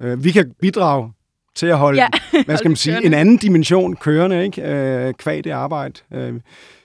Øh, 0.00 0.24
vi 0.24 0.30
kan 0.32 0.54
bidrage 0.60 1.12
til 1.54 1.66
at 1.66 1.78
holde, 1.78 2.00
Ja, 2.02 2.08
hvad 2.46 2.56
skal 2.56 2.68
man 2.68 2.76
sige, 2.76 2.92
kørende. 2.94 3.06
en 3.06 3.14
anden 3.14 3.36
dimension 3.36 3.96
kørende, 3.96 4.44
ikke? 4.44 4.62
Øh, 4.62 5.14
kvad 5.14 5.42
det 5.42 5.50
arbejde. 5.50 5.94
Øh, 6.12 6.40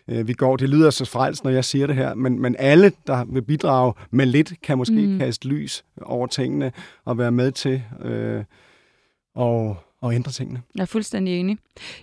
øh, 0.08 0.28
vi 0.28 0.34
går, 0.34 0.58
det 0.58 0.69
lyder 0.69 0.89
så 0.89 1.06
frelst, 1.06 1.43
når 1.43 1.52
jeg 1.52 1.65
siger 1.65 1.88
det 1.88 1.96
her, 1.96 2.13
men, 2.13 2.41
men 2.41 2.56
alle, 2.60 2.91
der 3.08 3.26
vil 3.26 3.41
bidrage 3.41 3.93
med 4.12 4.26
lidt, 4.26 4.54
kan 4.63 4.78
måske 4.78 5.08
mm. 5.08 5.19
kaste 5.19 5.48
lys 5.48 5.86
over 6.02 6.28
tingene 6.28 6.72
og 7.06 7.17
være 7.17 7.32
med 7.32 7.52
til 7.52 7.84
øh, 8.02 8.43
og, 9.36 9.78
og 10.04 10.16
ændre 10.16 10.32
tingene. 10.32 10.62
Jeg 10.76 10.82
er 10.82 10.86
fuldstændig 10.86 11.39
enig. 11.39 11.58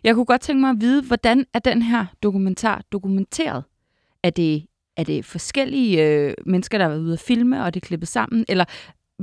Jeg 0.04 0.14
kunne 0.14 0.24
godt 0.24 0.40
tænke 0.40 0.60
mig 0.60 0.70
at 0.70 0.76
vide, 0.80 1.02
hvordan 1.02 1.46
er 1.54 1.58
den 1.58 1.82
her 1.82 2.06
dokumentar 2.22 2.82
dokumenteret? 2.92 3.64
Er 4.22 4.30
det, 4.30 4.66
er 4.96 5.04
det 5.04 5.24
forskellige 5.24 6.06
øh, 6.08 6.34
mennesker, 6.46 6.78
der 6.78 6.84
har 6.84 6.90
været 6.90 7.00
ude 7.02 7.12
at 7.12 7.20
filme, 7.20 7.64
og 7.64 7.74
det 7.74 7.82
er 7.82 7.86
klippet 7.86 8.08
sammen? 8.08 8.44
Eller 8.48 8.64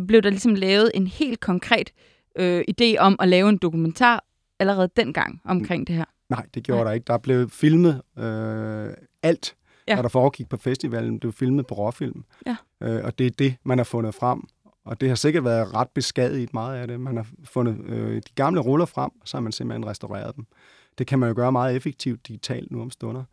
blev 0.08 0.22
der 0.22 0.30
ligesom 0.30 0.56
lavet 0.56 0.92
en 0.94 1.08
helt 1.08 1.40
konkret 1.40 1.92
øh, 2.36 2.64
idé 2.72 2.98
om 3.00 3.16
at 3.20 3.28
lave 3.28 3.50
en 3.50 3.58
dokumentar 3.58 4.24
allerede 4.60 4.90
dengang 4.98 5.42
omkring 5.46 5.88
det 5.88 5.96
her? 5.96 6.06
Nej, 6.30 6.46
det 6.54 6.64
gjorde 6.64 6.80
Nej. 6.84 6.88
Der 6.90 6.94
ikke. 6.94 7.06
Der 7.08 7.18
blev 7.18 7.50
filmet 7.50 8.02
øh, 8.18 8.94
alt, 9.24 9.56
Ja. 9.88 9.96
hvad 9.96 10.04
der 10.04 10.10
foregik 10.10 10.50
på 10.50 10.58
festivalen. 10.58 11.12
Det 11.14 11.20
blev 11.20 11.34
filmet 11.34 11.68
på 11.68 11.76
råfilm. 11.76 12.24
Ja. 12.46 12.56
Øh, 12.84 13.06
og 13.06 13.20
det 13.20 13.26
er 13.28 13.32
det, 13.32 13.56
man 13.64 13.78
har 13.80 13.84
fundet 13.84 14.16
frem. 14.16 14.48
Og 14.88 15.02
det 15.02 15.10
har 15.10 15.16
sikkert 15.16 15.44
været 15.44 15.74
ret 15.74 15.90
beskadiget 15.90 16.54
meget 16.54 16.78
af 16.78 16.88
det. 16.88 17.00
Man 17.00 17.18
har 17.18 17.28
fundet 17.44 17.86
øh, 17.86 18.16
de 18.16 18.34
gamle 18.36 18.60
ruller 18.60 18.86
frem, 18.86 19.12
og 19.22 19.28
så 19.28 19.38
har 19.38 19.42
man 19.42 19.52
simpelthen 19.52 19.86
restaureret 19.86 20.36
dem. 20.36 20.46
Det 20.98 21.08
kan 21.08 21.20
man 21.20 21.30
jo 21.30 21.36
gøre 21.36 21.52
meget 21.52 21.76
effektivt 21.76 22.28
digitalt 22.28 22.72
nu 22.72 22.82
om 22.82 22.92
stunder. 22.92 23.24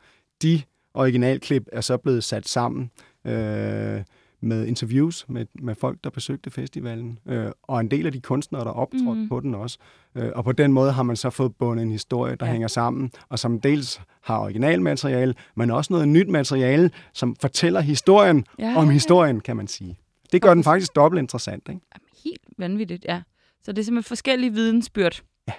De 0.42 0.62
originalklip 0.94 1.68
er 1.72 1.80
så 1.80 1.96
blevet 1.96 2.24
sat 2.24 2.48
sammen 2.48 2.90
øh, 3.24 4.02
med 4.40 4.66
interviews 4.66 5.24
med, 5.28 5.46
med 5.54 5.74
folk, 5.74 5.98
der 6.04 6.10
besøgte 6.10 6.50
festivalen, 6.50 7.18
øh, 7.26 7.50
og 7.62 7.80
en 7.80 7.90
del 7.90 8.06
af 8.06 8.12
de 8.12 8.20
kunstnere, 8.20 8.64
der 8.64 8.70
optrådte 8.70 9.20
mm. 9.20 9.28
på 9.28 9.40
den 9.40 9.54
også. 9.54 9.78
Øh, 10.14 10.30
og 10.34 10.44
på 10.44 10.52
den 10.52 10.72
måde 10.72 10.92
har 10.92 11.02
man 11.02 11.16
så 11.16 11.30
fået 11.30 11.56
bundet 11.56 11.82
en 11.82 11.90
historie, 11.90 12.36
der 12.36 12.46
ja. 12.46 12.52
hænger 12.52 12.68
sammen, 12.68 13.10
og 13.28 13.38
som 13.38 13.60
dels 13.60 14.00
har 14.20 14.38
originalmateriale, 14.38 15.34
men 15.54 15.70
også 15.70 15.92
noget 15.92 16.08
nyt 16.08 16.28
materiale, 16.28 16.90
som 17.12 17.36
fortæller 17.40 17.80
historien 17.80 18.44
Ja, 18.58 18.76
om 18.76 18.88
historien, 18.88 19.40
kan 19.40 19.56
man 19.56 19.66
sige. 19.66 19.98
Det 20.34 20.42
gør 20.42 20.54
den 20.54 20.64
faktisk 20.64 20.94
dobbelt 20.96 21.18
interessant, 21.18 21.68
ikke? 21.68 21.80
Jamen, 21.94 22.08
helt 22.24 22.42
vanvittigt, 22.58 23.04
ja. 23.04 23.22
Så 23.62 23.72
det 23.72 23.78
er 23.78 23.84
simpelthen 23.84 24.08
forskellige 24.08 24.52
vidensbyrd 24.52 25.22
Ja. 25.48 25.52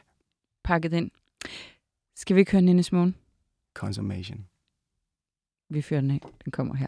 pakket 0.64 0.94
ind. 0.94 1.12
Skal 2.16 2.36
vi 2.36 2.40
ikke 2.40 2.52
høre 2.52 2.62
Nina 2.62 2.82
Simone? 2.82 3.14
Consummation. 3.74 4.48
Vi 5.70 5.82
fører 5.82 6.02
den 6.02 6.12
af. 6.12 6.20
Den 6.46 6.52
kommer 6.52 6.76
her. 6.76 6.88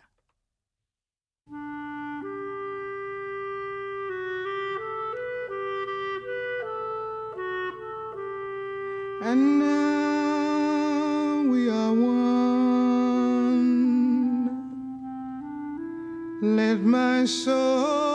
And 9.21 9.60
now 9.60 11.52
we 11.52 11.69
are 11.69 11.91
one. 11.91 12.06
Let 16.55 16.79
my 16.81 17.25
soul 17.25 18.06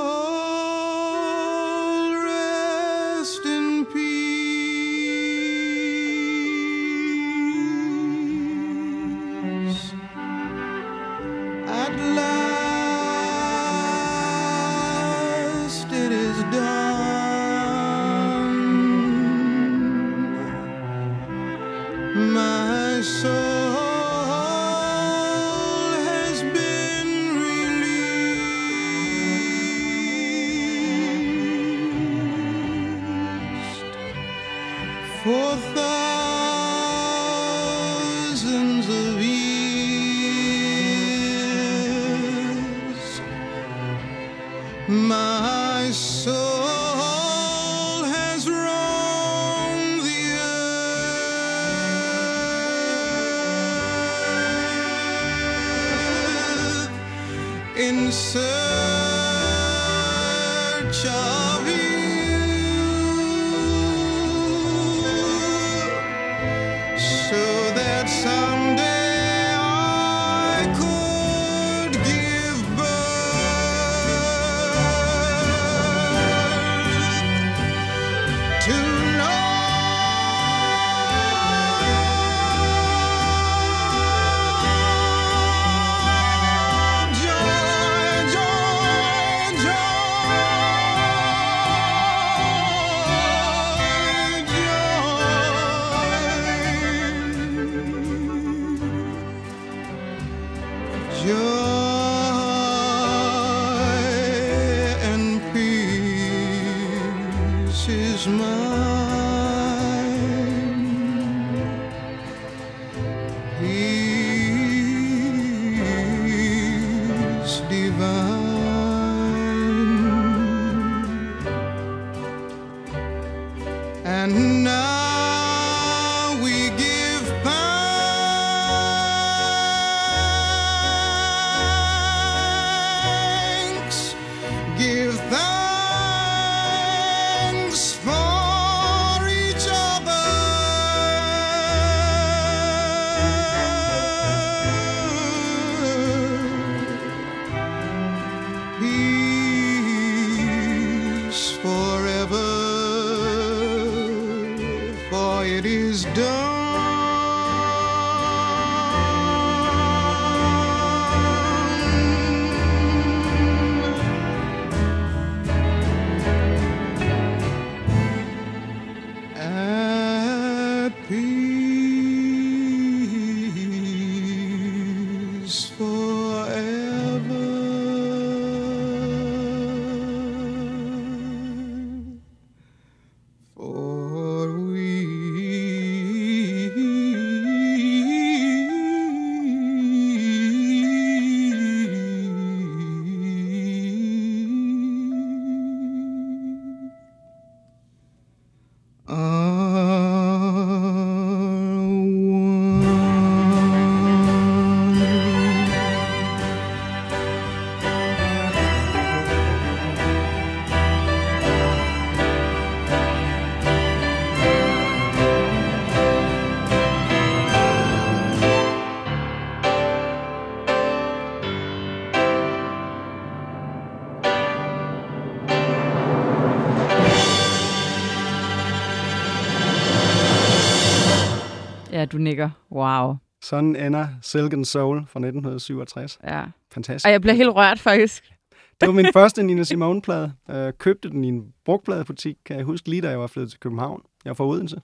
nikker. 232.32 232.50
Wow. 232.72 233.16
Sådan 233.42 233.76
ender 233.76 234.08
Silk 234.22 234.52
and 234.52 234.64
Soul 234.64 234.96
fra 234.96 235.20
1967. 235.20 236.18
Ja. 236.24 236.44
Fantastisk. 236.72 237.06
Og 237.06 237.12
jeg 237.12 237.20
bliver 237.20 237.34
helt 237.34 237.50
rørt, 237.50 237.80
faktisk. 237.80 238.32
Det 238.80 238.88
var 238.88 238.94
min 238.94 239.06
første 239.12 239.42
Nina 239.42 239.62
Simone-plade. 239.64 240.32
Øh, 240.50 240.72
købte 240.78 241.10
den 241.10 241.24
i 241.24 241.28
en 241.28 241.52
brugtpladebutik, 241.64 242.36
kan 242.44 242.56
jeg 242.56 242.64
huske, 242.64 242.90
lige 242.90 243.02
da 243.02 243.08
jeg 243.08 243.20
var 243.20 243.26
flyttet 243.26 243.50
til 243.50 243.60
København. 243.60 244.02
Jeg 244.24 244.30
var 244.30 244.34
fra 244.34 244.46
Odense. 244.46 244.80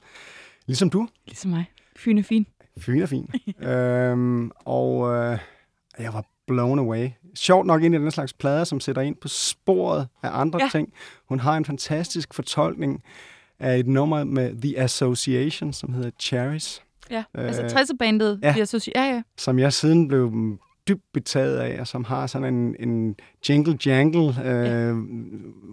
Ligesom 0.66 0.90
du. 0.90 1.08
Ligesom 1.26 1.50
mig. 1.50 1.64
Fyn 1.96 2.18
er 2.18 2.22
fin. 2.22 2.46
Fyn 2.78 3.02
er 3.02 3.06
fin. 3.06 3.30
øhm, 3.68 4.50
og 4.64 5.14
øh, 5.14 5.38
jeg 5.98 6.12
var 6.14 6.24
blown 6.46 6.78
away. 6.78 7.08
Sjovt 7.34 7.66
nok 7.66 7.82
ind 7.82 7.94
i 7.94 7.98
den 7.98 8.10
slags 8.10 8.32
plader, 8.32 8.64
som 8.64 8.80
sætter 8.80 9.02
ind 9.02 9.16
på 9.16 9.28
sporet 9.28 10.08
af 10.22 10.30
andre 10.32 10.62
ja. 10.62 10.68
ting. 10.72 10.92
Hun 11.28 11.40
har 11.40 11.56
en 11.56 11.64
fantastisk 11.64 12.34
fortolkning 12.34 13.02
af 13.58 13.78
et 13.78 13.86
nummer 13.86 14.24
med 14.24 14.62
The 14.62 14.78
Association, 14.78 15.72
som 15.72 15.92
hedder 15.92 16.10
Cherries, 16.20 16.82
Ja, 17.10 17.24
Øh, 17.38 17.44
altså 17.46 17.62
60'er-bandet. 17.62 18.40
ja. 18.42 18.54
Ja. 18.56 18.62
Associ- 18.64 18.92
ja, 18.94 19.02
ja. 19.02 19.22
som 19.36 19.58
jeg 19.58 19.72
siden 19.72 20.08
blev 20.08 20.32
dybt 20.88 21.02
betaget 21.14 21.56
af, 21.58 21.80
og 21.80 21.86
som 21.86 22.04
har 22.04 22.26
sådan 22.26 22.54
en, 22.54 22.88
en 22.88 23.16
jingle-jangle 23.48 24.34
øh, 24.44 24.96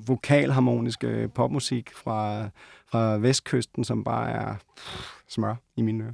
vokalharmonisk 0.08 1.04
øh, 1.04 1.30
popmusik 1.36 1.94
fra, 1.94 2.50
fra 2.92 3.18
vestkysten, 3.18 3.84
som 3.84 4.04
bare 4.04 4.30
er 4.32 4.56
pff, 4.78 5.12
smør 5.30 5.56
i 5.78 5.82
mine 5.82 6.04
ører. 6.04 6.14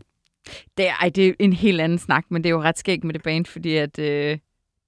Det 0.78 0.88
er, 0.88 0.94
ej, 1.02 1.10
det 1.10 1.28
er 1.28 1.34
en 1.40 1.54
helt 1.54 1.82
anden 1.82 1.98
snak, 2.00 2.26
men 2.30 2.44
det 2.44 2.50
er 2.50 2.54
jo 2.54 2.62
ret 2.62 2.78
skægt 2.78 3.04
med 3.04 3.14
det 3.14 3.24
band, 3.24 3.46
fordi 3.46 3.76
at, 3.76 4.00
øh, 4.00 4.38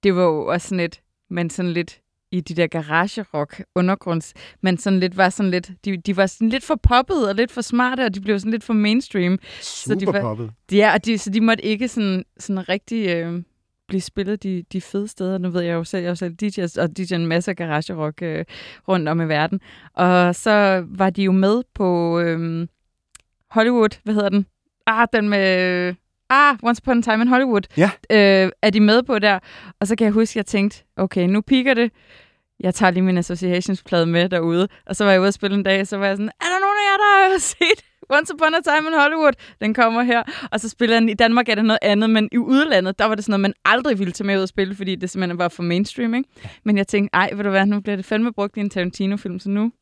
det 0.02 0.14
var 0.16 0.22
jo 0.22 0.46
også 0.46 0.68
sådan 0.68 0.78
lidt, 0.80 1.00
men 1.30 1.50
sådan 1.50 1.70
lidt 1.72 2.00
i 2.34 2.40
de 2.40 2.54
der 2.54 2.66
garage-rock 2.66 3.62
undergrunds, 3.74 4.34
men 4.62 4.78
sådan 4.78 5.00
lidt 5.00 5.16
var 5.16 5.28
sådan 5.28 5.50
lidt, 5.50 5.70
de, 5.84 5.96
de 5.96 6.16
var 6.16 6.26
sådan 6.26 6.48
lidt 6.48 6.64
for 6.64 6.74
poppet 6.82 7.28
og 7.28 7.34
lidt 7.34 7.52
for 7.52 7.60
smarte, 7.60 8.04
og 8.04 8.14
de 8.14 8.20
blev 8.20 8.38
sådan 8.38 8.52
lidt 8.52 8.64
for 8.64 8.72
mainstream. 8.74 9.38
de 9.38 9.44
Super 9.62 10.12
var- 10.12 10.20
poppet. 10.20 10.50
De 10.70 10.80
er, 10.82 10.92
og 10.92 11.04
de, 11.04 11.18
så 11.18 11.30
de 11.30 11.40
måtte 11.40 11.64
ikke 11.64 11.88
sådan, 11.88 12.24
sådan 12.38 12.68
rigtig 12.68 13.08
øh, 13.08 13.42
blive 13.88 14.00
spillet 14.00 14.42
de, 14.42 14.64
de 14.72 14.80
fede 14.80 15.08
steder. 15.08 15.38
Nu 15.38 15.50
ved 15.50 15.60
jeg 15.62 15.72
jo 15.74 15.84
selv, 15.84 16.00
jeg 16.00 16.06
er 16.06 16.10
jo 16.10 16.14
selv 16.14 16.34
DJ, 16.34 16.60
og 16.80 16.88
DJ'er 16.98 17.14
en 17.14 17.26
masse 17.26 17.54
garage-rock 17.54 18.22
øh, 18.22 18.44
rundt 18.88 19.08
om 19.08 19.20
i 19.20 19.24
verden. 19.24 19.60
Og 19.94 20.34
så 20.34 20.84
var 20.88 21.10
de 21.10 21.22
jo 21.22 21.32
med 21.32 21.62
på 21.74 22.18
øh, 22.20 22.66
Hollywood, 23.50 24.00
hvad 24.04 24.14
hedder 24.14 24.28
den? 24.28 24.46
Ah, 24.86 25.08
den 25.12 25.28
med... 25.28 25.94
Ah, 26.30 26.56
Once 26.62 26.82
Upon 26.84 26.98
a 26.98 27.02
Time 27.02 27.22
in 27.22 27.28
Hollywood. 27.28 27.62
Ja. 27.76 27.90
Øh, 28.10 28.50
er 28.62 28.70
de 28.70 28.80
med 28.80 29.02
på 29.02 29.18
der? 29.18 29.38
Og 29.80 29.86
så 29.86 29.96
kan 29.96 30.04
jeg 30.04 30.12
huske, 30.12 30.32
at 30.32 30.36
jeg 30.36 30.46
tænkte, 30.46 30.84
okay, 30.96 31.26
nu 31.26 31.40
piker 31.40 31.74
det. 31.74 31.92
Jeg 32.64 32.74
tager 32.74 32.90
lige 32.90 33.02
min 33.02 33.18
associationsplade 33.18 34.06
med 34.06 34.28
derude. 34.28 34.68
Og 34.86 34.96
så 34.96 35.04
var 35.04 35.10
jeg 35.10 35.20
ude 35.20 35.28
at 35.28 35.34
spille 35.34 35.56
en 35.56 35.62
dag, 35.62 35.86
så 35.86 35.96
var 35.96 36.06
jeg 36.06 36.16
sådan, 36.16 36.30
er 36.40 36.44
der 36.44 36.58
nogen 36.60 36.78
af 36.80 36.84
jer, 36.90 36.96
der 36.96 37.32
har 37.32 37.38
set 37.58 37.84
Once 38.10 38.34
Upon 38.34 38.54
a 38.54 38.60
Time 38.64 38.88
in 38.88 38.94
Hollywood? 39.00 39.32
Den 39.60 39.74
kommer 39.74 40.02
her. 40.02 40.22
Og 40.52 40.60
så 40.60 40.68
spiller 40.68 41.00
den, 41.00 41.08
i 41.08 41.14
Danmark 41.14 41.48
er 41.48 41.54
det 41.54 41.64
noget 41.64 41.78
andet, 41.82 42.10
men 42.10 42.28
i 42.32 42.38
udlandet, 42.38 42.98
der 42.98 43.04
var 43.04 43.14
det 43.14 43.24
sådan 43.24 43.32
noget, 43.32 43.40
man 43.40 43.54
aldrig 43.64 43.98
ville 43.98 44.12
tage 44.12 44.26
med 44.26 44.36
ud 44.36 44.42
og 44.42 44.48
spille, 44.48 44.74
fordi 44.74 44.94
det 44.94 45.10
simpelthen 45.10 45.38
var 45.38 45.48
for 45.48 45.62
mainstream, 45.62 46.14
ikke? 46.14 46.28
Men 46.64 46.76
jeg 46.78 46.86
tænkte, 46.86 47.14
ej, 47.14 47.30
ved 47.34 47.44
du 47.44 47.50
hvad, 47.50 47.66
nu 47.66 47.80
bliver 47.80 47.96
det 47.96 48.04
fandme 48.04 48.32
brugt 48.32 48.56
i 48.56 48.60
en 48.60 48.70
Tarantino-film, 48.70 49.38
så 49.38 49.48
nu 49.48 49.72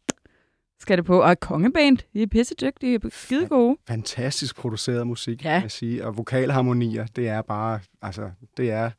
skal 0.81 0.97
det 0.97 1.05
på. 1.05 1.23
Og 1.23 1.41
kongeband, 1.41 1.99
de 2.15 2.23
er 2.23 2.27
pissedygtige, 2.27 2.99
de 2.99 3.07
er 3.07 3.11
skide 3.13 3.47
gode. 3.47 3.77
Fantastisk 3.89 4.57
produceret 4.57 5.07
musik, 5.07 5.45
ja. 5.45 5.53
kan 5.53 5.63
jeg 5.63 5.71
sige. 5.71 6.07
Og 6.07 6.19
vokalharmonier, 6.19 7.07
det 7.17 7.29
er 7.29 7.43
bare, 7.43 7.81
altså, 8.03 8.31
det 8.57 8.71
er 8.71 8.91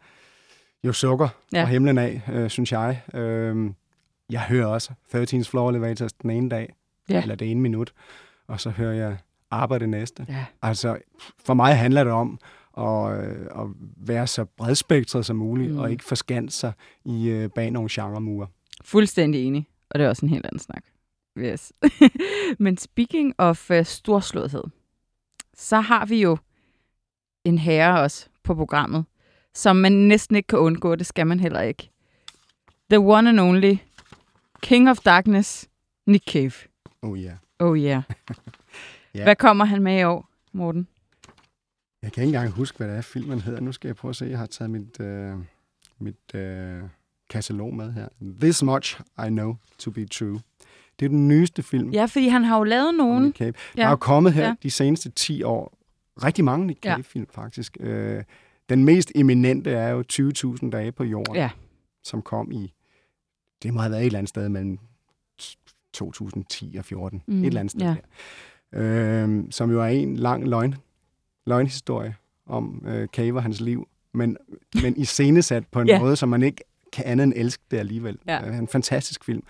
jo 0.84 0.94
sukker 0.94 1.30
Ja. 1.54 1.64
fra 1.64 1.68
himlen 1.70 1.98
af, 1.98 2.22
øh, 2.34 2.50
synes 2.50 2.72
jeg. 2.72 3.02
Øhm, 3.14 3.76
jeg 4.30 4.42
hører 4.42 4.66
også 4.68 4.94
13's 5.16 5.50
Floor 5.50 5.70
Elevators 5.70 6.14
den 6.14 6.30
ene 6.30 6.50
dag, 6.50 6.74
Ja. 7.10 7.22
eller 7.22 7.36
det 7.36 7.52
ene 7.52 7.62
minut, 7.62 7.94
og 8.48 8.60
så 8.60 8.70
hører 8.70 8.94
jeg 8.94 9.18
Arbejde 9.52 9.82
det 9.82 9.90
næste. 9.90 10.26
Ja. 10.30 10.46
Altså, 10.62 10.98
for 11.46 11.54
mig 11.54 11.78
handler 11.78 12.04
det 12.04 12.14
om 12.14 12.40
at, 12.78 13.18
øh, 13.18 13.46
at 13.62 13.68
være 13.98 14.28
så 14.28 14.46
bredspektret 14.46 15.26
som 15.26 15.36
muligt, 15.36 15.72
Mm. 15.72 15.80
og 15.80 15.92
ikke 15.92 16.04
forskanse 16.04 16.58
sig 16.60 16.74
i 17.06 17.30
øh, 17.30 17.50
bag 17.50 17.72
nogle 17.72 17.90
genremurer. 17.92 18.48
Fuldstændig 18.84 19.46
enig. 19.48 19.68
Og 19.90 20.00
det 20.00 20.06
er 20.06 20.10
også 20.10 20.26
en 20.26 20.30
helt 20.30 20.46
anden 20.46 20.60
snak. 20.60 20.84
Yes. 21.38 21.74
Men 22.60 22.78
speaking 22.78 23.34
of 23.38 23.70
uh, 23.72 23.84
storslåethed, 23.84 24.64
så 25.54 25.80
har 25.80 26.06
vi 26.06 26.22
jo 26.22 26.38
en 27.46 27.58
herre 27.58 28.00
også 28.02 28.28
på 28.44 28.56
programmet, 28.56 29.06
som 29.54 29.76
man 29.76 29.92
næsten 29.92 30.36
ikke 30.36 30.48
kan 30.48 30.60
undgå. 30.60 30.96
Det 30.96 31.06
skal 31.06 31.28
man 31.28 31.40
heller 31.40 31.62
ikke. 31.62 31.90
The 32.90 33.00
one 33.00 33.30
and 33.30 33.40
only 33.40 33.76
King 34.62 34.90
of 34.90 34.98
Darkness, 35.00 35.70
Nick 36.06 36.32
Cave. 36.32 36.52
Oh 37.02 37.22
ja. 37.22 37.26
Yeah. 37.26 37.38
Oh 37.60 37.78
yeah. 37.80 38.04
Ja. 39.16 39.24
Hvad 39.24 39.36
kommer 39.36 39.66
han 39.66 39.84
med 39.84 40.00
i 40.00 40.04
år, 40.04 40.30
Morten? 40.54 40.88
Jeg 42.02 42.12
kan 42.12 42.24
ikke 42.24 42.36
engang 42.38 42.52
huske, 42.54 42.78
hvad 42.78 42.88
det 42.88 42.98
er, 42.98 43.02
filmen 43.02 43.42
hedder. 43.42 43.60
Nu 43.60 43.72
skal 43.72 43.88
jeg 43.88 43.96
prøve 43.96 44.10
at 44.10 44.16
se. 44.16 44.26
Jeg 44.26 44.38
har 44.40 44.46
taget 44.46 44.72
mit, 44.72 45.00
øh, 45.00 45.36
mit 46.00 46.36
øh, 46.36 46.82
katalog 47.30 47.74
med 47.76 47.94
her. 47.94 48.08
This 48.42 48.64
Much 48.64 49.00
I 49.26 49.28
Know 49.28 49.56
To 49.80 49.92
Be 49.92 50.06
True. 50.06 50.40
Det 51.00 51.06
er 51.06 51.10
den 51.10 51.28
nyeste 51.28 51.64
film. 51.64 51.90
Ja, 51.92 52.06
fordi 52.06 52.28
han 52.28 52.44
har 52.44 52.58
jo 52.58 52.64
lavet 52.64 52.96
nogen. 52.96 53.24
Nick 53.24 53.38
Cave. 53.38 53.54
Ja. 53.78 53.82
Der 53.82 53.88
er 53.88 53.90
jo 53.92 53.96
kommet 53.96 54.34
her 54.34 54.42
Ja. 54.42 54.48
ja. 54.48 54.56
de 54.64 54.72
seneste 54.72 55.10
10 55.10 55.44
år 55.44 55.78
rigtig 56.24 56.46
mange 56.46 56.68
Nick 56.68 56.86
Ja. 56.86 56.94
Cave-film, 56.94 57.28
faktisk. 57.34 57.78
Øh, 57.80 58.24
den 58.70 58.86
mest 58.86 59.12
eminente 59.16 59.72
er 59.72 59.90
jo 59.90 60.04
20.000 60.14 60.70
dage 60.70 60.92
på 60.92 61.04
jorden, 61.04 61.36
Ja. 61.36 61.50
som 62.04 62.22
kom 62.22 62.52
i, 62.52 62.74
det 63.64 63.74
må 63.74 63.80
have 63.82 63.92
været 63.92 64.02
et 64.02 64.06
eller 64.06 64.20
andet 64.20 64.30
sted 64.30 64.50
mellem 64.50 64.80
2010 65.94 66.76
og 66.80 66.86
14. 66.86 67.22
Mm, 67.28 67.42
et 67.42 67.48
eller 67.48 67.60
andet 67.60 67.72
sted 67.72 67.82
ja. 67.82 67.96
der. 68.74 69.26
Øh, 69.26 69.44
som 69.52 69.72
jo 69.72 69.82
er 69.82 69.86
en 69.88 70.16
lang 70.16 70.48
løgn, 70.48 70.76
løgnhistorie 71.46 72.16
om 72.46 72.84
øh, 72.88 73.08
Cave 73.08 73.36
og 73.38 73.44
hans 73.44 73.62
liv, 73.62 73.88
men, 74.14 74.38
men 74.82 74.98
iscenesat 74.98 75.68
på 75.68 75.82
en 75.82 75.88
Ja. 75.94 76.00
måde, 76.00 76.16
som 76.16 76.30
man 76.30 76.44
ikke 76.44 76.64
kan 76.94 77.06
andet 77.06 77.24
end 77.24 77.34
elske 77.36 77.64
det 77.72 77.78
alligevel. 77.78 78.18
Ja. 78.28 78.48
Øh, 78.50 78.58
en 78.58 78.68
fantastisk 78.68 79.24
film. 79.24 79.44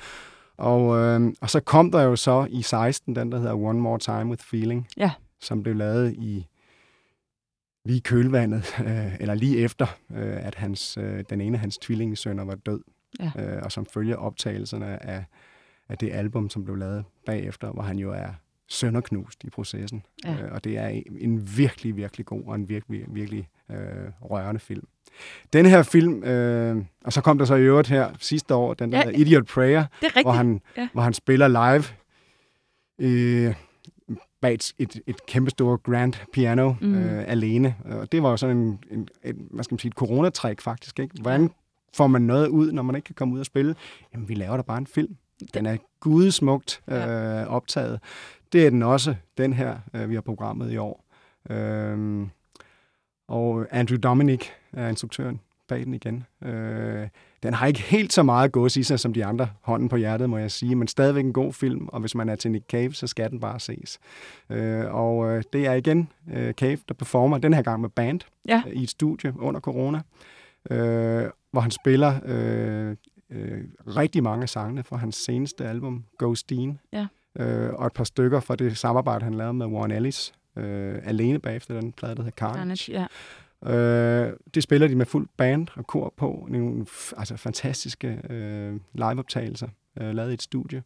Og, 0.57 0.97
øh, 0.97 1.34
og 1.41 1.49
så 1.49 1.59
kom 1.59 1.91
der 1.91 2.01
jo 2.01 2.16
så 2.16 2.47
i 2.49 2.61
16 2.61 3.16
den, 3.16 3.32
der 3.32 3.38
hedder 3.38 3.53
One 3.53 3.80
More 3.80 3.99
Time 3.99 4.26
With 4.26 4.43
Feeling, 4.43 4.88
Ja. 4.97 5.11
som 5.41 5.64
blev 5.64 5.76
lavet 5.76 6.14
i 6.14 6.47
lige 7.86 7.98
i 7.98 8.02
kølvandet, 8.02 8.76
øh, 8.88 9.16
eller 9.20 9.34
lige 9.36 9.58
efter, 9.58 9.86
øh, 10.16 10.46
at 10.46 10.56
hans, 10.56 10.98
øh, 10.98 11.24
den 11.30 11.42
ene 11.42 11.56
af 11.58 11.60
hans 11.62 11.78
tvillingesønner 11.78 12.44
var 12.46 12.56
død, 12.56 12.82
Ja. 13.20 13.32
øh, 13.40 13.62
og 13.64 13.72
som 13.72 13.86
følger 13.86 14.16
optagelserne 14.16 15.06
af, 15.06 15.26
af 15.90 15.98
det 15.98 16.12
album, 16.14 16.50
som 16.50 16.64
blev 16.64 16.76
lavet 16.76 17.06
bagefter, 17.26 17.72
hvor 17.72 17.82
han 17.84 18.00
jo 18.00 18.12
er 18.12 18.28
sønderknust 18.70 19.44
i 19.44 19.50
processen. 19.50 20.04
Ja. 20.26 20.34
Øh, 20.44 20.52
og 20.52 20.64
det 20.64 20.78
er 20.78 21.02
en 21.20 21.58
virkelig, 21.58 21.96
virkelig 21.96 22.26
god 22.26 22.44
og 22.46 22.56
en 22.56 22.70
virkelig, 22.70 23.06
virkelig 23.08 23.48
øh, 23.72 23.78
rørende 24.22 24.60
film. 24.60 24.88
Den 25.54 25.66
her 25.66 25.84
film, 25.84 26.24
øh, 26.24 26.84
og 27.04 27.14
så 27.14 27.22
kom 27.22 27.38
der 27.38 27.46
så 27.46 27.56
i 27.56 27.62
øvrigt 27.62 27.88
her 27.88 28.10
sidste 28.20 28.56
år, 28.56 28.74
den 28.74 28.92
der 28.92 28.98
Ja. 28.98 29.10
Idiot 29.10 29.48
Prayer, 29.48 29.86
er 30.02 30.22
hvor 30.22 30.32
han, 30.32 30.62
ja. 30.78 30.88
hvor 30.94 31.02
han 31.02 31.14
spiller 31.14 31.48
live 31.48 31.84
øh, 33.00 33.56
bag 34.44 34.54
et, 34.54 34.74
et, 34.80 35.02
et 35.08 35.26
kæmpestort 35.26 35.84
grand 35.84 36.14
piano 36.34 36.74
Mm. 36.82 36.96
øh, 36.96 37.24
alene. 37.28 37.76
Og 37.86 38.12
det 38.12 38.24
var 38.24 38.30
jo 38.30 38.38
sådan 38.38 38.58
en, 38.58 38.80
en, 38.91 39.08
et, 39.24 39.36
hvad 39.36 39.64
skal 39.64 39.74
man 39.74 39.80
sige, 39.80 39.89
et 39.89 39.96
coronatræk 39.96 40.62
faktisk. 40.62 41.00
Ikke? 41.00 41.16
Hvordan 41.22 41.50
får 41.94 42.08
man 42.08 42.22
noget 42.22 42.48
ud, 42.48 42.72
når 42.72 42.84
man 42.84 42.96
ikke 42.96 43.06
kan 43.06 43.16
komme 43.16 43.34
ud 43.34 43.39
og 43.39 43.46
spille? 43.46 43.76
Jamen, 44.14 44.30
vi 44.30 44.34
laver 44.34 44.56
da 44.58 44.64
bare 44.64 44.78
en 44.78 44.88
film. 44.88 45.16
Den 45.54 45.66
er 45.66 45.78
gudsmukt 46.00 46.82
øh, 46.88 47.48
optaget. 47.48 48.00
Det 48.54 48.66
er 48.66 48.70
den 48.70 48.84
også, 48.84 49.16
den 49.38 49.54
her, 49.54 49.78
øh, 49.94 50.10
vi 50.10 50.14
har 50.14 50.22
programmet 50.22 50.72
i 50.72 50.78
år. 50.78 51.06
Øhm, 51.50 52.30
og 53.28 53.66
Andrew 53.72 53.98
Dominic 53.98 54.46
er 54.74 54.88
instruktøren 54.89 55.39
bag 55.68 55.86
den 55.86 55.94
igen. 55.94 56.24
Øh, 56.44 57.08
den 57.44 57.54
har 57.54 57.68
ikke 57.68 57.82
helt 57.82 58.14
så 58.14 58.24
meget 58.24 58.52
gås 58.52 58.78
i 58.78 58.84
sig 58.84 59.00
som 59.00 59.14
de 59.14 59.26
andre, 59.26 59.50
hånden 59.62 59.89
på 59.89 59.96
hjertet, 59.96 60.30
må 60.30 60.38
jeg 60.38 60.52
sige, 60.52 60.76
men 60.76 60.88
stadigvæk 60.88 61.26
en 61.26 61.34
god 61.34 61.54
film, 61.54 61.88
og 61.88 62.00
hvis 62.00 62.16
man 62.16 62.30
er 62.30 62.36
til 62.36 62.52
Nick 62.52 62.66
Cave, 62.72 62.94
så 62.94 63.08
skal 63.08 63.30
den 63.32 63.39
bare 63.39 63.60
ses. 63.60 64.00
Øh, 64.50 64.94
og 64.96 65.30
øh, 65.30 65.44
det 65.54 65.68
er 65.68 65.74
igen 65.74 66.10
øh, 66.34 66.54
Cave, 66.54 66.78
der 66.88 66.94
performer, 66.94 67.38
den 67.38 67.54
her 67.54 67.62
gang 67.62 67.82
med 67.82 67.89
band, 67.89 68.20
Ja. 68.48 68.62
øh, 68.68 68.74
i 68.74 68.84
et 68.84 68.89
studie 68.89 69.34
under 69.39 69.60
corona, 69.62 70.02
øh, 70.72 71.26
hvor 71.52 71.62
han 71.62 71.72
spiller 71.72 72.14
øh, 72.26 72.96
øh, 73.30 73.62
rigtig 73.88 74.24
mange 74.24 74.44
af 74.44 74.50
sangene 74.50 74.84
fra 74.84 74.98
hans 74.98 75.16
seneste 75.16 75.66
album, 75.66 76.04
Ghostine, 76.20 76.78
Ja. 76.94 77.08
øh, 77.39 77.74
og 77.74 77.86
et 77.88 77.94
par 77.94 78.04
stykker 78.04 78.39
fra 78.39 78.56
det 78.56 78.78
samarbejde, 78.78 79.24
han 79.24 79.34
lavede 79.34 79.54
med 79.54 79.66
Warren 79.66 79.91
Ellis, 79.91 80.34
øh, 80.58 80.96
alene 81.04 81.39
bagefter 81.39 81.80
den 81.80 81.91
plade, 81.91 82.16
der 82.16 82.22
hedder 82.22 82.36
Carnage. 82.36 82.58
Carnage, 82.58 82.91
ja. 82.91 83.06
Øh, 83.66 84.34
det 84.53 84.64
spiller 84.64 84.88
de 84.88 84.95
med 84.95 85.05
fuld 85.05 85.28
band 85.38 85.68
og 85.76 85.88
kor 85.88 86.14
på. 86.18 86.47
Nogle 86.49 86.86
altså, 87.18 87.38
fantastiske 87.38 88.20
øh, 88.30 88.80
liveoptagelser, 88.93 89.68
øh, 90.01 90.14
lavet 90.16 90.32
i 90.32 90.34
et 90.34 90.41
studie. 90.41 90.84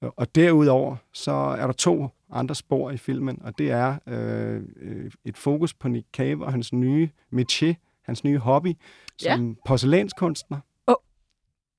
Og- 0.00 0.14
Og 0.16 0.34
derudover, 0.34 0.96
så 1.12 1.32
er 1.32 1.66
der 1.66 1.72
to 1.72 2.08
andre 2.32 2.54
spor 2.54 2.90
i 2.90 2.96
filmen, 2.96 3.38
og 3.42 3.58
det 3.58 3.70
er 3.70 3.96
øh, 4.06 4.62
øh, 4.80 5.10
et 5.24 5.38
fokus 5.38 5.74
på 5.74 5.88
Nick 5.88 6.06
Cave 6.16 6.44
og 6.44 6.52
hans 6.52 6.72
nye 6.72 7.08
métier, 7.34 7.74
hans 8.02 8.24
nye 8.24 8.38
hobby, 8.38 8.76
som 9.18 9.48
ja. 9.48 9.54
porcelænskunstner. 9.66 10.58
Åh. 10.88 10.94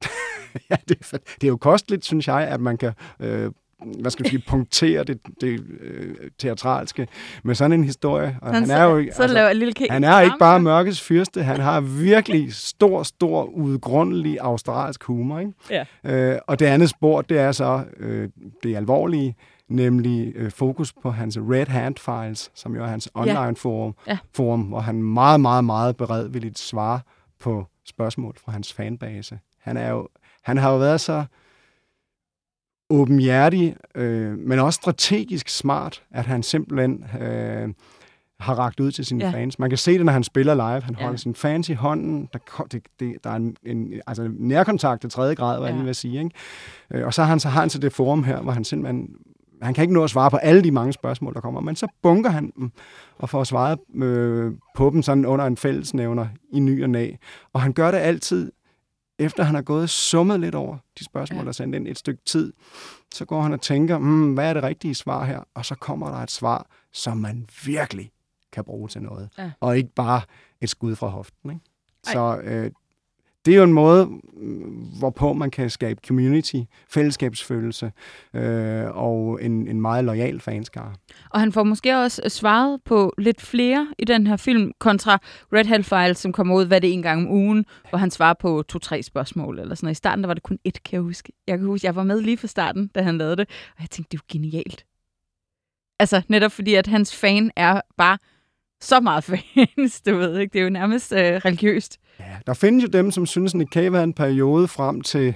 ja, 0.70 0.76
det, 0.90 0.98
er, 1.14 1.18
det 1.18 1.44
er 1.44 1.48
jo 1.48 1.58
kosteligt, 1.58 2.06
synes 2.06 2.28
jeg, 2.28 2.48
at 2.48 2.62
man 2.62 2.78
kan... 2.78 2.94
Øh, 3.20 3.52
hvad 4.02 4.12
skal 4.12 4.24
man 4.24 4.30
sige, 4.30 4.44
punktere 4.48 5.04
det, 5.04 5.20
det 5.42 5.66
øh, 5.82 6.16
teatralske 6.40 7.08
med 7.44 7.56
sådan 7.56 7.72
en 7.74 7.84
historie. 7.84 8.38
Og 8.42 8.54
han, 8.54 8.72
er 8.72 8.84
jo, 8.84 9.06
så 9.14 9.28
laver 9.28 9.50
en 9.50 9.58
lille 9.58 9.74
han 9.90 10.04
er 10.04 10.20
ikke 10.22 10.36
bare 10.40 10.60
mørkets 10.60 11.02
fyrste, 11.02 11.44
han 11.44 11.60
har 11.60 11.82
virkelig 11.82 12.54
stor, 12.54 13.04
stor, 13.04 13.44
udgrundelig 13.44 14.38
australsk 14.42 15.04
humor. 15.04 15.40
Ikke? 15.40 15.52
Ja. 15.70 15.84
Øh, 16.04 16.40
og 16.48 16.60
det 16.60 16.66
andet 16.66 16.90
spor, 16.90 17.22
det 17.22 17.40
er 17.40 17.52
så 17.52 17.84
øh, 18.00 18.30
det 18.64 18.76
alvorlige, 18.76 19.36
nemlig 19.70 20.34
øh, 20.36 20.52
fokus 20.52 20.94
på 20.94 21.12
hans 21.12 21.38
Red 21.38 21.68
Hand 21.68 21.96
Files, 21.98 22.52
som 22.56 22.76
jo 22.76 22.84
er 22.84 22.88
hans 22.88 23.10
online 23.14 23.56
forum, 23.56 23.96
Ja. 24.08 24.18
forum, 24.36 24.62
hvor 24.62 24.80
han 24.80 25.04
meget, 25.04 25.42
meget, 25.42 25.64
meget 25.64 25.98
beredvilligt 25.98 26.60
svarer 26.60 27.00
på 27.40 27.66
spørgsmål 27.86 28.36
fra 28.46 28.52
hans 28.52 28.74
fanbase. 28.74 29.40
Han, 29.62 29.78
er 29.78 29.90
jo, 29.90 30.08
han 30.44 30.58
har 30.58 30.72
jo 30.72 30.78
været 30.78 31.02
så 31.02 31.24
åbenhjertig, 32.92 33.76
øh, 33.96 34.38
men 34.38 34.60
også 34.60 34.78
strategisk 34.82 35.50
smart, 35.50 36.04
at 36.12 36.26
han 36.26 36.44
simpelthen 36.44 37.06
øh, 37.22 37.70
har 38.40 38.60
rakt 38.60 38.80
ud 38.80 38.92
til 38.92 39.06
sine 39.06 39.26
Ja. 39.26 39.32
fans. 39.32 39.60
Man 39.60 39.70
kan 39.70 39.78
se 39.78 39.94
det, 39.98 40.06
når 40.06 40.14
han 40.14 40.24
spiller 40.24 40.54
live. 40.54 40.82
Han 40.82 40.96
Ja. 41.00 41.04
holder 41.04 41.18
sine 41.18 41.36
fans 41.36 41.70
i 41.70 41.74
hånden. 41.74 42.30
Der, 42.34 42.66
det, 42.72 42.82
det, 43.00 43.16
der 43.24 43.30
er 43.30 43.36
en, 43.36 43.56
en 43.66 43.94
altså 44.08 44.30
nærkontakt 44.40 45.02
til 45.02 45.10
tredje 45.10 45.36
grad, 45.36 45.58
hvad 45.60 45.68
ja. 45.68 45.74
jeg 45.74 45.76
lige 45.76 45.86
vil 45.86 45.96
sige. 45.96 46.20
Ikke? 46.20 46.32
Øh, 46.94 47.06
og 47.06 47.14
så 47.14 47.22
har, 47.22 47.30
han, 47.30 47.40
så 47.40 47.50
har 47.50 47.60
han 47.60 47.70
så 47.70 47.80
det 47.80 47.94
forum 47.94 48.24
her, 48.24 48.42
hvor 48.42 48.52
han 48.52 48.64
simpelthen 48.64 49.10
han 49.62 49.74
kan 49.74 49.82
ikke 49.82 49.94
nå 49.94 50.04
at 50.04 50.10
svare 50.10 50.32
på 50.32 50.38
alle 50.38 50.64
de 50.64 50.72
mange 50.72 50.94
spørgsmål, 50.94 51.34
der 51.34 51.40
kommer, 51.42 51.62
men 51.62 51.76
så 51.76 51.88
bunker 52.02 52.30
han 52.30 52.54
dem 52.58 52.72
og 53.20 53.30
får 53.30 53.44
svaret 53.44 53.80
øh, 53.96 54.52
på 54.76 54.90
dem 54.90 55.02
sådan 55.02 55.26
under 55.26 55.46
en 55.46 55.58
fællesnævner 55.58 56.28
i 56.54 56.60
ny 56.60 56.84
og 56.84 56.90
næ. 56.90 57.12
Og 57.54 57.62
han 57.62 57.74
gør 57.74 57.92
det 57.92 57.98
altid, 57.98 58.52
efter 59.22 59.44
han 59.44 59.56
har 59.56 59.62
gået 59.62 59.84
og 59.84 59.90
summet 59.90 60.40
lidt 60.40 60.56
over 60.56 60.78
de 61.00 61.06
spørgsmål, 61.06 61.42
der 61.42 61.48
er 61.48 61.54
sendt 61.54 61.76
ind 61.76 61.88
et 61.88 61.98
stykke 61.98 62.22
tid. 62.26 62.54
Så 63.14 63.26
går 63.26 63.42
han 63.42 63.54
og 63.54 63.62
tænker, 63.62 63.98
hmm, 63.98 64.34
hvad 64.34 64.50
er 64.50 64.54
det 64.54 64.64
rigtige 64.64 64.96
svar 64.96 65.26
her? 65.26 65.40
Og 65.54 65.66
så 65.66 65.76
kommer 65.76 66.10
der 66.10 66.18
et 66.18 66.32
svar, 66.32 66.68
som 66.94 67.18
man 67.18 67.48
virkelig 67.66 68.12
kan 68.52 68.64
bruge 68.64 68.88
til 68.88 69.02
noget. 69.02 69.30
Ja. 69.38 69.52
Og 69.60 69.78
ikke 69.78 69.94
bare 69.96 70.22
et 70.62 70.70
skud 70.70 70.96
fra 70.96 71.08
hoften. 71.08 71.50
Ikke? 71.50 71.62
Ej. 72.08 72.14
Så 72.14 72.42
øh, 72.44 72.72
det 73.46 73.54
er 73.54 73.58
jo 73.58 73.64
en 73.64 73.74
måde, 73.74 74.10
hvorpå 75.00 75.34
man 75.34 75.52
kan 75.52 75.70
skabe 75.70 76.02
community, 76.08 76.56
fællesskabsfølelse 76.90 77.92
øh, 78.34 78.86
og 78.98 79.44
en, 79.44 79.68
en 79.68 79.82
meget 79.82 80.04
lojal 80.04 80.40
fanskare. 80.40 80.94
Og 81.30 81.40
han 81.40 81.52
får 81.52 81.64
måske 81.64 81.98
også 81.98 82.22
øh, 82.26 82.32
svaret 82.32 82.80
på 82.86 83.14
lidt 83.18 83.42
flere 83.42 83.88
i 84.00 84.06
den 84.06 84.28
her 84.28 84.38
film, 84.38 84.72
kontra 84.80 85.20
Red 85.54 85.66
Hell 85.66 85.84
Files, 85.84 86.18
som 86.18 86.32
kommer 86.32 86.56
ud, 86.56 86.66
hvad 86.66 86.82
det 86.82 86.94
en 86.94 87.02
gang 87.02 87.28
om 87.28 87.34
ugen, 87.34 87.66
hvor 87.90 87.98
han 87.98 88.12
svarer 88.12 88.34
på 88.40 88.64
to-tre 88.68 89.04
spørgsmål 89.04 89.60
eller 89.60 89.76
sådan 89.76 89.86
noget. 89.86 89.96
I 89.96 89.98
starten 89.98 90.24
der 90.24 90.28
var 90.28 90.34
det 90.34 90.44
kun 90.44 90.60
ét, 90.68 90.72
kan 90.72 90.94
jeg 90.94 91.02
huske. 91.02 91.34
Jeg 91.48 91.58
kan 91.58 91.68
huske, 91.68 91.88
jeg 91.88 91.96
var 91.96 92.04
med 92.04 92.22
lige 92.22 92.38
fra 92.38 92.48
starten, 92.48 92.88
da 92.88 93.02
han 93.02 93.18
lavede 93.18 93.36
det, 93.36 93.50
og 93.76 93.82
jeg 93.82 93.90
tænkte, 93.90 94.12
det 94.12 94.18
er 94.18 94.22
jo 94.24 94.40
genialt. 94.40 94.86
Altså, 96.00 96.22
netop 96.28 96.52
fordi, 96.52 96.74
at 96.74 96.88
hans 96.88 97.16
fan 97.16 97.52
er 97.56 97.82
bare 97.98 98.18
så 98.82 99.00
meget 99.00 99.24
fans, 99.30 100.02
du 100.02 100.18
ved 100.18 100.40
ikke. 100.40 100.54
Det 100.54 100.60
er 100.60 100.64
jo 100.64 100.70
nærmest 100.70 101.14
øh, 101.14 101.20
religiøst. 101.20 101.98
Ja, 102.28 102.38
der 102.48 102.54
findes 102.54 102.84
jo 102.84 102.88
dem, 102.88 103.12
som 103.12 103.26
synes, 103.26 103.54
at 103.54 103.58
Nick 103.58 103.72
Cave 103.74 103.92
havde 103.92 104.04
en 104.04 104.14
periode 104.14 104.68
frem 104.68 105.02
til 105.02 105.36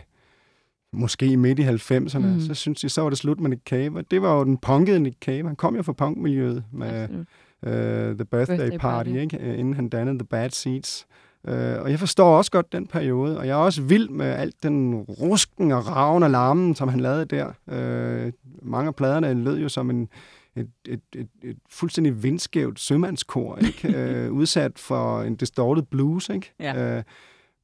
måske 0.94 1.38
midt 1.38 1.60
i 1.60 1.64
90'erne. 1.64 2.28
Mm. 2.28 2.40
Så 2.40 2.54
synes 2.54 2.82
de, 2.82 2.90
så 2.90 3.02
var 3.02 3.10
det 3.10 3.18
slut 3.18 3.40
med 3.40 3.50
Nick 3.50 3.62
Cave. 3.70 3.98
Og 3.98 4.12
det 4.12 4.22
var 4.22 4.38
jo 4.38 4.44
den 4.44 4.58
punkede 4.58 5.00
Nick 5.00 5.18
Cave. 5.22 5.48
Han 5.48 5.56
kom 5.56 5.76
jo 5.76 5.84
fra 5.84 5.94
punkmiljøet 5.94 6.64
med 6.72 7.10
uh, 7.10 7.70
The 7.70 8.26
Birthday, 8.26 8.58
Birthday 8.58 8.78
Party. 8.78 9.10
Party, 9.10 9.10
ikke? 9.10 9.56
Inden 9.58 9.74
han 9.74 9.90
dannede 9.90 10.20
The 10.20 10.28
Bad 10.28 10.50
Seeds. 10.50 11.06
Uh, 11.44 11.54
og 11.54 11.92
jeg 11.92 12.00
forstår 12.00 12.38
også 12.38 12.52
godt 12.52 12.74
den 12.74 12.88
periode, 12.88 13.38
og 13.38 13.48
jeg 13.48 13.54
er 13.54 13.64
også 13.64 13.82
vild 13.82 14.10
med 14.10 14.26
alt 14.26 14.64
den 14.64 14.96
rusken 14.96 15.72
og 15.72 15.88
raven 15.88 16.24
og 16.24 16.32
larmen, 16.32 16.76
som 16.76 16.88
han 16.88 17.00
lavede 17.00 17.26
der. 17.26 17.48
Uh, 17.68 18.32
mange 18.70 18.88
af 18.88 18.96
pladerne 18.96 19.44
lød 19.44 19.60
jo 19.60 19.70
som 19.70 19.90
en, 19.90 20.10
et, 20.56 20.68
et, 20.88 21.02
et, 21.16 21.28
et 21.44 21.58
fuldstændig 21.70 22.24
vindskævt 22.24 22.80
sømandskor, 22.80 23.58
ikke? 23.58 24.28
uh, 24.30 24.34
udsat 24.40 24.80
for 24.80 25.22
en 25.22 25.36
distorted 25.36 25.84
blues. 25.84 26.30
Ikke? 26.30 26.54
Ja. 26.60 26.98
Uh, 26.98 27.04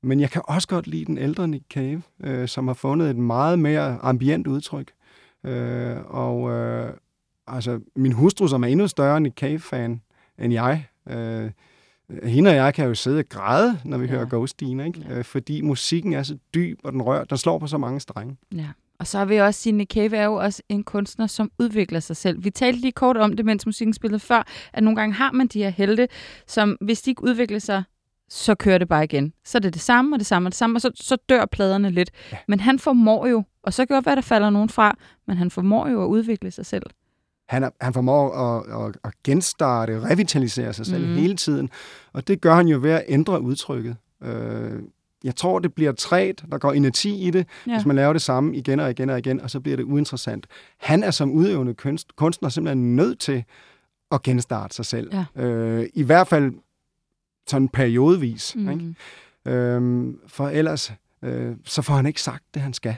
men 0.04 0.20
jeg 0.20 0.30
kan 0.32 0.42
også 0.46 0.68
godt 0.68 0.88
lide 0.88 1.06
den 1.06 1.18
ældre 1.18 1.48
Nick 1.48 1.66
Cave, 1.74 2.02
uh, 2.28 2.46
som 2.48 2.68
har 2.68 2.74
fundet 2.74 3.10
et 3.10 3.18
meget 3.18 3.60
mere 3.60 3.98
ambient 4.02 4.48
udtryk. 4.48 4.92
Uh, 5.44 5.52
og 6.16 6.42
uh, 6.42 6.90
altså, 7.48 7.80
min 7.96 8.12
hustru, 8.12 8.48
som 8.48 8.64
er 8.64 8.68
endnu 8.68 8.88
større 8.88 9.22
Nick 9.22 9.38
Cave-fan 9.40 10.02
end 10.40 10.54
jeg, 10.54 10.86
uh, 11.06 11.50
hende 12.24 12.50
og 12.50 12.56
jeg 12.56 12.74
kan 12.74 12.88
jo 12.88 12.96
sidde 12.96 13.20
og 13.20 13.30
græde, 13.30 13.80
når 13.86 13.98
vi 13.98 14.06
Ja. 14.06 14.12
hører 14.12 14.26
Ghostine, 14.26 14.86
ikke? 14.88 15.00
Ja. 15.10 15.16
Ja. 15.16 15.22
fordi 15.22 15.62
musikken 15.62 16.14
er 16.14 16.24
så 16.24 16.38
dyb, 16.54 16.80
og 16.84 16.92
den 16.92 17.02
rører, 17.02 17.24
den 17.24 17.38
slår 17.38 17.60
på 17.60 17.68
så 17.68 17.78
mange 17.78 18.00
strenge. 18.00 18.38
Ja. 18.56 18.68
Og 19.02 19.08
så 19.08 19.26
vil 19.26 19.36
jeg 19.36 19.46
også 19.46 19.62
sige, 19.62 19.72
at 19.74 19.78
Nick 19.78 19.94
Cave 19.94 20.18
er 20.18 20.26
jo 20.26 20.34
også 20.34 20.62
en 20.70 20.84
kunstner, 20.84 21.28
som 21.28 21.52
udvikler 21.60 22.00
sig 22.00 22.16
selv. 22.16 22.44
Vi 22.44 22.50
talte 22.50 22.80
lige 22.80 22.92
kort 22.92 23.18
om 23.18 23.36
det, 23.36 23.46
mens 23.46 23.66
musikken 23.66 23.94
spillede 23.94 24.20
før, 24.20 24.48
at 24.74 24.84
nogle 24.84 24.96
gange 24.96 25.14
har 25.14 25.32
man 25.32 25.48
de 25.48 25.64
her 25.64 25.70
helte, 25.70 26.08
som 26.48 26.78
hvis 26.82 27.02
de 27.02 27.12
ikke 27.12 27.24
udvikler 27.24 27.60
sig, 27.60 27.84
så 28.30 28.56
kører 28.56 28.78
det 28.78 28.88
bare 28.88 29.04
igen. 29.04 29.34
Så 29.46 29.58
er 29.58 29.60
det 29.60 29.74
det 29.74 29.82
samme 29.82 30.16
og 30.16 30.20
det 30.20 30.28
samme 30.28 30.48
og 30.48 30.52
det 30.52 30.58
samme, 30.58 30.78
og 30.78 30.82
så, 30.82 30.92
så 30.96 31.18
dør 31.30 31.46
pladerne 31.46 31.90
lidt. 31.90 32.12
Ja. 32.32 32.38
Men 32.48 32.60
han 32.60 32.80
formår 32.80 33.28
jo, 33.28 33.44
og 33.64 33.74
så 33.74 33.86
kan 33.86 33.96
godt 33.96 34.06
være, 34.06 34.16
der 34.16 34.22
falder 34.22 34.50
nogen 34.50 34.70
fra, 34.70 34.98
men 35.28 35.38
han 35.38 35.52
formår 35.52 35.88
jo 35.88 36.04
at 36.04 36.08
udvikle 36.08 36.52
sig 36.52 36.66
selv. 36.66 36.84
Han, 37.50 37.72
han 37.82 37.94
formår 37.94 38.32
at, 38.32 38.88
at, 38.88 38.98
at 39.04 39.12
genstarte, 39.24 40.00
revitalisere 40.00 40.74
sig 40.74 40.86
selv 40.86 41.08
mm. 41.08 41.16
hele 41.16 41.36
tiden, 41.36 41.70
og 42.14 42.28
det 42.28 42.42
gør 42.42 42.56
han 42.56 42.68
jo 42.68 42.80
ved 42.82 42.92
at 42.92 43.04
ændre 43.08 43.42
udtrykket. 43.42 43.96
Øh, 44.24 44.82
jeg 45.24 45.36
tror, 45.36 45.60
det 45.60 45.74
bliver 45.74 45.92
træt, 45.92 46.44
der 46.52 46.58
går 46.58 46.74
inerti 46.74 47.28
i 47.28 47.32
det, 47.32 47.48
Ja. 47.68 47.74
hvis 47.76 47.86
man 47.86 47.96
laver 47.96 48.14
det 48.14 48.22
samme 48.22 48.56
igen 48.56 48.80
og 48.80 48.92
igen 48.92 49.10
og 49.10 49.18
igen, 49.20 49.42
og 49.42 49.50
så 49.50 49.60
bliver 49.60 49.78
det 49.78 49.84
uinteressant. 49.84 50.48
Han 50.78 51.04
er 51.04 51.12
som 51.12 51.32
udøvende 51.32 51.74
kunst, 51.74 52.16
kunstner 52.16 52.50
simpelthen 52.50 52.96
nødt 52.96 53.20
til 53.20 53.44
at 54.12 54.24
genstarte 54.24 54.76
sig 54.76 54.86
selv. 54.86 55.16
Ja. 55.36 55.44
Øh, 55.44 55.90
I 55.94 56.04
hvert 56.04 56.28
fald 56.28 56.54
sådan 57.48 57.68
periodevis. 57.70 58.56
Mm. 58.56 58.70
Ikke? 58.70 58.96
Øhm, 59.58 60.20
for 60.28 60.48
ellers, 60.50 60.94
øh, 61.22 61.56
så 61.66 61.82
får 61.82 61.94
han 61.94 62.06
ikke 62.06 62.22
sagt 62.22 62.44
det, 62.54 62.62
han 62.62 62.74
skal. 62.74 62.96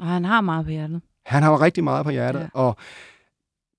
Og 0.00 0.06
han 0.06 0.24
har 0.24 0.40
meget 0.40 0.64
på 0.64 0.70
hjertet. 0.70 1.00
Han 1.26 1.42
har 1.42 1.60
rigtig 1.60 1.84
meget 1.84 2.04
på 2.04 2.10
hjertet, 2.10 2.40
ja. 2.40 2.46
og 2.52 2.76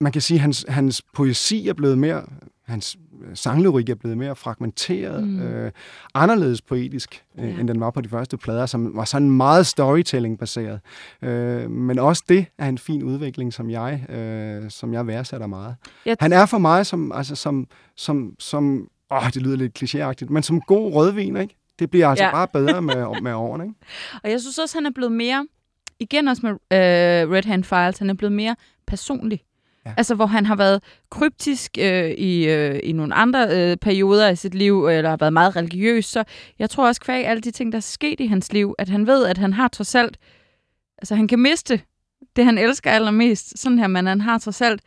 man 0.06 0.12
kan 0.12 0.22
sige, 0.22 0.36
at 0.38 0.42
hans, 0.42 0.66
hans 0.70 1.02
poesi 1.14 1.68
er 1.68 1.74
blevet 1.74 1.98
mere, 1.98 2.24
hans 2.66 2.98
øh, 3.24 3.36
sanglyrik 3.38 3.90
er 3.90 3.96
blevet 3.96 4.18
mere 4.18 4.36
fragmenteret, 4.36 5.24
Mm. 5.28 5.42
øh, 5.42 5.72
anderledes 6.14 6.62
poetisk, 6.62 7.24
øh, 7.40 7.46
Ja. 7.50 7.60
end 7.60 7.68
den 7.68 7.80
var 7.80 7.92
på 7.92 8.02
de 8.02 8.10
første 8.10 8.38
plader, 8.38 8.66
som 8.66 8.96
var 8.96 9.06
sådan 9.06 9.32
meget 9.32 9.66
storytelling-baseret. 9.66 10.80
Øh, 11.22 11.72
men 11.72 12.00
også 12.00 12.24
det 12.30 12.46
er 12.58 12.70
en 12.70 12.78
fin 12.78 13.04
udvikling, 13.04 13.54
som 13.54 13.70
jeg, 13.70 14.10
øh, 14.10 14.70
som 14.72 14.94
jeg 14.94 15.08
værdsætter 15.08 15.48
meget. 15.48 15.76
Jeg 16.06 16.18
Han 16.20 16.34
er 16.34 16.46
for 16.46 16.58
mig 16.58 16.86
som, 16.86 17.12
altså 17.12 17.36
som, 17.36 17.68
som, 17.96 18.36
som 18.40 18.88
åh, 19.12 19.26
det 19.34 19.42
lyder 19.42 19.58
lidt 19.58 19.84
klichéagtigt, 19.84 20.30
men 20.34 20.44
som 20.44 20.62
god 20.62 20.94
rødvin, 20.94 21.38
ikke? 21.38 21.56
Det 21.80 21.90
bliver 21.90 22.08
altså 22.08 22.26
ja. 22.26 22.32
bare 22.32 22.48
bedre 22.48 22.82
med, 22.82 23.06
med 23.24 23.34
årene, 23.34 23.64
ikke? 23.64 23.76
Og 24.24 24.32
jeg 24.32 24.42
synes 24.42 24.58
også, 24.58 24.78
han 24.78 24.86
er 24.86 24.92
blevet 24.96 25.12
mere, 25.12 25.48
igen 26.00 26.28
også 26.28 26.42
med 26.46 26.52
øh, 26.52 27.32
Red 27.32 27.46
Hand 27.46 27.64
Files, 27.64 27.98
han 27.98 28.10
er 28.10 28.14
blevet 28.14 28.32
mere 28.34 28.56
personlig. 28.88 29.42
Ja. 29.86 29.94
Altså, 29.98 30.16
hvor 30.16 30.26
han 30.26 30.46
har 30.46 30.56
været 30.56 30.84
kryptisk 31.10 31.78
øh, 31.80 32.10
i, 32.12 32.48
øh, 32.48 32.80
i 32.84 32.92
nogle 32.92 33.16
andre 33.16 33.48
øh, 33.72 33.78
perioder 33.78 34.28
af 34.28 34.38
sit 34.38 34.56
liv, 34.56 34.88
eller 34.88 35.10
har 35.10 35.18
været 35.18 35.34
meget 35.34 35.56
religiøs, 35.56 36.06
så 36.06 36.24
jeg 36.60 36.70
tror 36.70 36.88
også, 36.88 37.02
kvæg 37.02 37.26
alle 37.26 37.42
de 37.42 37.52
ting, 37.52 37.72
der 37.72 37.78
er 37.78 37.82
sket 37.82 38.20
i 38.20 38.26
hans 38.28 38.54
liv, 38.54 38.76
at 38.78 38.90
han 38.90 39.08
ved, 39.08 39.26
at 39.26 39.38
han 39.38 39.54
har 39.54 39.68
trods 39.68 39.96
alt, 39.96 40.18
altså 40.98 41.16
han 41.16 41.28
kan 41.28 41.40
miste 41.40 41.82
det, 42.36 42.46
han 42.46 42.58
elsker 42.58 42.92
allermest, 42.92 43.60
sådan 43.60 43.80
her, 43.80 43.88
men 43.88 44.06
han 44.08 44.22
har 44.22 44.38
trods 44.38 44.62
alt, 44.62 44.82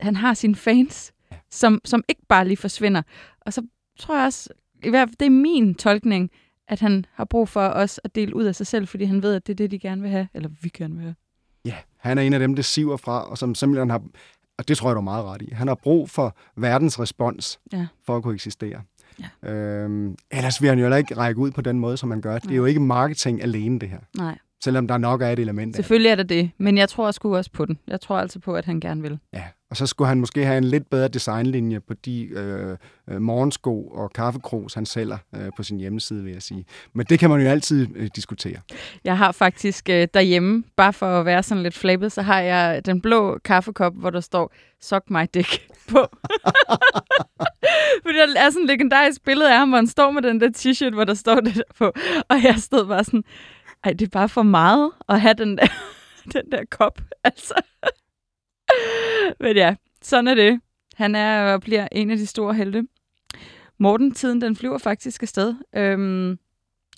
han 0.00 0.16
har 0.16 0.34
sine 0.34 0.56
fans, 0.56 1.12
Ja. 1.32 1.36
som, 1.50 1.80
som 1.84 2.04
ikke 2.08 2.22
bare 2.28 2.44
lige 2.48 2.56
forsvinder. 2.56 3.02
Og 3.40 3.52
så 3.52 3.62
tror 3.98 4.16
jeg 4.16 4.24
også, 4.26 4.48
i 4.84 4.90
hvert 4.90 5.08
fald, 5.08 5.16
det 5.20 5.26
er 5.26 5.30
min 5.30 5.74
tolkning, 5.74 6.30
at 6.68 6.80
han 6.80 7.06
har 7.14 7.24
brug 7.24 7.48
for 7.48 7.60
os 7.68 8.00
at 8.04 8.14
dele 8.14 8.36
ud 8.36 8.44
af 8.44 8.54
sig 8.54 8.66
selv, 8.66 8.88
fordi 8.88 9.04
han 9.04 9.22
ved, 9.22 9.34
at 9.34 9.46
det 9.46 9.52
er 9.52 9.56
det, 9.56 9.70
de 9.70 9.78
gerne 9.78 10.02
vil 10.02 10.10
have, 10.10 10.28
eller 10.34 10.48
vi 10.62 10.68
gerne 10.68 10.94
vil 10.94 11.02
have. 11.02 11.14
Ja, 11.64 11.74
han 11.98 12.18
er 12.18 12.22
en 12.22 12.32
af 12.32 12.38
dem, 12.40 12.54
det 12.54 12.64
siver 12.64 12.96
fra, 12.96 13.30
og 13.30 13.38
som 13.38 13.54
simpelthen 13.54 13.90
har, 13.90 14.02
og 14.58 14.68
det 14.68 14.76
tror 14.76 14.88
jeg, 14.88 14.94
du 14.94 15.00
er 15.00 15.04
meget 15.04 15.24
ret 15.24 15.42
i, 15.42 15.52
han 15.52 15.68
har 15.68 15.74
brug 15.74 16.10
for 16.10 16.36
verdens 16.56 17.00
respons 17.00 17.60
Ja. 17.72 17.86
for 18.06 18.16
at 18.16 18.22
kunne 18.22 18.34
eksistere. 18.34 18.82
Ja. 19.42 19.50
Øhm, 19.52 20.16
ellers 20.30 20.62
vil 20.62 20.68
han 20.68 20.78
jo 20.78 20.84
heller 20.84 20.96
ikke 20.96 21.16
række 21.16 21.40
ud 21.40 21.50
på 21.50 21.60
den 21.60 21.78
måde, 21.80 21.96
som 21.96 22.10
han 22.10 22.20
gør. 22.20 22.38
Det 22.38 22.50
er 22.50 22.56
jo 22.56 22.64
ikke 22.64 22.80
marketing 22.80 23.42
alene, 23.42 23.78
det 23.78 23.88
her. 23.88 23.98
Nej, 24.18 24.38
Selvom 24.64 24.88
der 24.88 24.98
nok 24.98 25.22
er 25.22 25.28
et 25.28 25.38
element 25.38 25.76
selvfølgelig 25.76 26.10
er 26.10 26.14
det 26.14 26.28
det, 26.28 26.50
men 26.58 26.78
jeg 26.78 26.88
tror 26.88 27.10
sgu 27.10 27.36
også 27.36 27.50
på 27.50 27.64
den. 27.64 27.78
Jeg 27.86 28.00
tror 28.00 28.18
altså 28.18 28.38
på, 28.38 28.54
at 28.54 28.64
han 28.64 28.80
gerne 28.80 29.02
vil. 29.02 29.18
Ja, 29.32 29.42
og 29.70 29.76
så 29.76 29.86
skulle 29.86 30.08
han 30.08 30.20
måske 30.20 30.44
have 30.44 30.58
en 30.58 30.64
lidt 30.64 30.90
bedre 30.90 31.08
designlinje 31.08 31.80
på 31.80 31.94
de 31.94 32.22
øh, 32.24 32.76
øh, 33.10 33.20
morgensko 33.20 33.86
og 33.86 34.12
kaffekros, 34.12 34.74
han 34.74 34.86
sælger 34.86 35.18
øh, 35.34 35.50
på 35.56 35.62
sin 35.62 35.78
hjemmeside, 35.78 36.24
vil 36.24 36.32
jeg 36.32 36.42
sige. 36.42 36.64
Men 36.94 37.06
det 37.06 37.18
kan 37.18 37.30
man 37.30 37.40
jo 37.40 37.48
altid 37.48 37.86
øh, 37.96 38.10
diskutere. 38.16 38.56
Jeg 39.04 39.18
har 39.18 39.32
faktisk 39.32 39.88
øh, 39.88 40.08
derhjemme, 40.14 40.64
bare 40.76 40.92
for 40.92 41.20
at 41.20 41.26
være 41.26 41.42
sådan 41.42 41.62
lidt 41.62 41.74
flabet, 41.74 42.12
så 42.12 42.22
har 42.22 42.40
jeg 42.40 42.86
den 42.86 43.00
blå 43.00 43.38
kaffekop, 43.44 43.92
hvor 43.96 44.10
der 44.10 44.20
står 44.20 44.52
Suck 44.80 45.10
my 45.10 45.26
dick 45.34 45.68
på. 45.92 45.98
Fordi 48.02 48.16
der 48.16 48.40
er 48.40 48.50
sådan 48.50 48.62
et 48.62 48.68
legendarisk 48.68 49.24
billede 49.24 49.52
af 49.52 49.58
ham, 49.58 49.68
hvor 49.68 49.78
han 49.78 49.86
står 49.86 50.10
med 50.10 50.22
den 50.22 50.40
der 50.40 50.48
t-shirt, 50.56 50.94
hvor 50.94 51.04
der 51.04 51.14
står 51.14 51.34
det 51.34 51.54
der 51.54 51.62
på. 51.78 51.84
Og 52.28 52.42
jeg 52.42 52.54
stod 52.58 52.86
bare 52.86 53.04
sådan, 53.04 53.24
ej, 53.84 53.92
det 53.92 54.02
er 54.06 54.10
bare 54.10 54.28
for 54.28 54.42
meget 54.42 54.92
at 55.08 55.20
have 55.20 55.34
den 55.34 55.58
der, 55.58 55.66
den 56.34 56.52
der 56.52 56.64
kop. 56.70 57.00
Altså. 57.24 57.54
Men 59.40 59.56
ja, 59.56 59.76
sådan 60.02 60.28
er 60.28 60.34
det. 60.34 60.60
Han 60.94 61.14
er 61.14 61.52
og 61.52 61.60
bliver 61.60 61.88
en 61.92 62.10
af 62.10 62.16
de 62.16 62.26
store 62.26 62.54
helte. 62.54 62.88
Morten, 63.78 64.14
tiden 64.14 64.40
den 64.40 64.56
flyver 64.56 64.78
faktisk 64.78 65.22
afsted. 65.22 65.54
Øhm, 65.76 66.38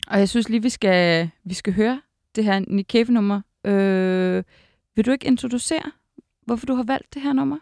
og 0.07 0.19
jeg 0.19 0.29
synes 0.29 0.49
lige, 0.49 0.63
vi 0.63 0.69
skal, 0.69 1.31
vi 1.45 1.55
skal 1.55 1.73
høre 1.73 2.03
det 2.35 2.45
her 2.45 2.59
Nick 2.59 2.91
Cave-nummer. 2.91 3.41
Øh, 3.65 4.45
vil 4.97 5.07
du 5.07 5.11
ikke 5.11 5.27
introducere, 5.27 5.93
hvorfor 6.47 6.67
du 6.67 6.75
har 6.75 6.83
valgt 6.83 7.15
det 7.15 7.23
her 7.23 7.33
nummer? 7.33 7.59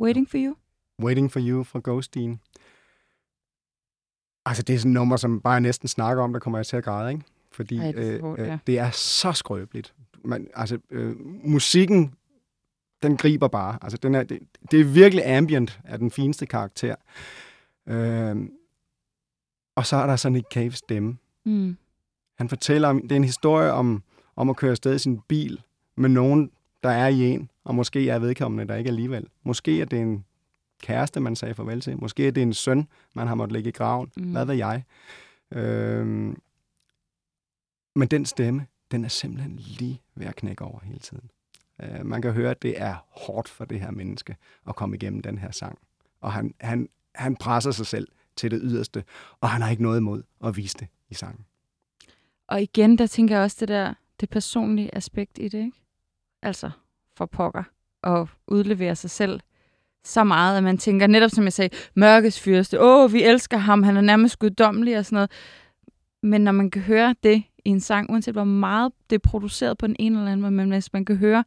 Waiting 0.00 0.30
for 0.30 0.38
you? 0.38 0.54
Waiting 1.02 1.32
for 1.32 1.40
You 1.40 1.62
fra 1.62 1.80
Ghosteen. 1.84 2.40
Altså, 4.46 4.62
det 4.62 4.74
er 4.74 4.78
sådan 4.78 4.90
et 4.90 4.94
nummer, 4.94 5.16
som 5.16 5.40
bare 5.40 5.60
næsten 5.60 5.88
snakker 5.88 6.22
om, 6.22 6.32
der 6.32 6.40
kommer 6.40 6.58
jeg 6.58 6.66
til 6.66 6.76
at 6.76 6.84
græde, 6.84 7.12
ikke? 7.12 7.24
Fordi 7.54 7.78
Ej, 7.78 7.92
det 7.92 8.08
er 8.08 8.14
øh, 8.14 8.20
hårdt, 8.20 8.40
øh, 8.40 8.46
ja. 8.46 8.58
det 8.66 8.78
er 8.78 8.90
så 8.90 9.32
skrøbeligt. 9.32 9.94
Man, 10.24 10.48
altså, 10.54 10.78
øh, 10.90 11.16
musikken, 11.44 12.14
den 13.02 13.16
griber 13.16 13.48
bare. 13.48 13.78
Altså, 13.82 13.98
den 13.98 14.14
er, 14.14 14.22
det, 14.22 14.38
det 14.70 14.80
er 14.80 14.84
virkelig 14.84 15.26
ambient 15.26 15.80
af 15.84 15.98
den 15.98 16.10
fineste 16.10 16.46
karakter. 16.46 16.94
Øh, 17.88 18.36
og 19.76 19.86
så 19.86 19.96
er 19.96 20.06
der 20.06 20.16
sådan 20.16 20.36
et 20.36 20.44
Caves 20.52 20.78
stemme. 20.78 21.16
Mm. 21.44 21.76
Han 22.38 22.48
fortæller 22.48 22.88
om, 22.88 23.02
det 23.02 23.12
er 23.12 23.16
en 23.16 23.24
historie 23.24 23.72
om, 23.72 24.02
om 24.36 24.50
at 24.50 24.56
køre 24.56 24.70
afsted 24.70 24.94
i 24.94 24.98
sin 24.98 25.20
bil 25.28 25.62
med 25.96 26.08
nogen, 26.08 26.50
der 26.82 26.90
er 26.90 27.08
i 27.08 27.22
en, 27.22 27.50
og 27.64 27.74
måske 27.74 28.08
er 28.08 28.18
vedkommende 28.18 28.72
der 28.72 28.78
ikke 28.78 28.88
alligevel. 28.88 29.26
Måske 29.42 29.80
er 29.80 29.84
det 29.84 30.00
en 30.00 30.24
kæreste, 30.82 31.20
man 31.20 31.36
sagde 31.36 31.54
farvel 31.54 31.80
til. 31.80 32.00
Måske 32.00 32.26
er 32.26 32.32
det 32.32 32.42
en 32.42 32.52
søn, 32.52 32.88
man 33.14 33.26
har 33.26 33.34
måttet 33.34 33.52
lægge 33.52 33.68
i 33.68 33.72
graven. 33.72 34.10
Mm. 34.16 34.32
Hvad 34.32 34.44
ved 34.44 34.54
jeg? 34.54 34.84
Øhm, 35.52 36.36
men 37.94 38.08
den 38.08 38.26
stemme, 38.26 38.66
den 38.90 39.04
er 39.04 39.08
simpelthen 39.08 39.56
lige 39.56 40.02
ved 40.14 40.26
at 40.26 40.36
knække 40.36 40.64
over 40.64 40.80
hele 40.84 40.98
tiden. 40.98 41.30
Øh, 41.82 42.06
man 42.06 42.22
kan 42.22 42.32
høre, 42.32 42.50
at 42.50 42.62
det 42.62 42.80
er 42.80 43.06
hårdt 43.08 43.48
for 43.48 43.64
det 43.64 43.80
her 43.80 43.90
menneske 43.90 44.36
at 44.68 44.76
komme 44.76 44.96
igennem 44.96 45.22
den 45.22 45.38
her 45.38 45.50
sang. 45.50 45.78
Og 46.20 46.32
han, 46.32 46.54
han, 46.60 46.88
han 47.14 47.36
presser 47.36 47.70
sig 47.70 47.86
selv 47.86 48.08
til 48.36 48.50
det 48.50 48.60
yderste, 48.62 49.04
og 49.40 49.50
han 49.50 49.62
har 49.62 49.70
ikke 49.70 49.82
noget 49.82 49.98
imod 49.98 50.22
at 50.44 50.56
vise 50.56 50.78
det 50.78 50.88
i 51.08 51.14
sangen. 51.14 51.44
Og 52.48 52.62
igen, 52.62 52.98
der 52.98 53.06
tænker 53.06 53.34
jeg 53.34 53.44
også 53.44 53.56
det 53.60 53.68
der, 53.68 53.94
det 54.20 54.30
personlige 54.30 54.94
aspekt 54.94 55.38
i 55.38 55.48
det, 55.48 55.58
ikke? 55.58 55.82
Altså, 56.42 56.70
for 57.16 57.26
pokker. 57.26 57.62
Og 58.02 58.28
udlevere 58.46 58.96
sig 58.96 59.10
selv 59.10 59.40
så 60.04 60.24
meget, 60.24 60.56
at 60.56 60.64
man 60.64 60.78
tænker, 60.78 61.06
netop 61.06 61.30
som 61.30 61.44
jeg 61.44 61.52
sagde, 61.52 61.76
mørkets 61.94 62.40
fyrste, 62.40 62.80
åh, 62.80 63.12
vi 63.12 63.22
elsker 63.22 63.56
ham, 63.56 63.82
han 63.82 63.96
er 63.96 64.00
nærmest 64.00 64.38
guddommelig 64.38 64.98
og 64.98 65.04
sådan 65.04 65.16
noget. 65.16 65.30
Men 66.22 66.40
når 66.40 66.52
man 66.52 66.70
kan 66.70 66.82
høre 66.82 67.14
det 67.22 67.44
i 67.64 67.70
en 67.70 67.80
sang, 67.80 68.10
uanset 68.10 68.34
hvor 68.34 68.44
meget 68.44 68.92
det 69.10 69.16
er 69.16 69.28
produceret 69.28 69.78
på 69.78 69.86
den 69.86 69.96
ene 69.98 70.18
eller 70.18 70.32
anden 70.32 70.40
måde, 70.40 70.52
men 70.52 70.70
hvis 70.70 70.92
man 70.92 71.04
kan 71.04 71.16
høre 71.16 71.44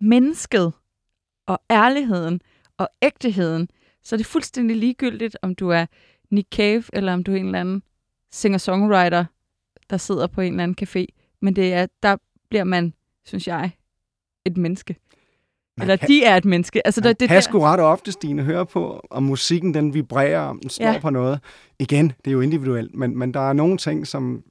mennesket 0.00 0.72
og 1.46 1.62
ærligheden 1.70 2.40
og 2.76 2.88
ægteheden, 3.02 3.68
så 4.02 4.14
er 4.14 4.16
det 4.16 4.26
fuldstændig 4.26 4.76
ligegyldigt, 4.76 5.36
om 5.42 5.54
du 5.54 5.68
er 5.68 5.86
Nick 6.30 6.48
Cave, 6.54 6.84
eller 6.92 7.12
om 7.12 7.24
du 7.24 7.32
er 7.32 7.36
en 7.36 7.46
eller 7.46 7.60
anden 7.60 7.82
singer-songwriter, 8.30 9.24
der 9.90 9.96
sidder 9.96 10.26
på 10.26 10.40
en 10.40 10.52
eller 10.52 10.62
anden 10.62 10.76
café. 10.82 11.06
Men 11.40 11.56
det 11.56 11.72
er, 11.72 11.86
der 12.02 12.16
bliver 12.48 12.64
man, 12.64 12.94
synes 13.24 13.48
jeg, 13.48 13.70
et 14.44 14.56
menneske. 14.56 14.96
Man 15.80 15.90
Eller 15.90 15.96
kan, 15.96 16.08
de 16.08 16.24
er 16.24 16.36
et 16.36 16.44
menneske. 16.44 16.86
Altså, 16.86 17.00
man 17.00 17.08
det, 17.08 17.20
det, 17.20 17.28
kan 17.28 17.34
der, 17.34 17.40
sgu 17.40 17.58
ret 17.60 17.80
ofte, 17.80 18.12
Stine, 18.12 18.42
høre 18.42 18.66
på, 18.66 19.06
om 19.10 19.22
musikken 19.22 19.74
den 19.74 19.94
vibrerer, 19.94 20.40
om 20.40 20.58
den 20.60 20.70
slår 20.70 20.86
Ja. 20.86 20.98
på 20.98 21.10
noget. 21.10 21.40
Igen, 21.78 22.12
det 22.24 22.26
er 22.26 22.32
jo 22.32 22.40
individuelt, 22.40 22.94
men, 22.94 23.18
men 23.18 23.34
der 23.34 23.48
er 23.48 23.52
nogle 23.52 23.76
ting, 23.78 24.06
som, 24.06 24.42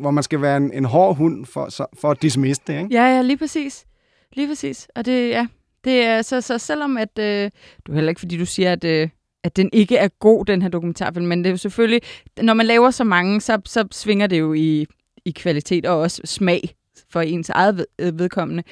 hvor 0.00 0.10
man 0.10 0.22
skal 0.22 0.40
være 0.42 0.56
en, 0.56 0.72
en 0.72 0.84
hård 0.84 1.16
hund 1.16 1.46
for, 1.46 1.68
så, 1.68 1.86
for 2.00 2.10
at 2.10 2.22
dismiss 2.22 2.58
det, 2.58 2.72
ikke? 2.78 2.88
Ja, 2.90 3.16
ja, 3.16 3.22
lige 3.22 3.36
præcis. 3.36 3.84
Lige 4.32 4.48
præcis. 4.48 4.88
Og 4.96 5.06
det, 5.06 5.28
ja, 5.28 5.46
det 5.84 6.04
er 6.04 6.22
så, 6.22 6.40
så 6.40 6.58
selvom 6.58 6.96
at, 6.96 7.18
øh, 7.18 7.50
du 7.86 7.92
er 7.92 7.94
heller 7.94 8.08
ikke, 8.08 8.18
fordi 8.18 8.38
du 8.38 8.46
siger, 8.46 8.72
at, 8.72 8.84
øh, 8.84 9.08
at 9.44 9.56
den 9.56 9.70
ikke 9.72 9.96
er 9.96 10.08
god, 10.08 10.44
den 10.44 10.62
her 10.62 10.68
dokumentarfilm, 10.68 11.26
men 11.26 11.38
det 11.38 11.46
er 11.46 11.50
jo 11.50 11.56
selvfølgelig, 11.56 12.00
når 12.42 12.54
man 12.54 12.66
laver 12.66 12.90
så 12.90 13.04
mange, 13.04 13.40
så, 13.40 13.60
så 13.64 13.84
svinger 13.90 14.26
det 14.26 14.38
jo 14.40 14.52
i, 14.52 14.86
i 15.24 15.30
kvalitet 15.30 15.86
og 15.86 15.98
også 15.98 16.22
smag 16.24 16.74
for 17.14 17.20
ens 17.20 17.50
eget 17.50 17.76
ved, 17.76 17.86
øh, 17.98 18.18
vedkommende. 18.18 18.62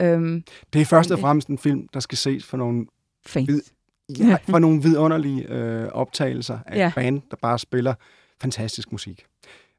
Øhm, 0.00 0.44
Det 0.72 0.80
er 0.80 0.84
først 0.84 1.10
og 1.10 1.16
det- 1.16 1.22
fremmest 1.22 1.48
en 1.48 1.58
film, 1.58 1.88
der 1.94 2.00
skal 2.00 2.18
ses 2.18 2.44
for 2.44 2.56
nogle, 2.56 2.86
fans. 3.26 3.48
Vid- 3.50 3.72
ja, 4.18 4.38
for 4.48 4.58
nogle 4.58 4.82
vidunderlige 4.82 5.48
øh, 5.52 5.88
optagelser 5.88 6.58
af 6.66 6.76
Ja. 6.76 6.82
ja. 6.82 6.92
band, 6.94 7.22
der 7.30 7.36
bare 7.42 7.58
spiller 7.58 7.94
fantastisk 8.40 8.92
musik. 8.92 9.24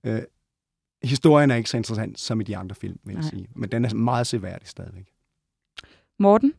Øh, 0.03 0.21
historien 1.03 1.51
er 1.51 1.55
ikke 1.55 1.69
så 1.69 1.77
interessant 1.77 2.19
som 2.19 2.41
i 2.41 2.43
de 2.43 2.57
andre 2.57 2.75
film, 2.75 2.99
vil 3.03 3.13
jeg 3.13 3.21
Nej. 3.21 3.29
sige. 3.29 3.47
Men 3.55 3.71
den 3.71 3.85
er 3.85 3.93
meget 3.93 4.27
seværdig 4.27 4.67
stadigvæk. 4.67 5.05
Morten, 6.19 6.53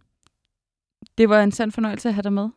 det 1.18 1.28
var 1.28 1.42
en 1.42 1.52
sand 1.52 1.72
fornøjelse 1.72 2.08
at 2.08 2.14
have 2.14 2.22
dig 2.22 2.32
med 2.32 2.48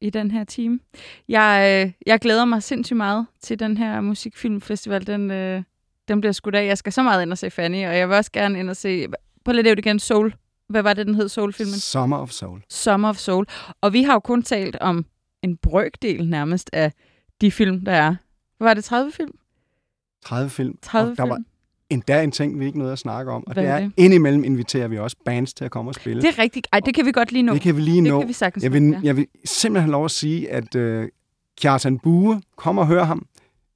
i 0.00 0.10
den 0.10 0.30
her 0.30 0.44
time. 0.44 0.80
Jeg, 1.28 1.84
øh, 1.86 1.92
jeg 2.06 2.20
glæder 2.20 2.44
mig 2.44 2.62
sindssygt 2.62 2.96
meget 2.96 3.26
til 3.40 3.58
den 3.58 3.76
her 3.76 4.00
musikfilmfestival. 4.00 5.06
Den, 5.06 5.30
øh, 5.30 5.62
den 6.12 6.20
bliver 6.20 6.32
skudt 6.32 6.54
af. 6.54 6.66
Jeg 6.66 6.78
skal 6.78 6.92
så 6.92 7.02
meget 7.02 7.22
ind 7.22 7.32
og 7.32 7.38
se 7.38 7.50
Fanny, 7.50 7.86
og 7.86 7.96
jeg 7.96 8.08
vil 8.08 8.16
også 8.16 8.32
gerne 8.32 8.58
ind 8.58 8.70
og 8.70 8.76
se... 8.76 9.06
På 9.44 9.52
lidt 9.52 9.66
igen, 9.66 9.98
Soul. 9.98 10.34
Hvad 10.68 10.82
var 10.82 10.92
det, 10.92 11.06
den 11.06 11.14
hed, 11.14 11.28
Soul-filmen? 11.28 11.74
Summer 11.74 12.18
of 12.18 12.30
Soul. 12.30 12.62
Summer 12.68 13.08
of 13.08 13.16
Soul. 13.16 13.46
Og 13.80 13.92
vi 13.92 14.02
har 14.02 14.12
jo 14.12 14.20
kun 14.20 14.42
talt 14.42 14.76
om 14.80 15.04
en 15.42 15.56
brøkdel 15.56 16.28
nærmest 16.28 16.70
af 16.72 16.92
de 17.40 17.50
film, 17.50 17.84
der 17.84 17.92
er. 17.92 18.14
Hvad 18.58 18.68
var 18.68 18.74
det, 18.74 18.84
30 18.84 19.12
film? 19.12 19.32
30 20.24 20.50
film. 20.50 20.78
30 20.82 21.10
og 21.10 21.16
der 21.16 21.22
film? 21.22 21.30
var 21.30 21.38
endda 21.90 22.22
en 22.22 22.30
ting, 22.30 22.60
vi 22.60 22.66
ikke 22.66 22.78
nåede 22.78 22.92
at 22.92 22.98
snakke 22.98 23.32
om, 23.32 23.44
og 23.46 23.52
Hvad 23.52 23.62
det 23.62 23.70
er 23.70 23.80
det? 23.80 23.92
indimellem 23.96 24.44
inviterer 24.44 24.88
vi 24.88 24.98
også 24.98 25.16
bands 25.24 25.54
til 25.54 25.64
at 25.64 25.70
komme 25.70 25.90
og 25.90 25.94
spille. 25.94 26.22
Det 26.22 26.28
er 26.28 26.42
rigtigt. 26.42 26.66
Ej, 26.72 26.80
det 26.80 26.94
kan 26.94 27.06
vi 27.06 27.12
godt 27.12 27.32
lige 27.32 27.42
nå. 27.42 27.52
det 27.52 27.60
kan 27.60 27.76
vi 27.76 27.80
lige 27.80 27.96
det 27.96 28.10
nå. 28.10 28.18
kan 28.20 28.28
vi 28.28 28.32
sagtens 28.32 28.64
Jeg 28.64 28.72
vil, 28.72 28.96
jeg 29.02 29.16
vil 29.16 29.26
simpelthen 29.44 29.82
have 29.88 29.92
lov 29.92 30.04
at 30.04 30.10
sige, 30.10 30.50
at 30.50 30.74
øh, 30.74 31.08
Kjartan 31.60 31.98
Bue, 31.98 32.42
kom 32.56 32.78
og 32.78 32.86
hør 32.86 33.04
ham. 33.04 33.26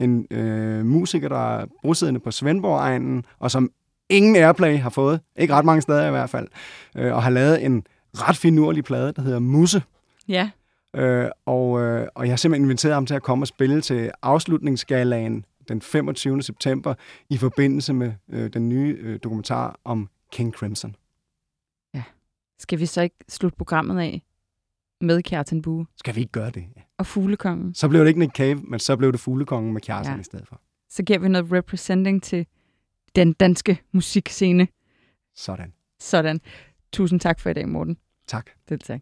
En 0.01 0.27
øh, 0.31 0.87
musiker, 0.87 1.29
der 1.29 1.59
er 1.59 1.67
bosiddende 1.83 2.21
på 2.21 2.31
Svendborg-egnen, 2.31 3.25
og 3.39 3.51
som 3.51 3.71
ingen 4.09 4.37
airplay 4.37 4.79
har 4.79 4.91
fået. 4.91 5.21
Ikke 5.37 5.55
ret 5.55 5.65
mange 5.65 5.83
steder 5.83 6.07
i 6.07 6.11
hvert 6.11 6.31
fald. 6.31 6.49
Øh, 6.97 7.15
og 7.15 7.23
har 7.23 7.31
lavet 7.31 7.65
en 7.65 7.87
ret 8.15 8.37
finurlig 8.37 8.85
plade, 8.85 9.13
der 9.13 9.23
hedder 9.23 9.39
Musse. 9.39 9.83
Ja. 10.29 10.51
Øh, 10.97 11.29
og, 11.47 11.81
øh, 11.81 12.09
og 12.15 12.25
jeg 12.25 12.33
har 12.33 12.37
simpelthen 12.37 12.65
inviteret 12.65 12.95
ham 12.95 13.07
til 13.07 13.15
at 13.15 13.23
komme 13.23 13.43
og 13.43 13.47
spille 13.47 13.81
til 13.81 14.11
afslutningsgalaen 14.23 15.45
den 15.69 15.83
25. 15.83 16.43
september 16.43 16.95
i 17.31 17.37
forbindelse 17.37 17.93
med 17.93 18.13
øh, 18.29 18.53
den 18.53 18.69
nye 18.69 18.97
øh, 19.01 19.19
dokumentar 19.23 19.81
om 19.85 20.09
King 20.33 20.53
Crimson. 20.53 20.97
Skal 22.59 22.79
vi 22.79 22.87
så 22.87 23.01
ikke 23.01 23.17
slutte 23.29 23.57
programmet 23.57 24.01
af 24.01 24.23
med 25.01 25.23
Kjartan 25.23 25.63
Bue 25.63 25.87
Skal 25.97 26.15
vi 26.15 26.21
ikke 26.21 26.33
gøre 26.33 26.51
det? 26.51 26.65
Ja. 26.77 26.81
og 26.99 27.07
Fuglekongen? 27.07 27.75
Så 27.75 27.89
blev 27.89 28.01
det 28.01 28.09
ikke 28.09 28.21
Nick 28.21 28.37
Cave, 28.37 28.55
men 28.55 28.81
så 28.81 28.97
blev 28.97 29.13
det 29.13 29.21
Fuglekongen 29.21 29.73
med 29.73 29.81
Kjartan 29.81 30.11
Ja. 30.13 30.15
ja. 30.15 30.21
i 30.21 30.25
stedet 30.25 30.49
for. 30.49 30.61
Så 30.91 31.03
giver 31.03 31.19
vi 31.19 31.29
noget 31.29 31.53
representing 31.53 32.23
til 32.23 32.47
den 33.17 33.33
danske 33.33 33.83
musikscene. 33.93 34.69
Sådan. 35.37 35.73
Sådan. 36.01 36.41
Tusind 36.93 37.21
tak 37.21 37.41
for 37.41 37.51
i 37.51 37.53
dag, 37.53 37.69
Morten. 37.69 37.97
Tak. 38.27 38.51
Det 38.69 38.81
tak. 38.81 39.01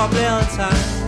Ting 0.00 0.04
Og 0.04 0.10
blæret 0.10 0.99